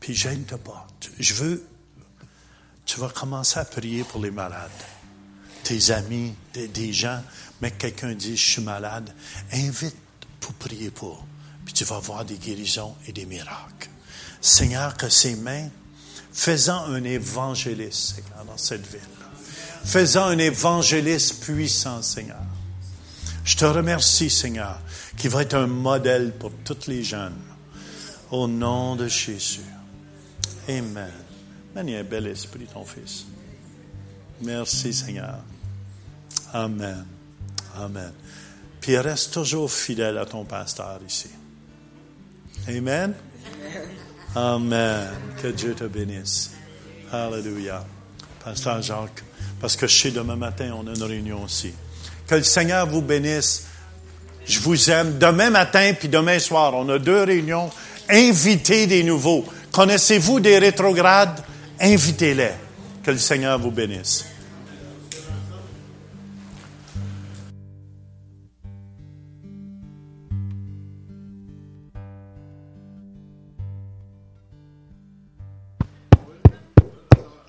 Puis 0.00 0.14
gêne-toi 0.14 0.58
pas. 0.58 0.86
Je 1.18 1.34
veux, 1.34 1.66
tu 2.84 3.00
vas 3.00 3.08
commencer 3.08 3.58
à 3.58 3.64
prier 3.64 4.04
pour 4.04 4.20
les 4.20 4.30
malades. 4.30 4.70
Tes 5.64 5.92
amis, 5.92 6.34
des, 6.52 6.92
gens, 6.92 7.22
mais 7.60 7.70
que 7.70 7.78
quelqu'un 7.78 8.14
dit 8.14 8.36
je 8.36 8.50
suis 8.52 8.62
malade, 8.62 9.14
invite 9.52 9.96
pour 10.40 10.52
prier 10.54 10.90
pour. 10.90 11.24
Puis 11.64 11.74
tu 11.74 11.84
vas 11.84 12.00
voir 12.00 12.24
des 12.24 12.36
guérisons 12.36 12.96
et 13.06 13.12
des 13.12 13.26
miracles. 13.26 13.88
Seigneur, 14.40 14.96
que 14.96 15.08
ces 15.08 15.36
mains, 15.36 15.68
faisant 16.32 16.84
un 16.86 17.04
évangéliste, 17.04 18.16
Seigneur, 18.16 18.44
dans 18.44 18.56
cette 18.56 18.86
ville. 18.86 19.00
Faisant 19.84 20.26
un 20.26 20.38
évangéliste 20.38 21.44
puissant, 21.44 22.02
Seigneur. 22.02 22.42
Je 23.44 23.56
te 23.56 23.64
remercie, 23.64 24.30
Seigneur, 24.30 24.78
qui 25.16 25.28
va 25.28 25.42
être 25.42 25.54
un 25.54 25.66
modèle 25.66 26.32
pour 26.32 26.52
tous 26.64 26.86
les 26.88 27.02
jeunes. 27.02 27.38
Au 28.30 28.48
nom 28.48 28.96
de 28.96 29.08
Jésus. 29.08 29.60
Amen. 30.68 31.21
A 31.74 31.80
un 31.80 32.04
bel 32.04 32.26
esprit, 32.26 32.66
ton 32.66 32.84
fils. 32.84 33.24
Merci, 34.42 34.92
Seigneur. 34.92 35.38
Amen. 36.52 37.06
Amen. 37.76 38.12
Puis 38.80 38.96
reste 38.98 39.32
toujours 39.32 39.70
fidèle 39.70 40.18
à 40.18 40.26
ton 40.26 40.44
pasteur 40.44 41.00
ici. 41.06 41.30
Amen? 42.68 43.14
Amen. 44.34 45.08
Que 45.40 45.48
Dieu 45.48 45.74
te 45.74 45.84
bénisse. 45.84 46.50
Alléluia. 47.10 47.84
Pasteur 48.44 48.82
Jacques, 48.82 49.22
parce 49.60 49.76
que 49.76 49.86
sais 49.86 50.10
demain 50.10 50.36
matin, 50.36 50.74
on 50.76 50.86
a 50.88 50.94
une 50.94 51.02
réunion 51.02 51.44
aussi. 51.44 51.72
Que 52.26 52.34
le 52.34 52.42
Seigneur 52.42 52.86
vous 52.86 53.02
bénisse. 53.02 53.66
Je 54.44 54.58
vous 54.58 54.90
aime. 54.90 55.18
Demain 55.18 55.50
matin 55.50 55.92
puis 55.98 56.08
demain 56.08 56.38
soir, 56.38 56.74
on 56.74 56.88
a 56.88 56.98
deux 56.98 57.22
réunions. 57.22 57.70
Invitez 58.08 58.86
des 58.86 59.04
nouveaux. 59.04 59.46
Connaissez-vous 59.70 60.40
des 60.40 60.58
rétrogrades? 60.58 61.40
Invitez-les. 61.84 62.52
Que 63.02 63.10
le 63.10 63.18
Seigneur 63.18 63.58
vous 63.58 63.72
bénisse. 63.72 64.24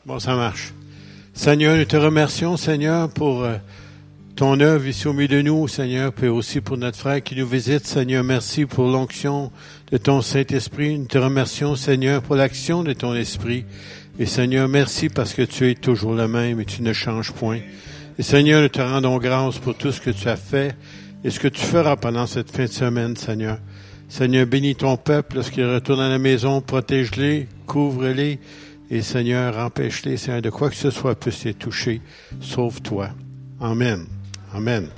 Bon, 0.03 0.17
ça 0.19 0.35
marche. 0.35 0.73
Seigneur, 1.35 1.77
nous 1.77 1.85
te 1.85 1.95
remercions, 1.95 2.57
Seigneur, 2.57 3.09
pour 3.09 3.43
euh, 3.43 3.57
ton 4.35 4.59
œuvre 4.59 4.87
ici 4.87 5.07
au 5.07 5.13
milieu 5.13 5.27
de 5.27 5.41
nous, 5.43 5.67
Seigneur, 5.67 6.11
puis 6.11 6.27
aussi 6.27 6.59
pour 6.59 6.77
notre 6.77 6.97
frère 6.97 7.21
qui 7.21 7.35
nous 7.35 7.47
visite. 7.47 7.85
Seigneur, 7.85 8.23
merci 8.23 8.65
pour 8.65 8.87
l'onction 8.87 9.51
de 9.91 9.97
ton 9.97 10.21
Saint-Esprit. 10.21 10.97
Nous 10.97 11.05
te 11.05 11.19
remercions, 11.19 11.75
Seigneur, 11.75 12.23
pour 12.23 12.35
l'action 12.35 12.83
de 12.83 12.93
ton 12.93 13.13
Esprit. 13.13 13.65
Et 14.19 14.25
Seigneur, 14.27 14.67
merci 14.67 15.09
parce 15.09 15.33
que 15.33 15.41
tu 15.41 15.69
es 15.69 15.75
toujours 15.75 16.13
le 16.13 16.27
même 16.27 16.59
et 16.59 16.65
tu 16.65 16.83
ne 16.83 16.93
changes 16.93 17.31
point. 17.31 17.59
Et 18.19 18.23
Seigneur, 18.23 18.61
nous 18.61 18.69
te 18.69 18.81
rendons 18.81 19.17
grâce 19.17 19.57
pour 19.57 19.75
tout 19.75 19.91
ce 19.91 19.99
que 19.99 20.11
tu 20.11 20.27
as 20.29 20.35
fait 20.35 20.75
et 21.23 21.31
ce 21.31 21.39
que 21.39 21.47
tu 21.47 21.61
feras 21.61 21.95
pendant 21.95 22.27
cette 22.27 22.51
fin 22.51 22.65
de 22.65 22.69
semaine, 22.69 23.15
Seigneur. 23.15 23.57
Seigneur, 24.09 24.45
bénis 24.45 24.75
ton 24.75 24.97
peuple 24.97 25.37
lorsqu'il 25.37 25.65
retourne 25.65 26.01
à 26.01 26.09
la 26.09 26.19
maison, 26.19 26.61
protège-les, 26.61 27.47
couvre-les, 27.65 28.39
et 28.91 29.01
Seigneur, 29.01 29.57
empêche-les, 29.57 30.17
Seigneur, 30.17 30.43
de 30.43 30.51
quoi 30.51 30.69
que 30.69 30.75
ce 30.75 30.91
soit 30.91 31.15
puisse 31.15 31.45
les 31.45 31.55
toucher. 31.55 31.99
Sauve-toi. 32.39 33.09
Amen. 33.59 34.05
Amen. 34.53 34.89